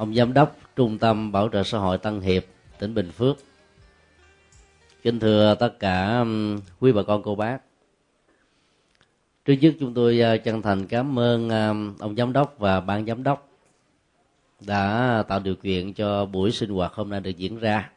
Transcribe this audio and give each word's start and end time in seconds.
ông 0.00 0.14
giám 0.14 0.34
đốc 0.34 0.56
trung 0.76 0.98
tâm 0.98 1.32
bảo 1.32 1.48
trợ 1.48 1.62
xã 1.62 1.78
hội 1.78 1.98
tân 1.98 2.20
hiệp, 2.20 2.44
tỉnh 2.78 2.94
bình 2.94 3.10
phước. 3.10 3.36
Kính 5.02 5.20
thưa 5.20 5.54
tất 5.54 5.78
cả 5.78 6.18
um, 6.18 6.60
quý 6.80 6.92
bà 6.92 7.02
con, 7.02 7.22
cô 7.22 7.34
bác. 7.34 7.58
Trước 9.44 9.52
nhất 9.52 9.74
chúng 9.80 9.94
tôi 9.94 10.22
uh, 10.36 10.44
chân 10.44 10.62
thành 10.62 10.86
cảm 10.86 11.18
ơn 11.18 11.48
um, 11.48 11.96
ông 11.98 12.16
giám 12.16 12.32
đốc 12.32 12.58
và 12.58 12.80
ban 12.80 13.06
giám 13.06 13.22
đốc 13.22 13.48
đã 14.60 15.24
tạo 15.28 15.40
điều 15.40 15.54
kiện 15.54 15.92
cho 15.92 16.26
buổi 16.26 16.52
sinh 16.52 16.70
hoạt 16.70 16.92
hôm 16.92 17.10
nay 17.10 17.20
được 17.20 17.36
diễn 17.36 17.58
ra. 17.58 17.90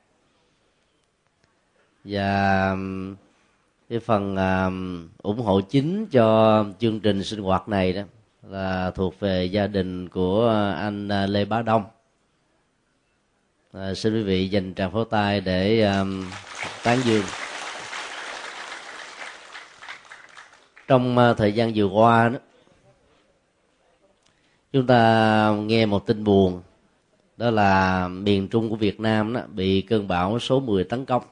Và 2.03 2.71
um, 2.71 3.15
cái 3.89 3.99
phần 3.99 4.35
ủng 5.21 5.39
hộ 5.41 5.61
chính 5.61 6.05
cho 6.05 6.65
chương 6.79 6.99
trình 6.99 7.23
sinh 7.23 7.39
hoạt 7.39 7.69
này 7.69 7.93
đó 7.93 8.01
là 8.49 8.91
thuộc 8.91 9.19
về 9.19 9.45
gia 9.45 9.67
đình 9.67 10.09
của 10.09 10.47
anh 10.77 11.08
à, 11.08 11.25
Lê 11.27 11.45
Bá 11.45 11.61
Đông. 11.61 11.83
À, 13.73 13.94
xin 13.94 14.13
quý 14.13 14.23
vị 14.23 14.47
dành 14.47 14.73
tràng 14.73 14.91
pháo 14.91 15.05
tay 15.05 15.41
để 15.41 15.81
um, 15.81 16.25
tán 16.83 17.00
dương. 17.03 17.23
Trong 20.88 21.17
uh, 21.17 21.38
thời 21.38 21.53
gian 21.53 21.72
vừa 21.75 21.85
qua 21.85 22.30
đó 22.30 22.39
chúng 24.73 24.88
ta 24.88 25.55
nghe 25.66 25.85
một 25.85 26.05
tin 26.05 26.23
buồn 26.23 26.61
đó 27.38 27.52
là 27.52 28.07
miền 28.07 28.47
trung 28.47 28.69
của 28.69 28.75
Việt 28.75 29.00
Nam 29.00 29.33
đó 29.33 29.41
bị 29.47 29.81
cơn 29.81 30.07
bão 30.07 30.39
số 30.39 30.59
10 30.59 30.83
tấn 30.83 31.05
công. 31.05 31.23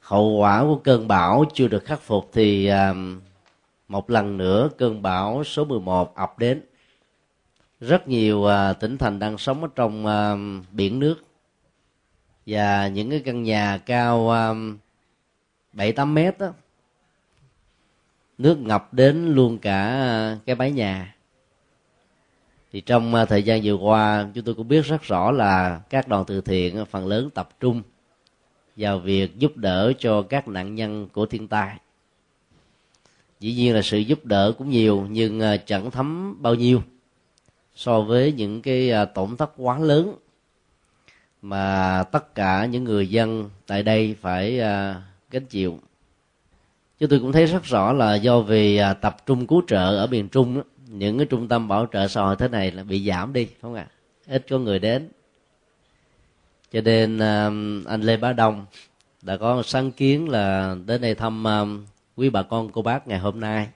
Hậu 0.00 0.30
quả 0.30 0.62
của 0.62 0.80
cơn 0.84 1.08
bão 1.08 1.44
chưa 1.54 1.68
được 1.68 1.84
khắc 1.84 2.00
phục 2.00 2.30
thì 2.32 2.70
uh, 2.70 2.96
một 3.88 4.10
lần 4.10 4.36
nữa 4.36 4.68
cơn 4.78 5.02
bão 5.02 5.44
số 5.44 5.64
11 5.64 6.14
ập 6.14 6.38
đến. 6.38 6.62
Rất 7.80 8.08
nhiều 8.08 8.38
uh, 8.38 8.80
tỉnh 8.80 8.98
thành 8.98 9.18
đang 9.18 9.38
sống 9.38 9.62
ở 9.62 9.68
trong 9.74 10.06
uh, 10.06 10.64
biển 10.72 10.98
nước. 10.98 11.24
Và 12.46 12.88
những 12.88 13.10
cái 13.10 13.22
căn 13.24 13.42
nhà 13.42 13.78
cao 13.86 14.30
à, 14.30 14.54
bảy 15.72 15.88
uh, 15.88 15.96
tám 15.96 16.14
mét 16.14 16.38
đó 16.38 16.52
nước 18.38 18.58
ngập 18.58 18.94
đến 18.94 19.34
luôn 19.34 19.58
cả 19.58 20.36
cái 20.46 20.56
mái 20.56 20.72
nhà. 20.72 21.14
Thì 22.72 22.80
trong 22.80 23.14
uh, 23.14 23.28
thời 23.28 23.42
gian 23.42 23.60
vừa 23.64 23.74
qua 23.74 24.26
chúng 24.34 24.44
tôi 24.44 24.54
cũng 24.54 24.68
biết 24.68 24.84
rất 24.84 25.02
rõ 25.02 25.30
là 25.30 25.80
các 25.90 26.08
đoàn 26.08 26.24
từ 26.26 26.40
thiện 26.40 26.84
phần 26.90 27.06
lớn 27.06 27.30
tập 27.30 27.48
trung 27.60 27.82
vào 28.76 28.98
việc 28.98 29.38
giúp 29.38 29.56
đỡ 29.56 29.92
cho 29.98 30.22
các 30.22 30.48
nạn 30.48 30.74
nhân 30.74 31.08
của 31.08 31.26
thiên 31.26 31.48
tai 31.48 31.76
dĩ 33.40 33.54
nhiên 33.54 33.74
là 33.74 33.82
sự 33.82 33.98
giúp 33.98 34.24
đỡ 34.24 34.52
cũng 34.58 34.70
nhiều 34.70 35.06
nhưng 35.10 35.40
à, 35.40 35.56
chẳng 35.56 35.90
thấm 35.90 36.36
bao 36.42 36.54
nhiêu. 36.54 36.82
So 37.74 38.00
với 38.00 38.32
những 38.32 38.62
cái 38.62 38.90
à, 38.90 39.04
tổn 39.04 39.36
thất 39.36 39.52
quá 39.56 39.78
lớn 39.78 40.14
mà 41.42 42.04
tất 42.12 42.34
cả 42.34 42.66
những 42.66 42.84
người 42.84 43.08
dân 43.08 43.50
tại 43.66 43.82
đây 43.82 44.16
phải 44.20 44.60
à, 44.60 45.02
gánh 45.30 45.46
chịu. 45.46 45.78
Chúng 46.98 47.08
tôi 47.08 47.20
cũng 47.20 47.32
thấy 47.32 47.46
rất 47.46 47.64
rõ 47.64 47.92
là 47.92 48.14
do 48.14 48.40
vì 48.40 48.80
tập 49.00 49.16
trung 49.26 49.46
cứu 49.46 49.62
trợ 49.66 49.96
ở 49.96 50.06
miền 50.06 50.28
trung 50.28 50.54
đó, 50.54 50.62
những 50.86 51.18
cái 51.18 51.26
trung 51.26 51.48
tâm 51.48 51.68
bảo 51.68 51.86
trợ 51.92 52.08
xã 52.08 52.22
hội 52.22 52.36
thế 52.38 52.48
này 52.48 52.70
là 52.70 52.82
bị 52.84 53.08
giảm 53.08 53.32
đi 53.32 53.48
không 53.62 53.74
ạ? 53.74 53.86
À? 54.26 54.34
ít 54.34 54.46
có 54.50 54.58
người 54.58 54.78
đến. 54.78 55.08
Cho 56.72 56.80
nên 56.80 57.18
anh 57.84 58.00
lê 58.00 58.16
bá 58.16 58.32
đông 58.32 58.66
đã 59.22 59.36
có 59.36 59.62
sáng 59.62 59.92
kiến 59.92 60.28
là 60.28 60.76
đến 60.86 61.00
đây 61.00 61.14
thăm 61.14 61.44
quý 62.18 62.30
bà 62.30 62.42
con 62.42 62.68
cô 62.72 62.82
bác 62.82 63.08
ngày 63.08 63.18
hôm 63.18 63.40
nay 63.40 63.68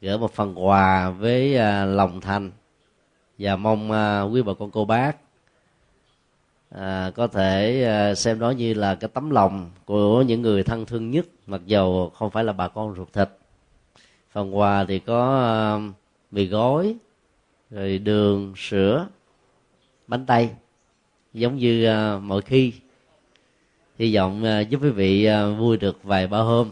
gửi 0.00 0.18
một 0.18 0.32
phần 0.32 0.66
quà 0.66 1.10
với 1.10 1.56
à, 1.56 1.84
lòng 1.84 2.20
thành. 2.20 2.50
Và 3.38 3.56
mong 3.56 3.90
uh, 3.90 4.34
quý 4.34 4.42
bà 4.42 4.52
con 4.58 4.70
cô 4.70 4.84
bác 4.84 5.16
à, 6.70 7.10
có 7.14 7.26
thể 7.26 7.84
à, 7.84 8.14
xem 8.14 8.38
đó 8.38 8.50
như 8.50 8.74
là 8.74 8.94
cái 8.94 9.10
tấm 9.14 9.30
lòng 9.30 9.70
của 9.84 10.22
những 10.22 10.42
người 10.42 10.62
thân 10.62 10.86
thương 10.86 11.10
nhất 11.10 11.26
mặc 11.46 11.60
dầu 11.66 12.12
không 12.14 12.30
phải 12.30 12.44
là 12.44 12.52
bà 12.52 12.68
con 12.68 12.94
ruột 12.96 13.12
thịt. 13.12 13.28
Phần 14.30 14.58
quà 14.58 14.84
thì 14.84 14.98
có 14.98 15.80
mì 16.30 16.46
gói 16.46 16.96
rồi 17.70 17.98
đường 17.98 18.52
sữa 18.56 19.06
bánh 20.06 20.26
tay 20.26 20.50
giống 21.34 21.56
như 21.56 21.92
mọi 22.22 22.42
khi. 22.42 22.72
Hy 23.98 24.14
vọng 24.14 24.44
giúp 24.68 24.78
quý 24.82 24.90
vị 24.90 25.28
vui 25.58 25.76
được 25.76 26.04
vài 26.04 26.26
ba 26.26 26.38
hôm 26.38 26.70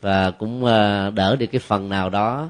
và 0.00 0.30
cũng 0.30 0.64
ờ, 0.64 1.10
đỡ 1.10 1.36
được 1.36 1.46
cái 1.46 1.58
phần 1.58 1.88
nào 1.88 2.10
đó 2.10 2.48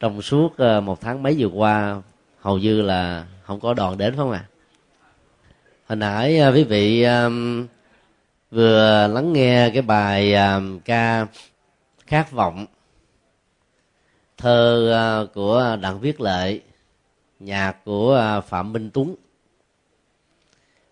trong 0.00 0.22
suốt 0.22 0.56
ờ, 0.56 0.80
một 0.80 1.00
tháng 1.00 1.22
mấy 1.22 1.36
vừa 1.38 1.46
qua. 1.46 2.02
Hầu 2.40 2.58
như 2.58 2.82
là 2.82 3.26
không 3.42 3.60
có 3.60 3.74
đoàn 3.74 3.98
đến 3.98 4.16
không 4.16 4.30
à 4.30 4.44
hồi 5.88 5.96
nãy 5.96 6.38
ờ, 6.38 6.52
quý 6.52 6.64
vị 6.64 7.06
vừa 8.50 9.06
lắng 9.08 9.32
nghe 9.32 9.70
cái 9.70 9.82
bài 9.82 10.34
ca 10.84 11.26
khát 12.06 12.32
vọng. 12.32 12.66
Thơ 14.36 15.28
của 15.34 15.76
đặng 15.80 16.00
viết 16.00 16.20
lệ, 16.20 16.60
nhạc 17.40 17.84
của 17.84 18.42
phạm 18.46 18.72
minh 18.72 18.90
tuấn 18.94 19.14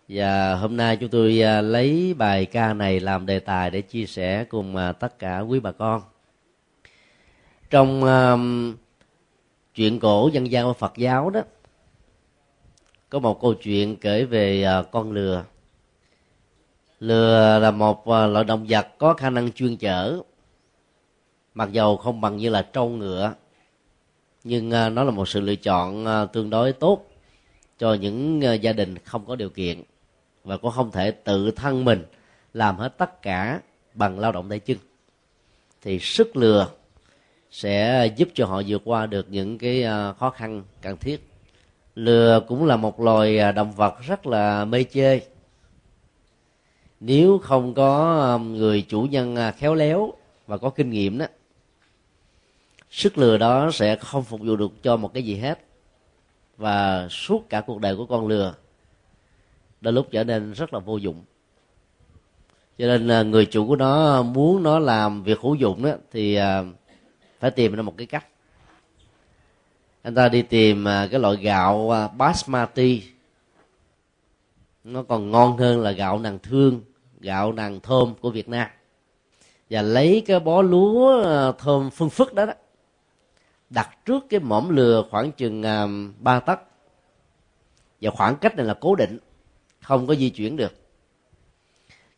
và 0.07 0.55
hôm 0.55 0.77
nay 0.77 0.97
chúng 0.97 1.09
tôi 1.09 1.41
à, 1.41 1.61
lấy 1.61 2.13
bài 2.13 2.45
ca 2.45 2.73
này 2.73 2.99
làm 2.99 3.25
đề 3.25 3.39
tài 3.39 3.69
để 3.71 3.81
chia 3.81 4.05
sẻ 4.05 4.43
cùng 4.43 4.75
à, 4.75 4.91
tất 4.91 5.19
cả 5.19 5.39
quý 5.39 5.59
bà 5.59 5.71
con. 5.71 6.01
Trong 7.69 8.01
chuyện 9.75 9.99
cổ 9.99 10.29
dân 10.33 10.51
gian 10.51 10.65
của 10.65 10.73
phật 10.73 10.93
giáo 10.97 11.29
đó, 11.29 11.41
có 13.09 13.19
một 13.19 13.41
câu 13.41 13.53
chuyện 13.53 13.95
kể 13.95 14.25
về 14.25 14.63
à, 14.63 14.83
con 14.91 15.11
lừa. 15.11 15.43
Lừa 16.99 17.59
là 17.59 17.71
một 17.71 18.07
loại 18.07 18.43
động 18.43 18.65
vật 18.69 18.87
có 18.97 19.13
khả 19.13 19.29
năng 19.29 19.51
chuyên 19.51 19.77
chở, 19.77 20.21
mặc 21.53 21.71
dầu 21.71 21.97
không 21.97 22.21
bằng 22.21 22.37
như 22.37 22.49
là 22.49 22.61
trâu 22.61 22.89
ngựa, 22.89 23.33
nhưng 24.43 24.69
nó 24.69 25.03
là 25.03 25.11
một 25.11 25.27
sự 25.27 25.41
lựa 25.41 25.55
chọn 25.55 26.05
tương 26.33 26.49
đối 26.49 26.73
tốt 26.73 27.07
cho 27.79 27.93
những 27.93 28.41
gia 28.61 28.73
đình 28.73 28.97
không 28.97 29.25
có 29.25 29.35
điều 29.35 29.49
kiện 29.49 29.83
và 30.47 30.57
cũng 30.57 30.71
không 30.71 30.91
thể 30.91 31.11
tự 31.11 31.51
thân 31.51 31.85
mình 31.85 32.05
làm 32.53 32.77
hết 32.77 32.97
tất 32.97 33.21
cả 33.21 33.61
bằng 33.93 34.19
lao 34.19 34.31
động 34.31 34.49
tay 34.49 34.59
chân. 34.59 34.77
Thì 35.81 35.99
sức 35.99 36.35
lừa 36.35 36.67
sẽ 37.51 38.07
giúp 38.15 38.29
cho 38.33 38.45
họ 38.45 38.61
vượt 38.67 38.81
qua 38.85 39.05
được 39.05 39.25
những 39.29 39.57
cái 39.57 39.83
à, 39.83 40.13
khó 40.13 40.29
khăn, 40.29 40.63
cần 40.81 40.97
thiết. 40.97 41.29
Lừa 41.95 42.41
cũng 42.47 42.65
là 42.65 42.75
một 42.75 42.99
loài 42.99 43.39
à, 43.39 43.51
động 43.51 43.71
vật 43.71 43.95
rất 44.07 44.27
là 44.27 44.65
mê 44.65 44.83
chê 44.83 45.19
nếu 46.99 47.37
không 47.37 47.73
có 47.73 48.21
à, 48.25 48.37
người 48.43 48.81
chủ 48.81 49.01
nhân 49.01 49.37
khéo 49.57 49.75
léo 49.75 50.13
và 50.47 50.57
có 50.57 50.69
kinh 50.69 50.89
nghiệm 50.89 51.17
đó, 51.17 51.25
sức 52.89 53.17
lừa 53.17 53.37
đó 53.37 53.71
sẽ 53.73 53.95
không 53.95 54.23
phục 54.23 54.39
vụ 54.39 54.55
được 54.55 54.83
cho 54.83 54.97
một 54.97 55.13
cái 55.13 55.23
gì 55.23 55.35
hết. 55.35 55.59
Và 56.57 57.07
suốt 57.09 57.49
cả 57.49 57.61
cuộc 57.61 57.81
đời 57.81 57.95
của 57.95 58.05
con 58.05 58.27
lừa 58.27 58.53
đôi 59.81 59.93
lúc 59.93 60.07
trở 60.11 60.23
nên 60.23 60.53
rất 60.53 60.73
là 60.73 60.79
vô 60.79 60.97
dụng. 60.97 61.23
Cho 62.77 62.87
nên 62.87 63.07
à, 63.07 63.23
người 63.23 63.45
chủ 63.45 63.67
của 63.67 63.75
nó 63.75 64.23
muốn 64.23 64.63
nó 64.63 64.79
làm 64.79 65.23
việc 65.23 65.39
hữu 65.39 65.55
dụng 65.55 65.83
đó 65.83 65.91
thì 66.11 66.35
à, 66.35 66.63
phải 67.39 67.51
tìm 67.51 67.75
ra 67.75 67.81
một 67.81 67.93
cái 67.97 68.07
cách. 68.07 68.27
Anh 70.01 70.15
ta 70.15 70.29
đi 70.29 70.41
tìm 70.41 70.87
à, 70.87 71.07
cái 71.11 71.19
loại 71.19 71.35
gạo 71.35 71.91
basmati. 72.17 73.03
Nó 74.83 75.03
còn 75.03 75.31
ngon 75.31 75.57
hơn 75.57 75.79
là 75.79 75.91
gạo 75.91 76.19
nàng 76.19 76.39
thương 76.39 76.81
gạo 77.19 77.53
nàng 77.53 77.79
thơm 77.79 78.13
của 78.21 78.29
việt 78.31 78.49
nam. 78.49 78.67
Và 79.69 79.81
lấy 79.81 80.23
cái 80.25 80.39
bó 80.39 80.61
lúa 80.61 81.23
thơm 81.51 81.89
phương 81.89 82.09
phức 82.09 82.33
đó, 82.33 82.45
đó 82.45 82.53
đặt 83.69 84.05
trước 84.05 84.25
cái 84.29 84.39
mỏm 84.39 84.69
lừa 84.69 85.03
khoảng 85.09 85.31
chừng 85.31 85.63
ba 86.19 86.39
tấc. 86.39 86.59
Và 88.01 88.11
khoảng 88.11 88.35
cách 88.35 88.55
này 88.55 88.65
là 88.65 88.73
cố 88.73 88.95
định 88.95 89.19
không 89.87 90.07
có 90.07 90.15
di 90.15 90.29
chuyển 90.29 90.55
được. 90.55 90.73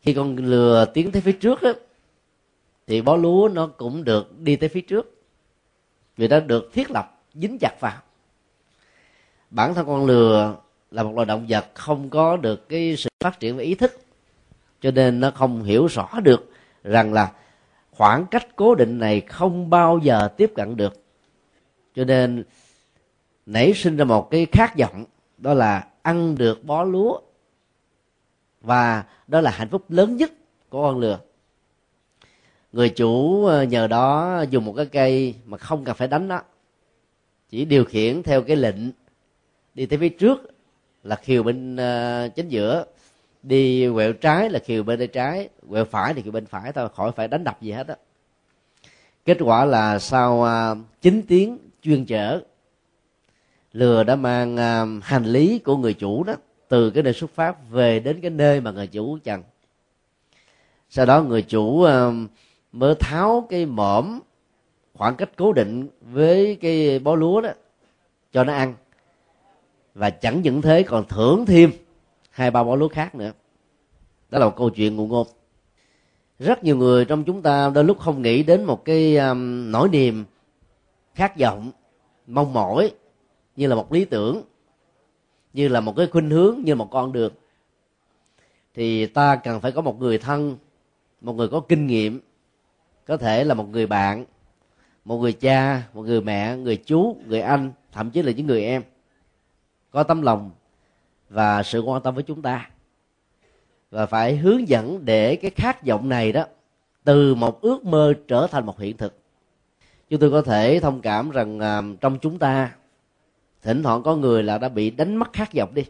Khi 0.00 0.14
con 0.14 0.36
lừa 0.36 0.84
tiến 0.94 1.12
tới 1.12 1.22
phía 1.22 1.32
trước 1.32 1.62
á, 1.62 1.72
thì 2.86 3.02
bó 3.02 3.16
lúa 3.16 3.50
nó 3.52 3.66
cũng 3.66 4.04
được 4.04 4.38
đi 4.38 4.56
tới 4.56 4.68
phía 4.68 4.80
trước. 4.80 5.22
Vì 6.16 6.28
nó 6.28 6.40
được 6.40 6.72
thiết 6.72 6.90
lập 6.90 7.20
dính 7.34 7.58
chặt 7.60 7.74
vào. 7.80 8.02
Bản 9.50 9.74
thân 9.74 9.86
con 9.86 10.06
lừa 10.06 10.56
là 10.90 11.02
một 11.02 11.12
loài 11.14 11.26
động 11.26 11.46
vật 11.48 11.66
không 11.74 12.10
có 12.10 12.36
được 12.36 12.68
cái 12.68 12.96
sự 12.96 13.10
phát 13.20 13.40
triển 13.40 13.56
về 13.56 13.64
ý 13.64 13.74
thức 13.74 14.00
cho 14.80 14.90
nên 14.90 15.20
nó 15.20 15.30
không 15.30 15.62
hiểu 15.62 15.86
rõ 15.86 16.08
được 16.22 16.50
rằng 16.84 17.12
là 17.12 17.32
khoảng 17.90 18.26
cách 18.26 18.56
cố 18.56 18.74
định 18.74 18.98
này 18.98 19.20
không 19.20 19.70
bao 19.70 19.98
giờ 20.02 20.28
tiếp 20.36 20.52
cận 20.54 20.76
được. 20.76 21.02
Cho 21.94 22.04
nên 22.04 22.44
nảy 23.46 23.72
sinh 23.74 23.96
ra 23.96 24.04
một 24.04 24.30
cái 24.30 24.46
khát 24.52 24.78
vọng 24.78 25.04
đó 25.38 25.54
là 25.54 25.86
ăn 26.02 26.34
được 26.34 26.64
bó 26.64 26.84
lúa 26.84 27.20
và 28.60 29.04
đó 29.26 29.40
là 29.40 29.50
hạnh 29.50 29.68
phúc 29.68 29.84
lớn 29.88 30.16
nhất 30.16 30.32
của 30.68 30.82
con 30.82 30.98
lừa. 30.98 31.18
Người 32.72 32.88
chủ 32.88 33.44
ờ, 33.46 33.62
nhờ 33.62 33.86
đó 33.86 34.40
dùng 34.50 34.64
một 34.64 34.72
cái 34.76 34.86
cây 34.86 35.34
mà 35.46 35.58
không 35.58 35.84
cần 35.84 35.96
phải 35.96 36.08
đánh 36.08 36.28
nó. 36.28 36.42
Chỉ 37.48 37.64
điều 37.64 37.84
khiển 37.84 38.22
theo 38.22 38.42
cái 38.42 38.56
lệnh 38.56 38.76
đi 39.74 39.86
tới 39.86 39.98
phía 39.98 40.08
trước 40.08 40.54
là 41.04 41.16
khiều 41.16 41.42
bên 41.42 41.76
ờ, 41.76 42.28
chính 42.36 42.48
giữa. 42.48 42.84
Đi 43.42 43.88
quẹo 43.94 44.12
trái 44.12 44.50
là 44.50 44.58
khiều 44.58 44.82
bên 44.82 44.98
tay 44.98 45.06
trái, 45.06 45.48
quẹo 45.70 45.84
phải 45.84 46.14
thì 46.14 46.22
khiều 46.22 46.32
bên 46.32 46.46
phải 46.46 46.72
thôi, 46.72 46.88
khỏi 46.94 47.12
phải 47.16 47.28
đánh 47.28 47.44
đập 47.44 47.62
gì 47.62 47.72
hết 47.72 47.88
á. 47.88 47.96
Kết 49.24 49.36
quả 49.40 49.64
là 49.64 49.98
sau 49.98 50.42
ờ, 50.42 50.76
9 51.00 51.22
tiếng 51.28 51.58
chuyên 51.82 52.04
chở, 52.04 52.40
lừa 53.72 54.04
đã 54.04 54.16
mang 54.16 54.56
hành 55.02 55.24
lý 55.24 55.58
của 55.58 55.76
người 55.76 55.94
chủ 55.94 56.24
đó 56.24 56.34
từ 56.70 56.90
cái 56.90 57.02
nơi 57.02 57.12
xuất 57.12 57.30
phát 57.30 57.70
về 57.70 58.00
đến 58.00 58.20
cái 58.20 58.30
nơi 58.30 58.60
mà 58.60 58.70
người 58.70 58.86
chủ 58.86 59.18
cần 59.24 59.42
sau 60.90 61.06
đó 61.06 61.22
người 61.22 61.42
chủ 61.42 61.82
um, 61.82 62.28
mới 62.72 62.94
tháo 62.94 63.46
cái 63.50 63.66
mõm 63.66 64.20
khoảng 64.94 65.16
cách 65.16 65.30
cố 65.36 65.52
định 65.52 65.88
với 66.00 66.58
cái 66.60 66.98
bó 66.98 67.14
lúa 67.14 67.40
đó 67.40 67.50
cho 68.32 68.44
nó 68.44 68.52
ăn. 68.52 68.74
Và 69.94 70.10
chẳng 70.10 70.42
những 70.42 70.62
thế 70.62 70.82
còn 70.82 71.04
thưởng 71.08 71.46
thêm 71.46 71.70
hai 72.30 72.50
ba 72.50 72.64
bó 72.64 72.76
lúa 72.76 72.88
khác 72.88 73.14
nữa. 73.14 73.32
Đó 74.30 74.38
là 74.38 74.44
một 74.46 74.56
câu 74.56 74.70
chuyện 74.70 74.96
ngụ 74.96 75.06
ngôn 75.06 75.26
rất 76.38 76.64
nhiều 76.64 76.76
người 76.76 77.04
trong 77.04 77.24
chúng 77.24 77.42
ta 77.42 77.70
đôi 77.74 77.84
lúc 77.84 77.98
không 77.98 78.22
nghĩ 78.22 78.42
đến 78.42 78.64
một 78.64 78.84
cái 78.84 79.16
um, 79.16 79.70
nỗi 79.70 79.88
niềm 79.88 80.24
khát 81.14 81.38
vọng 81.38 81.70
mong 82.26 82.52
mỏi 82.52 82.92
như 83.56 83.66
là 83.66 83.74
một 83.74 83.92
lý 83.92 84.04
tưởng 84.04 84.42
như 85.52 85.68
là 85.68 85.80
một 85.80 85.96
cái 85.96 86.06
khuynh 86.06 86.30
hướng 86.30 86.60
như 86.64 86.74
một 86.74 86.88
con 86.90 87.12
đường. 87.12 87.32
Thì 88.74 89.06
ta 89.06 89.36
cần 89.36 89.60
phải 89.60 89.72
có 89.72 89.80
một 89.80 90.00
người 90.00 90.18
thân 90.18 90.56
một 91.20 91.32
người 91.32 91.48
có 91.48 91.60
kinh 91.60 91.86
nghiệm 91.86 92.20
có 93.06 93.16
thể 93.16 93.44
là 93.44 93.54
một 93.54 93.68
người 93.68 93.86
bạn 93.86 94.24
một 95.04 95.16
người 95.16 95.32
cha 95.32 95.82
một 95.94 96.02
người 96.02 96.20
mẹ 96.20 96.56
người 96.56 96.76
chú 96.76 97.16
người 97.26 97.40
anh 97.40 97.72
thậm 97.92 98.10
chí 98.10 98.22
là 98.22 98.32
những 98.32 98.46
người 98.46 98.64
em. 98.64 98.82
Có 99.90 100.02
tấm 100.02 100.22
lòng 100.22 100.50
và 101.28 101.62
sự 101.62 101.80
quan 101.80 102.02
tâm 102.02 102.14
với 102.14 102.22
chúng 102.22 102.42
ta. 102.42 102.70
Và 103.90 104.06
phải 104.06 104.36
hướng 104.36 104.68
dẫn 104.68 105.04
để 105.04 105.36
cái 105.36 105.50
khát 105.50 105.86
vọng 105.86 106.08
này 106.08 106.32
đó 106.32 106.44
từ 107.04 107.34
một 107.34 107.60
ước 107.60 107.84
mơ 107.84 108.14
trở 108.28 108.46
thành 108.46 108.66
một 108.66 108.78
hiện 108.78 108.96
thực. 108.96 109.18
Chúng 110.10 110.20
tôi 110.20 110.30
có 110.30 110.42
thể 110.42 110.80
thông 110.80 111.00
cảm 111.00 111.30
rằng 111.30 111.58
uh, 111.58 112.00
trong 112.00 112.18
chúng 112.18 112.38
ta 112.38 112.74
thỉnh 113.62 113.82
thoảng 113.82 114.02
có 114.02 114.16
người 114.16 114.42
là 114.42 114.58
đã 114.58 114.68
bị 114.68 114.90
đánh 114.90 115.16
mất 115.16 115.32
khát 115.32 115.54
vọng 115.54 115.74
đi. 115.74 115.84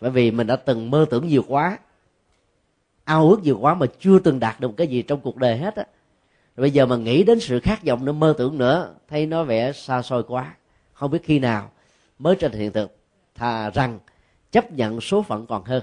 Bởi 0.00 0.10
vì 0.10 0.30
mình 0.30 0.46
đã 0.46 0.56
từng 0.56 0.90
mơ 0.90 1.06
tưởng 1.10 1.28
nhiều 1.28 1.44
quá 1.48 1.78
ao 3.10 3.30
ước 3.30 3.42
nhiều 3.42 3.58
quá 3.60 3.74
mà 3.74 3.86
chưa 4.00 4.18
từng 4.18 4.40
đạt 4.40 4.60
được 4.60 4.70
cái 4.76 4.86
gì 4.86 5.02
trong 5.02 5.20
cuộc 5.20 5.36
đời 5.36 5.56
hết 5.56 5.76
á. 5.76 5.84
Bây 6.56 6.70
giờ 6.70 6.86
mà 6.86 6.96
nghĩ 6.96 7.24
đến 7.24 7.40
sự 7.40 7.60
khát 7.60 7.84
vọng 7.84 8.04
nữa 8.04 8.12
mơ 8.12 8.34
tưởng 8.38 8.58
nữa 8.58 8.94
thấy 9.08 9.26
nó 9.26 9.44
vẻ 9.44 9.72
xa 9.72 10.02
xôi 10.02 10.22
quá. 10.22 10.54
Không 10.92 11.10
biết 11.10 11.18
khi 11.22 11.38
nào 11.38 11.70
mới 12.18 12.36
trở 12.36 12.48
thành 12.48 12.60
hiện 12.60 12.72
thực 12.72 12.96
thà 13.34 13.70
rằng 13.70 13.98
chấp 14.52 14.72
nhận 14.72 15.00
số 15.00 15.22
phận 15.22 15.46
còn 15.46 15.64
hơn. 15.64 15.82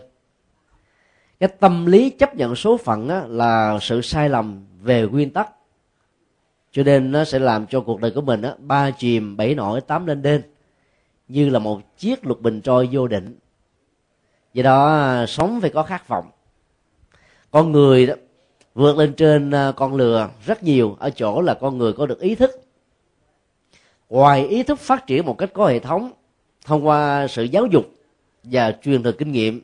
Cái 1.39 1.49
tâm 1.59 1.85
lý 1.85 2.09
chấp 2.09 2.35
nhận 2.35 2.55
số 2.55 2.77
phận 2.77 3.09
á, 3.09 3.23
là 3.27 3.79
sự 3.81 4.01
sai 4.01 4.29
lầm 4.29 4.65
về 4.81 5.07
nguyên 5.07 5.29
tắc. 5.29 5.49
Cho 6.71 6.83
nên 6.83 7.11
nó 7.11 7.23
sẽ 7.23 7.39
làm 7.39 7.67
cho 7.67 7.81
cuộc 7.81 8.01
đời 8.01 8.11
của 8.11 8.21
mình 8.21 8.41
á, 8.41 8.53
ba 8.59 8.91
chìm 8.91 9.37
bảy 9.37 9.55
nổi 9.55 9.81
tám 9.81 10.05
lên 10.05 10.21
đên 10.21 10.41
như 11.27 11.49
là 11.49 11.59
một 11.59 11.97
chiếc 11.97 12.25
lục 12.25 12.41
bình 12.41 12.61
trôi 12.61 12.89
vô 12.91 13.07
định. 13.07 13.39
Do 14.53 14.63
đó 14.63 14.87
à, 14.87 15.25
sống 15.25 15.61
phải 15.61 15.69
có 15.69 15.83
khát 15.83 16.07
vọng. 16.07 16.31
Con 17.51 17.71
người 17.71 18.05
đó, 18.05 18.13
vượt 18.75 18.97
lên 18.97 19.13
trên 19.13 19.51
à, 19.51 19.71
con 19.75 19.95
lừa 19.95 20.29
rất 20.45 20.63
nhiều, 20.63 20.95
ở 20.99 21.09
chỗ 21.09 21.41
là 21.41 21.53
con 21.53 21.77
người 21.77 21.93
có 21.93 22.05
được 22.05 22.19
ý 22.19 22.35
thức. 22.35 22.51
Ngoài 24.09 24.47
ý 24.47 24.63
thức 24.63 24.79
phát 24.79 25.07
triển 25.07 25.25
một 25.25 25.37
cách 25.37 25.49
có 25.53 25.65
hệ 25.65 25.79
thống, 25.79 26.11
thông 26.65 26.87
qua 26.87 27.27
sự 27.27 27.43
giáo 27.43 27.65
dục 27.65 27.85
và 28.43 28.71
truyền 28.83 29.03
thừa 29.03 29.11
kinh 29.11 29.31
nghiệm, 29.31 29.61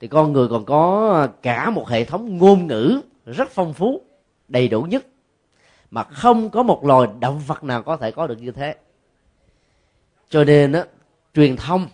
thì 0.00 0.08
con 0.08 0.32
người 0.32 0.48
còn 0.48 0.64
có 0.64 1.12
à, 1.14 1.32
cả 1.42 1.70
một 1.70 1.88
hệ 1.88 2.04
thống 2.04 2.38
ngôn 2.38 2.66
ngữ 2.66 3.00
rất 3.26 3.50
phong 3.50 3.72
phú, 3.72 4.00
đầy 4.48 4.68
đủ 4.68 4.82
nhất, 4.82 5.06
mà 5.90 6.04
không 6.04 6.50
có 6.50 6.62
một 6.62 6.84
loài 6.84 7.08
động 7.20 7.40
vật 7.46 7.64
nào 7.64 7.82
có 7.82 7.96
thể 7.96 8.10
có 8.10 8.26
được 8.26 8.42
như 8.42 8.50
thế 8.50 8.74
cho 10.28 10.44
nên 10.44 10.72
á, 10.72 10.84
truyền 11.34 11.56
thông 11.56 11.86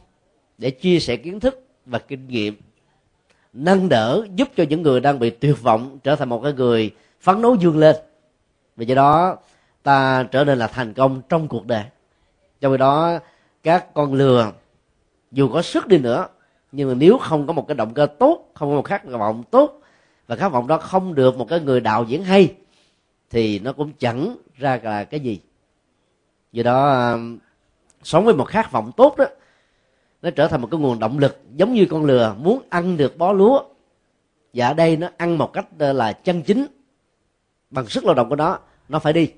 để 0.58 0.70
chia 0.70 1.00
sẻ 1.00 1.16
kiến 1.16 1.40
thức 1.40 1.64
và 1.86 1.98
kinh 1.98 2.28
nghiệm 2.28 2.56
nâng 3.52 3.88
đỡ 3.88 4.26
giúp 4.34 4.48
cho 4.56 4.64
những 4.68 4.82
người 4.82 5.00
đang 5.00 5.18
bị 5.18 5.30
tuyệt 5.30 5.62
vọng 5.62 5.98
trở 6.04 6.16
thành 6.16 6.28
một 6.28 6.40
cái 6.42 6.52
người 6.52 6.90
phấn 7.20 7.42
đấu 7.42 7.54
dương 7.54 7.78
lên. 7.78 7.96
Vì 8.76 8.86
vậy 8.86 8.96
đó 8.96 9.36
ta 9.82 10.22
trở 10.22 10.44
nên 10.44 10.58
là 10.58 10.66
thành 10.66 10.94
công 10.94 11.22
trong 11.28 11.48
cuộc 11.48 11.66
đời. 11.66 11.84
Trong 12.60 12.72
khi 12.72 12.78
đó 12.78 13.18
các 13.62 13.94
con 13.94 14.14
lừa 14.14 14.52
dù 15.32 15.48
có 15.48 15.62
sức 15.62 15.86
đi 15.86 15.98
nữa 15.98 16.28
nhưng 16.72 16.88
mà 16.88 16.94
nếu 16.94 17.18
không 17.18 17.46
có 17.46 17.52
một 17.52 17.68
cái 17.68 17.74
động 17.74 17.94
cơ 17.94 18.06
tốt 18.18 18.50
không 18.54 18.70
có 18.70 18.76
một 18.76 18.84
khát 18.84 19.04
vọng 19.04 19.42
tốt 19.50 19.80
và 20.26 20.36
khát 20.36 20.48
vọng 20.48 20.66
đó 20.66 20.78
không 20.78 21.14
được 21.14 21.36
một 21.36 21.48
cái 21.48 21.60
người 21.60 21.80
đạo 21.80 22.04
diễn 22.04 22.24
hay 22.24 22.54
thì 23.30 23.58
nó 23.58 23.72
cũng 23.72 23.92
chẳng 23.98 24.36
ra 24.56 24.80
là 24.82 25.04
cái 25.04 25.20
gì. 25.20 25.40
Do 26.52 26.62
đó 26.62 27.16
sống 28.02 28.24
với 28.24 28.34
một 28.34 28.44
khát 28.44 28.72
vọng 28.72 28.92
tốt 28.96 29.16
đó 29.16 29.24
nó 30.22 30.30
trở 30.30 30.48
thành 30.48 30.60
một 30.60 30.68
cái 30.70 30.80
nguồn 30.80 30.98
động 30.98 31.18
lực 31.18 31.38
giống 31.56 31.74
như 31.74 31.86
con 31.90 32.04
lừa 32.04 32.34
muốn 32.38 32.62
ăn 32.68 32.96
được 32.96 33.18
bó 33.18 33.32
lúa. 33.32 33.62
Và 34.54 34.66
ở 34.66 34.74
đây 34.74 34.96
nó 34.96 35.08
ăn 35.16 35.38
một 35.38 35.52
cách 35.52 35.66
ờ, 35.78 35.92
là 35.92 36.12
chân 36.12 36.42
chính 36.42 36.66
bằng 37.70 37.86
sức 37.86 38.04
lao 38.04 38.14
động 38.14 38.28
của 38.28 38.36
nó 38.36 38.58
nó 38.88 38.98
phải 38.98 39.12
đi. 39.12 39.32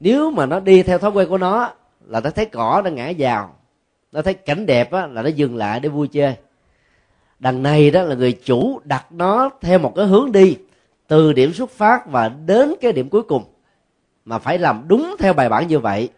Nếu 0.00 0.30
mà 0.30 0.46
nó 0.46 0.60
đi 0.60 0.82
theo 0.82 0.98
thói 0.98 1.10
quen 1.10 1.28
của 1.28 1.38
nó 1.38 1.72
là 2.06 2.20
nó 2.20 2.30
thấy 2.30 2.46
cỏ 2.46 2.82
nó 2.84 2.90
ngã 2.90 3.12
vào 3.18 3.54
nó 4.12 4.22
thấy 4.22 4.34
cảnh 4.34 4.66
đẹp 4.66 4.92
á, 4.92 5.06
là 5.06 5.22
nó 5.22 5.28
dừng 5.28 5.56
lại 5.56 5.80
để 5.80 5.88
vui 5.88 6.08
chơi. 6.08 6.34
Đằng 7.38 7.62
này 7.62 7.90
đó 7.90 8.02
là 8.02 8.14
người 8.14 8.32
chủ 8.32 8.80
đặt 8.84 9.12
nó 9.12 9.50
theo 9.60 9.78
một 9.78 9.92
cái 9.96 10.06
hướng 10.06 10.32
đi 10.32 10.56
từ 11.06 11.32
điểm 11.32 11.52
xuất 11.52 11.70
phát 11.70 12.06
và 12.06 12.28
đến 12.28 12.74
cái 12.80 12.92
điểm 12.92 13.08
cuối 13.08 13.22
cùng 13.22 13.44
mà 14.24 14.38
phải 14.38 14.58
làm 14.58 14.84
đúng 14.88 15.16
theo 15.18 15.32
bài 15.32 15.48
bản 15.48 15.68
như 15.68 15.78
vậy 15.78 16.08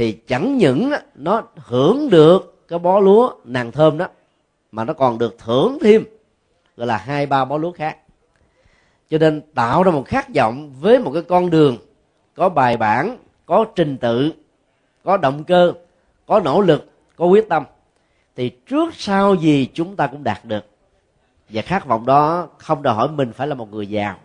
thì 0.00 0.12
chẳng 0.12 0.58
những 0.58 0.92
nó 1.14 1.42
hưởng 1.56 2.10
được 2.10 2.68
cái 2.68 2.78
bó 2.78 3.00
lúa 3.00 3.32
nàng 3.44 3.72
thơm 3.72 3.98
đó, 3.98 4.08
mà 4.72 4.84
nó 4.84 4.92
còn 4.92 5.18
được 5.18 5.38
thưởng 5.38 5.78
thêm, 5.82 6.04
gọi 6.76 6.86
là 6.86 6.96
hai, 6.96 7.26
ba 7.26 7.44
bó 7.44 7.56
lúa 7.56 7.72
khác. 7.72 7.96
Cho 9.10 9.18
nên 9.18 9.40
tạo 9.54 9.82
ra 9.82 9.90
một 9.90 10.06
khát 10.06 10.34
vọng 10.34 10.72
với 10.80 10.98
một 10.98 11.10
cái 11.14 11.22
con 11.22 11.50
đường 11.50 11.76
có 12.34 12.48
bài 12.48 12.76
bản, 12.76 13.16
có 13.46 13.64
trình 13.74 13.98
tự, 13.98 14.32
có 15.04 15.16
động 15.16 15.44
cơ, 15.44 15.72
có 16.26 16.40
nỗ 16.44 16.60
lực, 16.60 16.90
có 17.16 17.26
quyết 17.26 17.48
tâm, 17.48 17.64
thì 18.36 18.48
trước 18.48 18.94
sau 18.94 19.34
gì 19.34 19.68
chúng 19.74 19.96
ta 19.96 20.06
cũng 20.06 20.24
đạt 20.24 20.44
được. 20.44 20.64
Và 21.48 21.62
khát 21.62 21.86
vọng 21.86 22.06
đó 22.06 22.48
không 22.58 22.82
đòi 22.82 22.94
hỏi 22.94 23.08
mình 23.08 23.32
phải 23.32 23.46
là 23.46 23.54
một 23.54 23.72
người 23.72 23.86
giàu. 23.86 24.16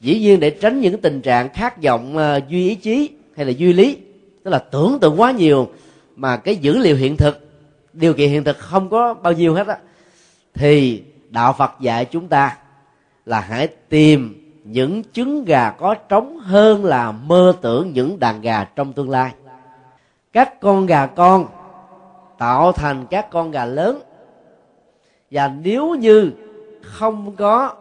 Dĩ 0.00 0.18
nhiên 0.18 0.40
để 0.40 0.50
tránh 0.50 0.80
những 0.80 1.00
tình 1.00 1.20
trạng 1.20 1.48
khát 1.48 1.82
vọng 1.82 2.16
à, 2.16 2.40
duy 2.48 2.68
ý 2.68 2.74
chí 2.74 3.10
hay 3.36 3.46
là 3.46 3.52
duy 3.52 3.72
lý 3.72 4.05
tức 4.46 4.52
là 4.52 4.58
tưởng 4.58 4.98
tượng 5.00 5.20
quá 5.20 5.30
nhiều 5.30 5.68
mà 6.16 6.36
cái 6.36 6.56
dữ 6.56 6.78
liệu 6.78 6.96
hiện 6.96 7.16
thực, 7.16 7.48
điều 7.92 8.14
kiện 8.14 8.30
hiện 8.30 8.44
thực 8.44 8.58
không 8.58 8.88
có 8.88 9.14
bao 9.14 9.32
nhiêu 9.32 9.54
hết 9.54 9.66
á, 9.66 9.78
thì 10.54 11.02
đạo 11.28 11.54
phật 11.58 11.70
dạy 11.80 12.04
chúng 12.04 12.28
ta 12.28 12.56
là 13.24 13.40
hãy 13.40 13.66
tìm 13.66 14.52
những 14.64 15.02
trứng 15.12 15.44
gà 15.44 15.70
có 15.70 15.94
trống 15.94 16.38
hơn 16.38 16.84
là 16.84 17.12
mơ 17.12 17.52
tưởng 17.60 17.92
những 17.92 18.18
đàn 18.18 18.40
gà 18.40 18.64
trong 18.64 18.92
tương 18.92 19.10
lai. 19.10 19.32
Các 20.32 20.60
con 20.60 20.86
gà 20.86 21.06
con 21.06 21.46
tạo 22.38 22.72
thành 22.72 23.06
các 23.10 23.30
con 23.30 23.50
gà 23.50 23.64
lớn. 23.64 24.00
Và 25.30 25.48
nếu 25.48 25.94
như 25.94 26.30
không 26.82 27.36
có 27.36 27.74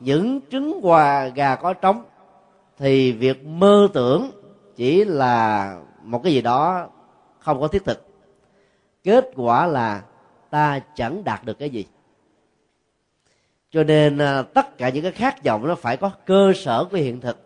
những 0.00 0.40
trứng 0.50 0.80
quà 0.82 1.28
gà 1.28 1.54
có 1.54 1.72
trống, 1.72 2.02
thì 2.78 3.12
việc 3.12 3.46
mơ 3.46 3.88
tưởng 3.92 4.30
chỉ 4.76 5.04
là 5.04 5.76
một 6.02 6.22
cái 6.24 6.32
gì 6.32 6.42
đó 6.42 6.88
không 7.38 7.60
có 7.60 7.68
thiết 7.68 7.84
thực. 7.84 8.06
Kết 9.04 9.30
quả 9.36 9.66
là 9.66 10.02
ta 10.50 10.78
chẳng 10.94 11.24
đạt 11.24 11.44
được 11.44 11.58
cái 11.58 11.70
gì. 11.70 11.86
Cho 13.70 13.84
nên 13.84 14.18
à, 14.18 14.42
tất 14.42 14.78
cả 14.78 14.88
những 14.88 15.02
cái 15.02 15.12
khát 15.12 15.44
vọng 15.44 15.68
nó 15.68 15.74
phải 15.74 15.96
có 15.96 16.10
cơ 16.26 16.52
sở 16.56 16.84
của 16.90 16.96
hiện 16.96 17.20
thực. 17.20 17.38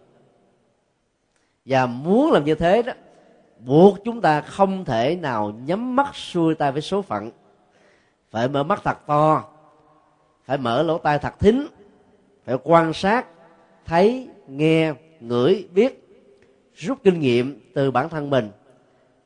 Và 1.65 1.87
muốn 1.87 2.33
làm 2.33 2.45
như 2.45 2.55
thế 2.55 2.83
đó, 2.83 2.93
buộc 3.59 3.99
chúng 4.05 4.21
ta 4.21 4.41
không 4.41 4.85
thể 4.85 5.17
nào 5.17 5.53
nhắm 5.65 5.97
mắt 5.97 6.17
xuôi 6.17 6.55
tay 6.55 6.73
với 6.73 6.83
số 6.83 7.03
phận. 7.03 7.31
Phải 8.31 8.49
mở 8.49 8.63
mắt 8.63 8.81
thật 8.85 9.07
to, 9.07 9.45
phải 10.45 10.59
mở 10.59 10.83
lỗ 10.83 10.99
tai 10.99 11.19
thật 11.19 11.39
thính, 11.39 11.67
phải 12.45 12.57
quan 12.65 12.93
sát, 12.93 13.27
thấy, 13.85 14.29
nghe, 14.47 14.93
ngửi, 15.21 15.69
biết 15.73 16.08
rút 16.79 16.99
kinh 17.05 17.21
nghiệm 17.21 17.61
từ 17.75 17.91
bản 17.91 18.09
thân 18.09 18.31
mình, 18.31 18.51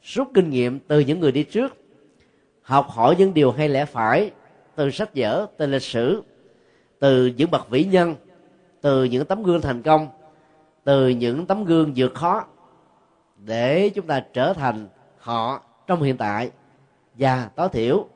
rút 0.03 0.29
kinh 0.35 0.51
nghiệm 0.51 0.79
từ 0.79 1.01
những 1.01 1.21
người 1.21 1.33
đi 1.33 1.43
trước, 1.43 1.77
học 2.63 2.87
hỏi 2.89 3.15
những 3.19 3.35
điều 3.35 3.53
hay 3.53 3.69
lẽ 3.69 3.85
phải 3.85 4.31
từ 4.75 4.91
sách 4.91 5.11
vở, 5.15 5.47
từ 5.57 5.67
lịch 5.67 5.83
sử, 5.83 6.23
từ 6.99 7.27
những 7.27 7.51
bậc 7.51 7.71
vĩ 7.71 7.85
nhân, 7.85 8.15
từ 8.81 9.05
những 9.05 9.25
tấm 9.25 9.43
gương 9.43 9.61
thành 9.61 9.83
công, 9.83 10.09
từ 10.85 11.09
những 11.09 11.47
tấm 11.47 11.65
gương 11.65 11.93
vượt 11.97 12.15
khó 12.15 12.45
để 13.37 13.89
chúng 13.89 14.07
ta 14.07 14.25
trở 14.33 14.53
thành 14.53 14.89
họ 15.19 15.63
trong 15.87 16.03
hiện 16.03 16.17
tại 16.17 16.51
và 17.15 17.51
tối 17.57 17.69
thiểu 17.69 18.07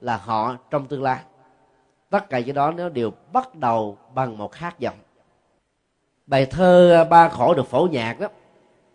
là 0.00 0.16
họ 0.16 0.56
trong 0.70 0.86
tương 0.86 1.02
lai. 1.02 1.18
Tất 2.10 2.30
cả 2.30 2.38
những 2.40 2.54
đó 2.54 2.70
nó 2.70 2.88
đều 2.88 3.10
bắt 3.32 3.54
đầu 3.54 3.98
bằng 4.14 4.38
một 4.38 4.52
khát 4.52 4.80
vọng. 4.80 4.96
Bài 6.26 6.46
thơ 6.46 6.94
à, 6.94 7.04
ba 7.04 7.28
khổ 7.28 7.54
được 7.54 7.66
phổ 7.66 7.88
nhạc 7.92 8.20
đó 8.20 8.28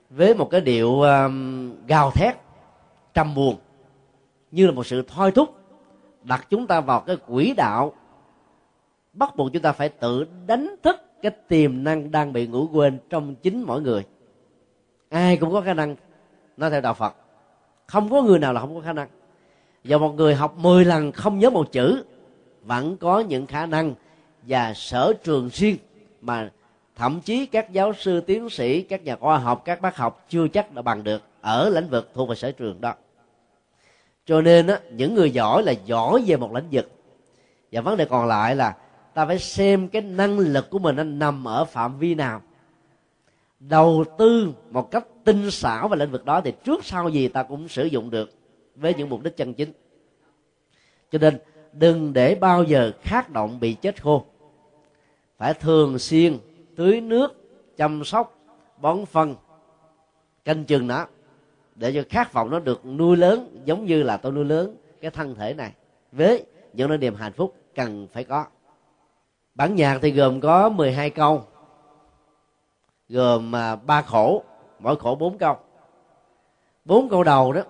với 0.09 0.33
một 0.33 0.49
cái 0.51 0.61
điệu 0.61 1.01
um, 1.01 1.71
gào 1.87 2.11
thét 2.11 2.35
trầm 3.13 3.35
buồn 3.35 3.55
như 4.51 4.65
là 4.65 4.71
một 4.71 4.85
sự 4.85 5.03
thôi 5.07 5.31
thúc 5.31 5.55
đặt 6.23 6.47
chúng 6.49 6.67
ta 6.67 6.81
vào 6.81 6.99
cái 6.99 7.15
quỹ 7.27 7.53
đạo 7.57 7.93
bắt 9.13 9.35
buộc 9.35 9.53
chúng 9.53 9.61
ta 9.61 9.71
phải 9.71 9.89
tự 9.89 10.25
đánh 10.47 10.75
thức 10.83 10.95
cái 11.21 11.31
tiềm 11.47 11.83
năng 11.83 12.11
đang 12.11 12.33
bị 12.33 12.47
ngủ 12.47 12.67
quên 12.73 12.99
trong 13.09 13.35
chính 13.35 13.63
mỗi 13.63 13.81
người. 13.81 14.05
Ai 15.09 15.37
cũng 15.37 15.51
có 15.51 15.61
khả 15.61 15.73
năng 15.73 15.95
nói 16.57 16.69
theo 16.69 16.81
đạo 16.81 16.93
phật. 16.93 17.15
Không 17.85 18.09
có 18.09 18.21
người 18.21 18.39
nào 18.39 18.53
là 18.53 18.61
không 18.61 18.75
có 18.75 18.81
khả 18.81 18.93
năng. 18.93 19.07
Và 19.83 19.97
một 19.97 20.15
người 20.15 20.35
học 20.35 20.57
10 20.57 20.85
lần 20.85 21.11
không 21.11 21.39
nhớ 21.39 21.49
một 21.49 21.71
chữ 21.71 22.03
vẫn 22.63 22.97
có 22.97 23.19
những 23.19 23.47
khả 23.47 23.65
năng 23.65 23.93
và 24.43 24.73
sở 24.73 25.13
trường 25.23 25.49
riêng 25.53 25.77
mà 26.21 26.49
thậm 26.99 27.21
chí 27.21 27.45
các 27.45 27.71
giáo 27.71 27.93
sư 27.93 28.21
tiến 28.21 28.49
sĩ 28.49 28.81
các 28.81 29.03
nhà 29.03 29.15
khoa 29.15 29.37
học 29.37 29.61
các 29.65 29.81
bác 29.81 29.97
học 29.97 30.25
chưa 30.29 30.47
chắc 30.47 30.73
đã 30.73 30.81
bằng 30.81 31.03
được 31.03 31.21
ở 31.41 31.69
lĩnh 31.69 31.89
vực 31.89 32.11
thuộc 32.13 32.29
về 32.29 32.35
sở 32.35 32.51
trường 32.51 32.81
đó. 32.81 32.93
Cho 34.25 34.41
nên 34.41 34.67
á, 34.67 34.79
những 34.91 35.15
người 35.15 35.31
giỏi 35.31 35.63
là 35.63 35.71
giỏi 35.85 36.23
về 36.27 36.37
một 36.37 36.53
lĩnh 36.53 36.67
vực. 36.71 36.91
Và 37.71 37.81
vấn 37.81 37.97
đề 37.97 38.05
còn 38.05 38.27
lại 38.27 38.55
là 38.55 38.75
ta 39.13 39.25
phải 39.25 39.39
xem 39.39 39.87
cái 39.87 40.01
năng 40.01 40.39
lực 40.39 40.69
của 40.69 40.79
mình 40.79 40.95
nó 40.95 41.03
nằm 41.03 41.47
ở 41.47 41.65
phạm 41.65 41.99
vi 41.99 42.15
nào. 42.15 42.41
Đầu 43.59 44.05
tư 44.17 44.53
một 44.71 44.91
cách 44.91 45.05
tinh 45.23 45.51
xảo 45.51 45.87
vào 45.87 45.99
lĩnh 45.99 46.11
vực 46.11 46.25
đó 46.25 46.41
thì 46.41 46.53
trước 46.63 46.85
sau 46.85 47.09
gì 47.09 47.27
ta 47.27 47.43
cũng 47.43 47.67
sử 47.67 47.85
dụng 47.85 48.09
được 48.09 48.31
với 48.75 48.93
những 48.93 49.09
mục 49.09 49.23
đích 49.23 49.37
chân 49.37 49.53
chính. 49.53 49.71
Cho 51.11 51.19
nên 51.19 51.39
đừng 51.73 52.13
để 52.13 52.35
bao 52.35 52.63
giờ 52.63 52.91
khát 53.01 53.29
động 53.29 53.59
bị 53.59 53.73
chết 53.73 54.03
khô. 54.03 54.25
Phải 55.37 55.53
thường 55.53 55.99
xuyên 55.99 56.37
tưới 56.79 57.01
nước, 57.01 57.33
chăm 57.77 58.03
sóc, 58.03 58.37
bón 58.77 59.05
phân, 59.05 59.35
canh 60.45 60.63
chừng 60.65 60.87
nó, 60.87 61.05
để 61.75 61.91
cho 61.93 62.03
khát 62.09 62.33
vọng 62.33 62.49
nó 62.49 62.59
được 62.59 62.85
nuôi 62.85 63.17
lớn, 63.17 63.61
giống 63.65 63.85
như 63.85 64.03
là 64.03 64.17
tôi 64.17 64.31
nuôi 64.31 64.45
lớn 64.45 64.75
cái 65.01 65.11
thân 65.11 65.35
thể 65.35 65.53
này. 65.53 65.71
Với 66.11 66.45
những 66.73 66.99
niềm 66.99 67.15
hạnh 67.15 67.33
phúc 67.33 67.55
cần 67.75 68.07
phải 68.13 68.23
có. 68.23 68.45
Bản 69.55 69.75
nhạc 69.75 69.99
thì 70.01 70.11
gồm 70.11 70.41
có 70.41 70.69
12 70.69 71.09
câu, 71.09 71.43
gồm 73.09 73.55
à, 73.55 73.75
ba 73.75 74.01
khổ, 74.01 74.43
mỗi 74.79 74.95
khổ 74.95 75.15
bốn 75.15 75.37
câu. 75.37 75.57
Bốn 76.85 77.09
câu 77.09 77.23
đầu 77.23 77.53
đó 77.53 77.61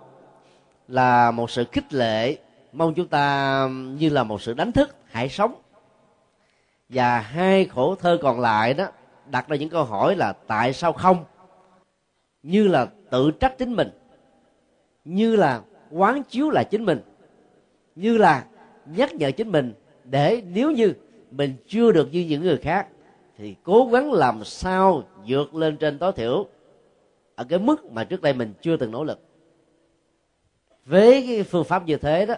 là 0.88 1.32
một 1.32 1.52
sự 1.52 1.64
khích 1.72 1.94
lệ, 1.94 2.38
mong 2.74 2.94
chúng 2.94 3.08
ta 3.08 3.68
như 3.72 4.10
là 4.10 4.24
một 4.24 4.42
sự 4.42 4.54
đánh 4.54 4.72
thức, 4.72 4.96
hãy 5.06 5.30
sống. 5.30 5.56
Và 6.90 7.20
hai 7.20 7.66
khổ 7.66 7.96
thơ 7.96 8.18
còn 8.22 8.40
lại 8.40 8.74
đó 8.74 8.86
đặt 9.30 9.48
ra 9.48 9.56
những 9.56 9.70
câu 9.70 9.84
hỏi 9.84 10.16
là 10.16 10.34
tại 10.34 10.74
sao 10.74 10.94
không? 10.94 11.26
Như 12.44 12.68
là 12.68 12.88
tự 13.10 13.32
trách 13.32 13.58
chính 13.58 13.74
mình. 13.74 13.90
Như 15.06 15.36
là 15.36 15.62
quán 15.92 16.24
chiếu 16.24 16.50
là 16.50 16.64
chính 16.64 16.86
mình. 16.86 17.00
Như 17.96 18.18
là 18.18 18.46
nhắc 18.86 19.14
nhở 19.14 19.32
chính 19.32 19.52
mình 19.52 19.74
để 20.04 20.42
nếu 20.54 20.72
như 20.72 20.94
mình 21.32 21.56
chưa 21.68 21.92
được 21.92 22.10
như 22.12 22.26
những 22.30 22.42
người 22.42 22.58
khác, 22.58 22.88
thì 23.38 23.56
cố 23.64 23.90
gắng 23.92 24.12
làm 24.14 24.44
sao 24.44 25.04
vượt 25.28 25.56
lên 25.56 25.78
trên 25.78 26.00
tối 26.00 26.12
thiểu 26.12 26.48
ở 27.36 27.44
cái 27.44 27.60
mức 27.60 27.92
mà 27.92 28.04
trước 28.04 28.22
đây 28.22 28.34
mình 28.34 28.54
chưa 28.62 28.78
từng 28.78 28.92
nỗ 28.92 29.04
lực. 29.04 29.20
Với 30.86 31.26
cái 31.28 31.44
phương 31.44 31.64
pháp 31.64 31.86
như 31.86 31.98
thế 31.98 32.26
đó, 32.26 32.36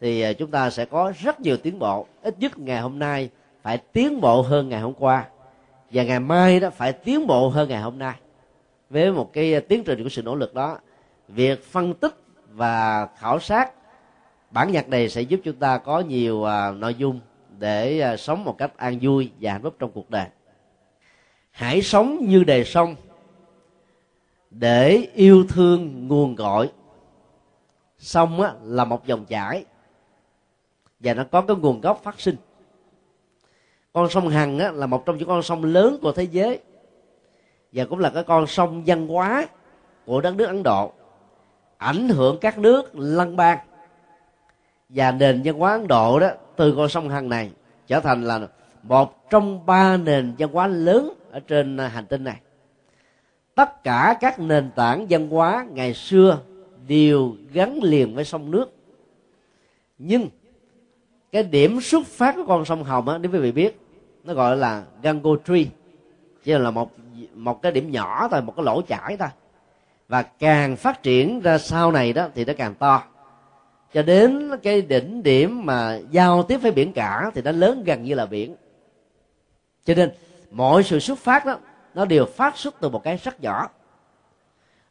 thì 0.00 0.20
à, 0.20 0.32
chúng 0.32 0.50
ta 0.50 0.70
sẽ 0.70 0.84
có 0.84 1.12
rất 1.18 1.40
nhiều 1.40 1.56
tiến 1.56 1.78
bộ. 1.78 2.06
Ít 2.22 2.38
nhất 2.38 2.58
ngày 2.58 2.80
hôm 2.80 2.98
nay 2.98 3.30
phải 3.62 3.78
tiến 3.78 4.20
bộ 4.20 4.42
hơn 4.42 4.68
ngày 4.68 4.80
hôm 4.80 4.94
qua 4.94 5.28
và 5.90 6.02
ngày 6.02 6.20
mai 6.20 6.60
đó 6.60 6.70
phải 6.70 6.92
tiến 6.92 7.26
bộ 7.26 7.48
hơn 7.48 7.68
ngày 7.68 7.80
hôm 7.80 7.98
nay. 7.98 8.14
Với 8.90 9.12
một 9.12 9.32
cái 9.32 9.54
à, 9.54 9.60
tiến 9.68 9.84
trình 9.84 10.02
của 10.02 10.08
sự 10.08 10.22
nỗ 10.22 10.34
lực 10.34 10.54
đó 10.54 10.78
việc 11.28 11.64
phân 11.64 11.94
tích 11.94 12.14
và 12.52 13.08
khảo 13.18 13.40
sát 13.40 13.72
bản 14.50 14.72
nhạc 14.72 14.88
này 14.88 15.08
sẽ 15.08 15.22
giúp 15.22 15.40
chúng 15.44 15.56
ta 15.56 15.78
có 15.78 16.00
nhiều 16.00 16.44
à, 16.44 16.70
nội 16.70 16.94
dung 16.94 17.20
để 17.58 18.00
à, 18.00 18.16
sống 18.16 18.44
một 18.44 18.58
cách 18.58 18.76
an 18.76 18.98
vui 19.02 19.30
và 19.40 19.52
hạnh 19.52 19.62
phúc 19.62 19.74
trong 19.78 19.90
cuộc 19.94 20.10
đời. 20.10 20.26
Hãy 21.50 21.82
sống 21.82 22.18
như 22.28 22.44
đề 22.44 22.64
sông 22.64 22.96
để 24.50 25.08
yêu 25.14 25.44
thương 25.48 26.08
nguồn 26.08 26.34
gọi 26.34 26.70
sông 27.98 28.40
á, 28.40 28.52
là 28.62 28.84
một 28.84 29.06
dòng 29.06 29.24
chảy 29.24 29.64
và 31.00 31.14
nó 31.14 31.24
có 31.24 31.40
cái 31.40 31.56
nguồn 31.56 31.80
gốc 31.80 32.00
phát 32.02 32.20
sinh 32.20 32.36
con 33.92 34.10
sông 34.10 34.28
hằng 34.28 34.58
á, 34.58 34.72
là 34.72 34.86
một 34.86 35.06
trong 35.06 35.18
những 35.18 35.28
con 35.28 35.42
sông 35.42 35.64
lớn 35.64 35.98
của 36.02 36.12
thế 36.12 36.24
giới. 36.24 36.60
Và 37.72 37.84
cũng 37.84 37.98
là 37.98 38.10
cái 38.10 38.22
con 38.22 38.46
sông 38.46 38.82
văn 38.86 39.08
hóa 39.08 39.48
của 40.06 40.20
đất 40.20 40.34
nước 40.36 40.46
ấn 40.46 40.62
độ 40.62 40.92
ảnh 41.76 42.08
hưởng 42.08 42.38
các 42.40 42.58
nước 42.58 42.90
lân 42.94 43.36
bang 43.36 43.58
và 44.88 45.10
nền 45.10 45.42
văn 45.44 45.58
hóa 45.58 45.72
ấn 45.72 45.88
độ 45.88 46.20
đó 46.20 46.30
từ 46.56 46.74
con 46.76 46.88
sông 46.88 47.08
hằng 47.08 47.28
này 47.28 47.50
trở 47.86 48.00
thành 48.00 48.24
là 48.24 48.40
một 48.82 49.30
trong 49.30 49.66
ba 49.66 49.96
nền 49.96 50.34
văn 50.38 50.52
hóa 50.52 50.66
lớn 50.66 51.14
ở 51.30 51.40
trên 51.40 51.78
hành 51.78 52.06
tinh 52.06 52.24
này. 52.24 52.40
Tất 53.54 53.84
cả 53.84 54.16
các 54.20 54.40
nền 54.40 54.70
tảng 54.76 55.06
văn 55.10 55.28
hóa 55.28 55.66
ngày 55.70 55.94
xưa 55.94 56.38
đều 56.88 57.32
gắn 57.52 57.78
liền 57.82 58.14
với 58.14 58.24
sông 58.24 58.50
nước. 58.50 58.72
Nhưng 59.98 60.28
cái 61.32 61.42
điểm 61.42 61.80
xuất 61.80 62.06
phát 62.06 62.36
của 62.36 62.44
con 62.46 62.64
sông 62.64 62.84
hồng 62.84 63.08
á, 63.08 63.18
nếu 63.18 63.32
quý 63.32 63.38
vị 63.38 63.52
biết, 63.52 63.80
nó 64.24 64.34
gọi 64.34 64.56
là 64.56 64.82
gango 65.02 65.30
tree. 65.46 65.64
Chỉ 66.44 66.52
là 66.52 66.70
một 66.70 66.90
một 67.34 67.62
cái 67.62 67.72
điểm 67.72 67.90
nhỏ 67.90 68.28
thôi, 68.30 68.42
một 68.42 68.52
cái 68.56 68.64
lỗ 68.64 68.82
chảy 68.82 69.16
thôi. 69.16 69.28
Và 70.08 70.22
càng 70.22 70.76
phát 70.76 71.02
triển 71.02 71.40
ra 71.40 71.58
sau 71.58 71.92
này 71.92 72.12
đó 72.12 72.28
thì 72.34 72.44
nó 72.44 72.52
càng 72.58 72.74
to. 72.74 73.02
Cho 73.92 74.02
đến 74.02 74.50
cái 74.62 74.82
đỉnh 74.82 75.22
điểm 75.22 75.66
mà 75.66 76.00
giao 76.10 76.42
tiếp 76.42 76.56
với 76.56 76.70
biển 76.70 76.92
cả 76.92 77.30
thì 77.34 77.42
nó 77.42 77.52
lớn 77.52 77.82
gần 77.86 78.04
như 78.04 78.14
là 78.14 78.26
biển. 78.26 78.56
Cho 79.84 79.94
nên, 79.94 80.10
mọi 80.50 80.82
sự 80.82 80.98
xuất 80.98 81.18
phát 81.18 81.46
đó, 81.46 81.58
nó 81.94 82.04
đều 82.04 82.26
phát 82.26 82.58
xuất 82.58 82.74
từ 82.80 82.88
một 82.88 83.04
cái 83.04 83.16
rất 83.16 83.40
nhỏ. 83.40 83.68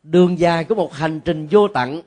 Đường 0.04 0.40
dài 0.40 0.64
của 0.64 0.76
một 0.76 0.94
hành 0.94 1.20
trình 1.20 1.48
vô 1.52 1.68
tận, 1.68 2.02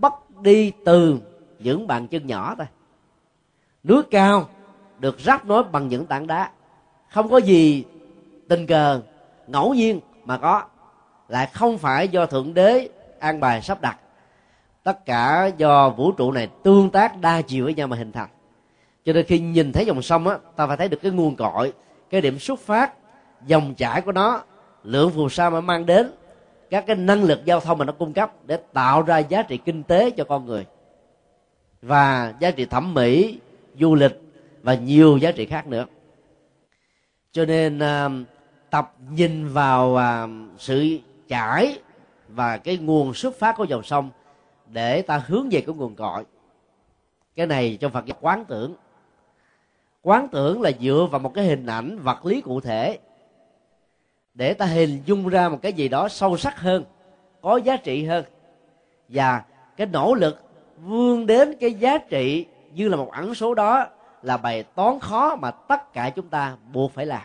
bắt 0.00 0.12
đi 0.40 0.72
từ 0.84 1.18
những 1.58 1.86
bàn 1.86 2.08
chân 2.08 2.26
nhỏ 2.26 2.54
thôi 2.58 2.66
núi 3.84 4.02
cao, 4.10 4.48
được 4.98 5.20
ráp 5.20 5.46
nối 5.46 5.62
bằng 5.64 5.88
những 5.88 6.06
tảng 6.06 6.26
đá. 6.26 6.50
Không 7.08 7.30
có 7.30 7.38
gì 7.38 7.84
tình 8.48 8.66
cờ, 8.66 9.00
ngẫu 9.46 9.74
nhiên 9.74 10.00
mà 10.24 10.38
có. 10.38 10.62
Lại 11.28 11.48
không 11.52 11.78
phải 11.78 12.08
do 12.08 12.26
thượng 12.26 12.54
đế 12.54 12.88
an 13.18 13.40
bài 13.40 13.62
sắp 13.62 13.80
đặt. 13.80 13.98
Tất 14.82 15.06
cả 15.06 15.50
do 15.56 15.90
vũ 15.90 16.12
trụ 16.12 16.32
này 16.32 16.48
tương 16.62 16.90
tác 16.90 17.20
đa 17.20 17.42
chiều 17.42 17.64
với 17.64 17.74
nhau 17.74 17.86
mà 17.86 17.96
hình 17.96 18.12
thành. 18.12 18.28
Cho 19.04 19.12
nên 19.12 19.26
khi 19.26 19.38
nhìn 19.38 19.72
thấy 19.72 19.86
dòng 19.86 20.02
sông 20.02 20.28
á, 20.28 20.38
ta 20.56 20.66
phải 20.66 20.76
thấy 20.76 20.88
được 20.88 20.98
cái 21.02 21.12
nguồn 21.12 21.36
cội, 21.36 21.72
cái 22.10 22.20
điểm 22.20 22.38
xuất 22.38 22.60
phát, 22.60 22.92
dòng 23.46 23.74
chảy 23.74 24.00
của 24.00 24.12
nó, 24.12 24.42
lượng 24.84 25.10
phù 25.10 25.28
sa 25.28 25.50
mà 25.50 25.60
mang 25.60 25.86
đến, 25.86 26.12
các 26.70 26.86
cái 26.86 26.96
năng 26.96 27.24
lực 27.24 27.44
giao 27.44 27.60
thông 27.60 27.78
mà 27.78 27.84
nó 27.84 27.92
cung 27.92 28.12
cấp 28.12 28.32
để 28.46 28.58
tạo 28.72 29.02
ra 29.02 29.18
giá 29.18 29.42
trị 29.42 29.56
kinh 29.56 29.82
tế 29.82 30.10
cho 30.10 30.24
con 30.24 30.46
người. 30.46 30.66
Và 31.82 32.34
giá 32.40 32.50
trị 32.50 32.64
thẩm 32.64 32.94
mỹ 32.94 33.38
du 33.78 33.94
lịch 33.94 34.20
và 34.62 34.74
nhiều 34.74 35.16
giá 35.16 35.32
trị 35.32 35.46
khác 35.46 35.66
nữa. 35.66 35.86
Cho 37.32 37.44
nên 37.44 37.78
à, 37.78 38.08
tập 38.70 38.94
nhìn 39.10 39.48
vào 39.48 39.96
à, 39.96 40.26
sự 40.58 40.98
chảy 41.28 41.78
và 42.28 42.56
cái 42.56 42.76
nguồn 42.76 43.14
xuất 43.14 43.38
phát 43.38 43.56
của 43.56 43.64
dòng 43.64 43.82
sông 43.82 44.10
để 44.66 45.02
ta 45.02 45.22
hướng 45.26 45.48
về 45.50 45.60
cái 45.60 45.74
nguồn 45.74 45.94
cội. 45.94 46.24
Cái 47.36 47.46
này 47.46 47.78
trong 47.80 47.92
phật 47.92 48.06
giáo 48.06 48.16
quán 48.20 48.44
tưởng. 48.44 48.74
Quán 50.02 50.28
tưởng 50.32 50.62
là 50.62 50.70
dựa 50.80 51.08
vào 51.10 51.18
một 51.18 51.34
cái 51.34 51.44
hình 51.44 51.66
ảnh 51.66 51.98
vật 51.98 52.26
lý 52.26 52.40
cụ 52.40 52.60
thể 52.60 52.98
để 54.34 54.54
ta 54.54 54.66
hình 54.66 55.02
dung 55.06 55.28
ra 55.28 55.48
một 55.48 55.58
cái 55.62 55.72
gì 55.72 55.88
đó 55.88 56.08
sâu 56.08 56.36
sắc 56.36 56.60
hơn, 56.60 56.84
có 57.40 57.56
giá 57.56 57.76
trị 57.76 58.04
hơn. 58.04 58.24
Và 59.08 59.42
cái 59.76 59.86
nỗ 59.86 60.14
lực 60.14 60.38
vươn 60.78 61.26
đến 61.26 61.54
cái 61.60 61.74
giá 61.74 61.98
trị 61.98 62.46
như 62.74 62.88
là 62.88 62.96
một 62.96 63.10
ẩn 63.12 63.34
số 63.34 63.54
đó 63.54 63.86
là 64.22 64.36
bài 64.36 64.62
toán 64.62 65.00
khó 65.00 65.36
mà 65.36 65.50
tất 65.50 65.92
cả 65.92 66.10
chúng 66.10 66.28
ta 66.28 66.56
buộc 66.72 66.92
phải 66.92 67.06
làm. 67.06 67.22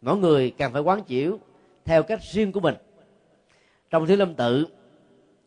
Mỗi 0.00 0.16
người 0.16 0.54
cần 0.58 0.72
phải 0.72 0.82
quán 0.82 1.02
chiếu 1.02 1.38
theo 1.84 2.02
cách 2.02 2.20
riêng 2.32 2.52
của 2.52 2.60
mình. 2.60 2.74
Trong 3.90 4.06
thiếu 4.06 4.16
lâm 4.16 4.34
tự 4.34 4.66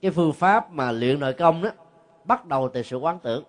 cái 0.01 0.11
phương 0.11 0.33
pháp 0.33 0.71
mà 0.71 0.91
luyện 0.91 1.19
nội 1.19 1.33
công 1.33 1.61
đó 1.61 1.69
bắt 2.23 2.45
đầu 2.45 2.69
từ 2.73 2.83
sự 2.83 2.97
quán 2.97 3.19
tưởng. 3.23 3.43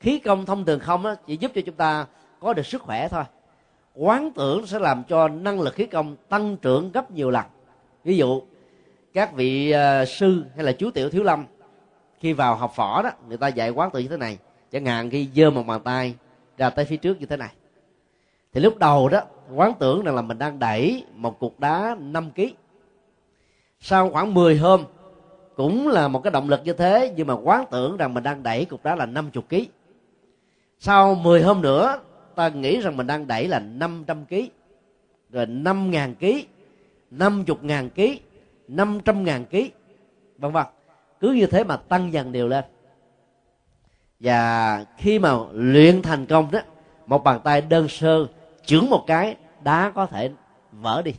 Khí 0.00 0.18
công 0.18 0.46
thông 0.46 0.64
thường 0.64 0.80
không 0.80 1.02
đó, 1.02 1.14
chỉ 1.26 1.36
giúp 1.36 1.52
cho 1.54 1.60
chúng 1.66 1.74
ta 1.74 2.06
có 2.40 2.52
được 2.52 2.66
sức 2.66 2.82
khỏe 2.82 3.08
thôi. 3.08 3.24
Quán 3.94 4.30
tưởng 4.32 4.66
sẽ 4.66 4.78
làm 4.78 5.02
cho 5.08 5.28
năng 5.28 5.60
lực 5.60 5.74
khí 5.74 5.86
công 5.86 6.16
tăng 6.28 6.56
trưởng 6.56 6.92
gấp 6.92 7.10
nhiều 7.10 7.30
lần. 7.30 7.44
Ví 8.04 8.16
dụ 8.16 8.42
các 9.12 9.32
vị 9.32 9.74
uh, 9.74 10.08
sư 10.08 10.44
hay 10.54 10.64
là 10.64 10.72
chú 10.72 10.90
tiểu 10.90 11.10
thiếu 11.10 11.22
lâm 11.22 11.44
khi 12.26 12.32
vào 12.32 12.56
học 12.56 12.76
võ 12.76 13.02
đó, 13.02 13.10
người 13.28 13.36
ta 13.36 13.48
dạy 13.48 13.70
quán 13.70 13.90
tự 13.90 14.00
như 14.00 14.08
thế 14.08 14.16
này. 14.16 14.38
Chẳng 14.72 14.86
hạn 14.86 15.10
khi 15.10 15.28
giơ 15.34 15.50
một 15.50 15.62
bàn 15.66 15.80
tay 15.80 16.14
ra 16.58 16.70
tới 16.70 16.84
phía 16.84 16.96
trước 16.96 17.20
như 17.20 17.26
thế 17.26 17.36
này. 17.36 17.50
Thì 18.52 18.60
lúc 18.60 18.78
đầu 18.78 19.08
đó, 19.08 19.20
quán 19.54 19.72
tưởng 19.78 20.04
rằng 20.04 20.14
là 20.14 20.22
mình 20.22 20.38
đang 20.38 20.58
đẩy 20.58 21.04
một 21.14 21.38
cục 21.38 21.60
đá 21.60 21.96
5 22.00 22.30
kg 22.30 22.42
sau 23.80 24.10
khoảng 24.10 24.34
10 24.34 24.58
hôm, 24.58 24.84
cũng 25.56 25.88
là 25.88 26.08
một 26.08 26.22
cái 26.22 26.30
động 26.30 26.48
lực 26.48 26.60
như 26.64 26.72
thế, 26.72 27.12
nhưng 27.16 27.26
mà 27.26 27.34
quán 27.34 27.64
tưởng 27.70 27.96
rằng 27.96 28.14
mình 28.14 28.22
đang 28.22 28.42
đẩy 28.42 28.64
cục 28.64 28.84
đá 28.84 28.94
là 28.94 29.06
50 29.06 29.42
kg 29.50 29.56
sau 30.78 31.14
10 31.14 31.42
hôm 31.42 31.62
nữa, 31.62 32.00
ta 32.34 32.48
nghĩ 32.48 32.80
rằng 32.80 32.96
mình 32.96 33.06
đang 33.06 33.26
đẩy 33.26 33.48
là 33.48 33.58
500 33.58 34.24
kg 34.26 34.34
rồi 35.30 35.46
5 35.46 35.90
ngàn 35.90 36.14
kg 36.14 36.26
50 37.10 37.56
ngàn 37.62 37.90
kg 37.90 38.02
500 38.68 39.24
ngàn 39.24 39.44
kg 39.44 39.56
vân 40.38 40.52
vân 40.52 40.66
cứ 41.20 41.32
như 41.32 41.46
thế 41.46 41.64
mà 41.64 41.76
tăng 41.76 42.12
dần 42.12 42.32
đều 42.32 42.48
lên. 42.48 42.64
Và 44.20 44.84
khi 44.96 45.18
mà 45.18 45.34
luyện 45.52 46.02
thành 46.02 46.26
công 46.26 46.50
đó 46.50 46.60
một 47.06 47.24
bàn 47.24 47.40
tay 47.44 47.60
đơn 47.60 47.88
sơ 47.88 48.26
chưởng 48.64 48.90
một 48.90 49.04
cái 49.06 49.36
đá 49.62 49.92
có 49.94 50.06
thể 50.06 50.30
vỡ 50.72 51.02
đi. 51.02 51.14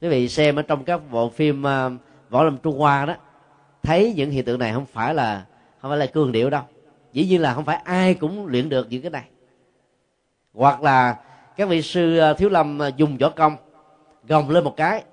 Quý 0.00 0.08
vị 0.08 0.28
xem 0.28 0.56
ở 0.56 0.62
trong 0.62 0.84
các 0.84 1.00
bộ 1.10 1.28
phim 1.28 1.62
uh, 1.62 1.92
võ 2.30 2.44
lâm 2.44 2.58
trung 2.58 2.78
hoa 2.78 3.06
đó 3.06 3.14
thấy 3.82 4.12
những 4.16 4.30
hiện 4.30 4.44
tượng 4.44 4.58
này 4.58 4.72
không 4.72 4.86
phải 4.86 5.14
là 5.14 5.44
không 5.78 5.90
phải 5.90 5.98
là 5.98 6.06
cường 6.06 6.32
điệu 6.32 6.50
đâu. 6.50 6.62
Dĩ 7.12 7.26
nhiên 7.26 7.42
là 7.42 7.54
không 7.54 7.64
phải 7.64 7.76
ai 7.76 8.14
cũng 8.14 8.46
luyện 8.46 8.68
được 8.68 8.86
những 8.90 9.02
cái 9.02 9.10
này. 9.10 9.24
Hoặc 10.54 10.82
là 10.82 11.16
các 11.56 11.68
vị 11.68 11.82
sư 11.82 12.18
à, 12.18 12.32
thiếu 12.32 12.48
lâm 12.48 12.82
à, 12.82 12.88
dùng 12.96 13.16
võ 13.18 13.30
công 13.30 13.56
gồng 14.28 14.50
lên 14.50 14.64
một 14.64 14.76
cái 14.76 15.04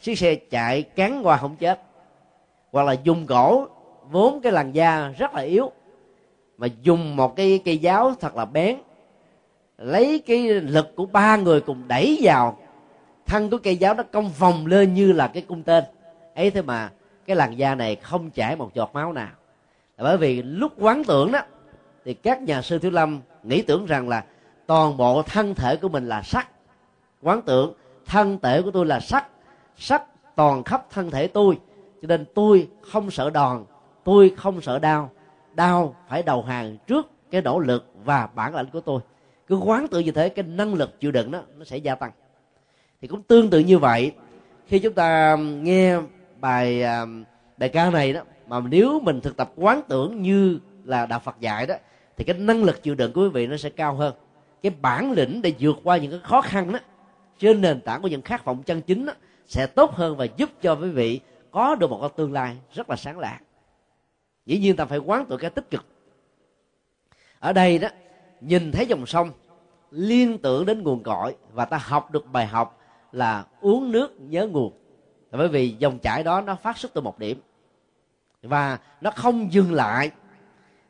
chiếc 0.00 0.18
xe 0.18 0.34
chạy 0.34 0.82
cán 0.82 1.20
qua 1.26 1.36
không 1.36 1.56
chết 1.56 1.82
hoặc 2.72 2.82
là 2.82 2.92
dùng 2.92 3.26
gỗ, 3.26 3.66
vốn 4.10 4.40
cái 4.40 4.52
làn 4.52 4.72
da 4.72 5.08
rất 5.18 5.34
là 5.34 5.40
yếu, 5.40 5.70
mà 6.58 6.66
dùng 6.82 7.16
một 7.16 7.36
cái 7.36 7.60
cây 7.64 7.78
giáo 7.78 8.14
thật 8.20 8.36
là 8.36 8.44
bén, 8.44 8.78
lấy 9.78 10.22
cái 10.26 10.48
lực 10.48 10.96
của 10.96 11.06
ba 11.06 11.36
người 11.36 11.60
cùng 11.60 11.88
đẩy 11.88 12.18
vào, 12.22 12.58
thân 13.26 13.50
của 13.50 13.58
cây 13.58 13.76
giáo 13.76 13.94
nó 13.94 14.02
cong 14.02 14.30
vòng 14.38 14.66
lên 14.66 14.94
như 14.94 15.12
là 15.12 15.28
cái 15.28 15.42
cung 15.48 15.62
tên. 15.62 15.84
Ấy 16.34 16.50
thế 16.50 16.62
mà 16.62 16.90
cái 17.26 17.36
làn 17.36 17.58
da 17.58 17.74
này 17.74 17.96
không 17.96 18.30
chảy 18.30 18.56
một 18.56 18.74
giọt 18.74 18.90
máu 18.94 19.12
nào. 19.12 19.30
Là 19.96 20.04
bởi 20.04 20.16
vì 20.16 20.42
lúc 20.42 20.72
quán 20.78 21.04
tưởng 21.04 21.32
đó, 21.32 21.40
thì 22.04 22.14
các 22.14 22.42
nhà 22.42 22.62
sư 22.62 22.78
thiếu 22.78 22.90
lâm 22.90 23.20
nghĩ 23.42 23.62
tưởng 23.62 23.86
rằng 23.86 24.08
là 24.08 24.24
toàn 24.66 24.96
bộ 24.96 25.22
thân 25.22 25.54
thể 25.54 25.76
của 25.76 25.88
mình 25.88 26.08
là 26.08 26.22
sắt. 26.22 26.48
Quán 27.22 27.42
tưởng, 27.42 27.74
thân 28.06 28.38
thể 28.42 28.62
của 28.62 28.70
tôi 28.70 28.86
là 28.86 29.00
sắt. 29.00 29.26
Sắt 29.76 30.02
toàn 30.36 30.64
khắp 30.64 30.86
thân 30.90 31.10
thể 31.10 31.26
tôi 31.26 31.58
cho 32.02 32.08
nên 32.08 32.24
tôi 32.34 32.68
không 32.82 33.10
sợ 33.10 33.30
đòn 33.30 33.64
tôi 34.04 34.32
không 34.36 34.60
sợ 34.60 34.78
đau. 34.78 35.10
Đau 35.54 35.96
phải 36.08 36.22
đầu 36.22 36.42
hàng 36.42 36.76
trước 36.86 37.10
cái 37.30 37.42
nỗ 37.42 37.58
lực 37.58 37.92
và 38.04 38.28
bản 38.34 38.54
lãnh 38.54 38.66
của 38.70 38.80
tôi. 38.80 39.00
Cứ 39.46 39.56
quán 39.56 39.88
tự 39.88 39.98
như 39.98 40.10
thế 40.10 40.28
cái 40.28 40.44
năng 40.44 40.74
lực 40.74 41.00
chịu 41.00 41.10
đựng 41.10 41.30
đó 41.30 41.42
nó 41.58 41.64
sẽ 41.64 41.76
gia 41.76 41.94
tăng. 41.94 42.10
Thì 43.02 43.08
cũng 43.08 43.22
tương 43.22 43.50
tự 43.50 43.58
như 43.58 43.78
vậy 43.78 44.12
khi 44.66 44.78
chúng 44.78 44.94
ta 44.94 45.32
um, 45.32 45.64
nghe 45.64 45.98
bài 46.40 46.82
um, 46.82 47.24
bài 47.56 47.68
ca 47.68 47.90
này 47.90 48.12
đó 48.12 48.20
mà 48.46 48.60
nếu 48.60 49.00
mình 49.00 49.20
thực 49.20 49.36
tập 49.36 49.52
quán 49.56 49.80
tưởng 49.88 50.22
như 50.22 50.58
là 50.84 51.06
đạo 51.06 51.20
Phật 51.20 51.40
dạy 51.40 51.66
đó 51.66 51.74
thì 52.16 52.24
cái 52.24 52.38
năng 52.38 52.64
lực 52.64 52.82
chịu 52.82 52.94
đựng 52.94 53.12
của 53.12 53.22
quý 53.22 53.28
vị 53.28 53.46
nó 53.46 53.56
sẽ 53.56 53.70
cao 53.70 53.94
hơn. 53.94 54.14
Cái 54.62 54.72
bản 54.80 55.12
lĩnh 55.12 55.42
để 55.42 55.52
vượt 55.60 55.76
qua 55.84 55.96
những 55.96 56.10
cái 56.10 56.20
khó 56.22 56.40
khăn 56.40 56.72
đó 56.72 56.78
trên 57.38 57.60
nền 57.60 57.80
tảng 57.80 58.02
của 58.02 58.08
những 58.08 58.22
khát 58.22 58.44
vọng 58.44 58.62
chân 58.62 58.82
chính 58.82 59.06
đó, 59.06 59.12
sẽ 59.46 59.66
tốt 59.66 59.94
hơn 59.94 60.16
và 60.16 60.24
giúp 60.36 60.50
cho 60.62 60.74
quý 60.74 60.90
vị 60.90 61.20
có 61.50 61.74
được 61.74 61.90
một 61.90 61.98
cái 62.00 62.10
tương 62.16 62.32
lai 62.32 62.56
rất 62.72 62.90
là 62.90 62.96
sáng 62.96 63.18
lạc 63.18 63.40
dĩ 64.48 64.58
nhiên 64.58 64.76
ta 64.76 64.84
phải 64.84 64.98
quán 64.98 65.26
tụ 65.26 65.36
cái 65.36 65.50
tích 65.50 65.70
cực. 65.70 65.84
Ở 67.38 67.52
đây 67.52 67.78
đó, 67.78 67.88
nhìn 68.40 68.72
thấy 68.72 68.86
dòng 68.86 69.06
sông, 69.06 69.30
liên 69.90 70.38
tưởng 70.38 70.66
đến 70.66 70.82
nguồn 70.82 71.02
cội 71.02 71.36
và 71.52 71.64
ta 71.64 71.78
học 71.82 72.10
được 72.10 72.32
bài 72.32 72.46
học 72.46 72.78
là 73.12 73.44
uống 73.60 73.92
nước 73.92 74.20
nhớ 74.20 74.46
nguồn. 74.46 74.72
Bởi 75.30 75.48
vì 75.48 75.76
dòng 75.78 75.98
chảy 75.98 76.22
đó 76.22 76.40
nó 76.40 76.54
phát 76.54 76.78
xuất 76.78 76.94
từ 76.94 77.00
một 77.00 77.18
điểm. 77.18 77.40
Và 78.42 78.78
nó 79.00 79.10
không 79.10 79.52
dừng 79.52 79.72
lại. 79.72 80.10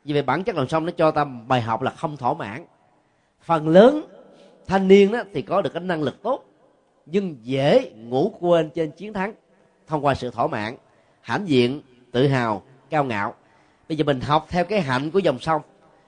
Vì 0.03 0.13
vậy 0.13 0.21
bản 0.21 0.43
chất 0.43 0.55
dòng 0.55 0.67
sông 0.67 0.85
nó 0.85 0.91
cho 0.91 1.11
ta 1.11 1.23
bài 1.23 1.61
học 1.61 1.81
là 1.81 1.91
không 1.91 2.17
thỏa 2.17 2.33
mãn. 2.33 2.65
Phần 3.41 3.67
lớn 3.67 4.05
thanh 4.67 4.87
niên 4.87 5.11
đó 5.11 5.23
thì 5.33 5.41
có 5.41 5.61
được 5.61 5.73
cái 5.73 5.83
năng 5.83 6.03
lực 6.03 6.23
tốt, 6.23 6.45
nhưng 7.05 7.37
dễ 7.41 7.91
ngủ 7.95 8.33
quên 8.39 8.69
trên 8.69 8.91
chiến 8.91 9.13
thắng 9.13 9.33
thông 9.89 10.05
qua 10.05 10.15
sự 10.15 10.31
thỏa 10.31 10.47
mãn 10.47 10.75
hãnh 11.21 11.49
diện 11.49 11.81
tự 12.11 12.27
hào 12.27 12.61
cao 12.89 13.03
ngạo. 13.03 13.33
Bây 13.89 13.97
giờ 13.97 14.03
mình 14.03 14.21
học 14.21 14.45
theo 14.49 14.65
cái 14.65 14.81
hạnh 14.81 15.11
của 15.11 15.19
dòng 15.19 15.39
sông 15.39 15.61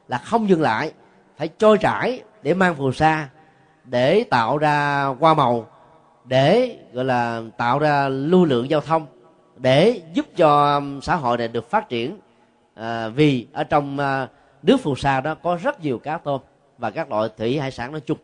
là 0.07 0.17
không 0.17 0.49
dừng 0.49 0.61
lại 0.61 0.91
phải 1.37 1.47
trôi 1.47 1.77
trải 1.77 2.21
để 2.41 2.53
mang 2.53 2.75
phù 2.75 2.91
sa 2.91 3.29
để 3.83 4.23
tạo 4.29 4.57
ra 4.57 5.05
hoa 5.05 5.33
màu 5.33 5.67
để 6.25 6.77
gọi 6.93 7.05
là 7.05 7.41
tạo 7.57 7.79
ra 7.79 8.09
lưu 8.09 8.45
lượng 8.45 8.69
giao 8.69 8.81
thông 8.81 9.05
để 9.57 10.01
giúp 10.13 10.25
cho 10.35 10.75
um, 10.75 10.99
xã 10.99 11.15
hội 11.15 11.37
này 11.37 11.47
được 11.47 11.69
phát 11.69 11.89
triển. 11.89 12.19
À, 12.75 13.07
vì 13.07 13.47
ở 13.53 13.63
trong 13.63 13.99
à, 13.99 14.27
nước 14.63 14.77
phù 14.81 14.95
sa 14.95 15.21
đó 15.21 15.35
có 15.35 15.57
rất 15.61 15.81
nhiều 15.81 15.99
cá 15.99 16.17
tôm 16.17 16.41
và 16.77 16.89
các 16.89 17.11
loại 17.11 17.29
thủy 17.37 17.59
hải 17.59 17.71
sản 17.71 17.91
nói 17.91 18.01
chung. 18.01 18.17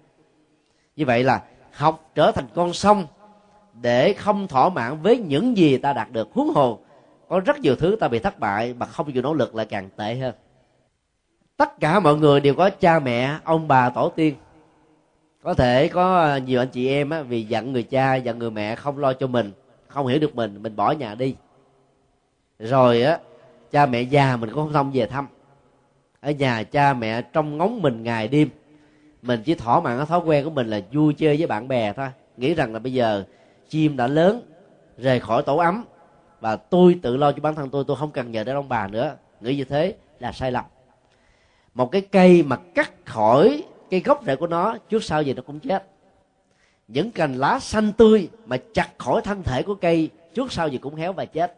Như 0.95 1.05
vậy 1.05 1.23
là 1.23 1.41
học 1.73 2.09
trở 2.15 2.31
thành 2.31 2.45
con 2.55 2.73
sông 2.73 3.07
để 3.81 4.13
không 4.13 4.47
thỏa 4.47 4.69
mãn 4.69 5.01
với 5.01 5.17
những 5.17 5.57
gì 5.57 5.77
ta 5.77 5.93
đạt 5.93 6.11
được. 6.11 6.29
Huống 6.33 6.49
hồ 6.49 6.79
có 7.27 7.39
rất 7.39 7.59
nhiều 7.59 7.75
thứ 7.75 7.95
ta 7.99 8.07
bị 8.07 8.19
thất 8.19 8.39
bại 8.39 8.73
mà 8.73 8.85
không 8.85 9.11
chịu 9.11 9.21
nỗ 9.21 9.33
lực 9.33 9.55
lại 9.55 9.65
càng 9.65 9.89
tệ 9.95 10.15
hơn. 10.15 10.35
Tất 11.57 11.79
cả 11.79 11.99
mọi 11.99 12.17
người 12.17 12.39
đều 12.39 12.55
có 12.55 12.69
cha 12.69 12.99
mẹ 12.99 13.37
ông 13.43 13.67
bà 13.67 13.89
tổ 13.89 14.09
tiên. 14.09 14.35
Có 15.43 15.53
thể 15.53 15.87
có 15.87 16.19
à, 16.21 16.37
nhiều 16.37 16.61
anh 16.61 16.67
chị 16.67 16.87
em 16.87 17.09
á, 17.09 17.21
vì 17.21 17.43
giận 17.43 17.73
người 17.73 17.83
cha 17.83 18.15
giận 18.15 18.39
người 18.39 18.51
mẹ 18.51 18.75
không 18.75 18.97
lo 18.97 19.13
cho 19.13 19.27
mình 19.27 19.51
không 19.87 20.07
hiểu 20.07 20.19
được 20.19 20.35
mình 20.35 20.63
mình 20.63 20.75
bỏ 20.75 20.91
nhà 20.91 21.15
đi. 21.15 21.35
Rồi 22.59 23.01
á 23.01 23.19
cha 23.71 23.85
mẹ 23.85 24.01
già 24.01 24.37
mình 24.37 24.49
cũng 24.49 24.63
không 24.63 24.73
thông 24.73 24.91
về 24.93 25.05
thăm. 25.05 25.27
Ở 26.19 26.31
nhà 26.31 26.63
cha 26.63 26.93
mẹ 26.93 27.21
trong 27.21 27.57
ngóng 27.57 27.81
mình 27.81 28.03
ngày 28.03 28.27
đêm 28.27 28.49
mình 29.21 29.41
chỉ 29.45 29.55
thỏa 29.55 29.79
mãn 29.79 29.97
cái 29.97 30.05
thói 30.05 30.19
quen 30.19 30.43
của 30.43 30.49
mình 30.49 30.67
là 30.67 30.81
vui 30.91 31.13
chơi 31.13 31.37
với 31.37 31.47
bạn 31.47 31.67
bè 31.67 31.93
thôi. 31.93 32.07
Nghĩ 32.37 32.53
rằng 32.53 32.73
là 32.73 32.79
bây 32.79 32.93
giờ 32.93 33.23
chim 33.69 33.97
đã 33.97 34.07
lớn, 34.07 34.41
rời 34.97 35.19
khỏi 35.19 35.43
tổ 35.43 35.57
ấm. 35.57 35.85
Và 36.39 36.55
tôi 36.55 36.99
tự 37.01 37.17
lo 37.17 37.31
cho 37.31 37.41
bản 37.41 37.55
thân 37.55 37.69
tôi 37.69 37.83
tôi 37.87 37.97
không 37.97 38.11
cần 38.11 38.31
nhờ 38.31 38.43
đến 38.43 38.55
ông 38.55 38.69
bà 38.69 38.87
nữa. 38.87 39.15
Nghĩ 39.41 39.55
như 39.55 39.63
thế 39.63 39.95
là 40.19 40.31
sai 40.31 40.51
lầm. 40.51 40.65
Một 41.73 41.91
cái 41.91 42.01
cây 42.01 42.43
mà 42.43 42.55
cắt 42.75 42.91
khỏi 43.05 43.63
cái 43.89 43.99
gốc 43.99 44.23
rễ 44.25 44.35
của 44.35 44.47
nó, 44.47 44.77
trước 44.89 45.03
sau 45.03 45.21
gì 45.21 45.33
nó 45.33 45.41
cũng 45.41 45.59
chết. 45.59 45.87
Những 46.87 47.11
cành 47.11 47.33
lá 47.33 47.59
xanh 47.59 47.93
tươi 47.93 48.29
mà 48.45 48.57
chặt 48.73 48.89
khỏi 48.97 49.21
thân 49.21 49.43
thể 49.43 49.63
của 49.63 49.75
cây, 49.75 50.09
trước 50.33 50.51
sau 50.51 50.67
gì 50.67 50.77
cũng 50.77 50.95
héo 50.95 51.13
và 51.13 51.25
chết. 51.25 51.57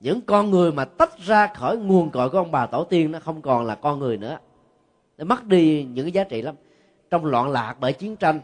Những 0.00 0.20
con 0.20 0.50
người 0.50 0.72
mà 0.72 0.84
tách 0.84 1.18
ra 1.18 1.46
khỏi 1.46 1.76
nguồn 1.76 2.10
cội 2.10 2.30
của 2.30 2.38
ông 2.38 2.50
bà 2.50 2.66
tổ 2.66 2.84
tiên 2.84 3.12
nó 3.12 3.18
không 3.18 3.42
còn 3.42 3.64
là 3.64 3.74
con 3.74 3.98
người 3.98 4.16
nữa. 4.16 4.38
Nó 5.18 5.24
mất 5.24 5.44
đi 5.44 5.84
những 5.84 6.04
cái 6.04 6.12
giá 6.12 6.24
trị 6.24 6.42
lắm. 6.42 6.54
Trong 7.10 7.24
loạn 7.24 7.50
lạc 7.50 7.76
bởi 7.80 7.92
chiến 7.92 8.16
tranh, 8.16 8.40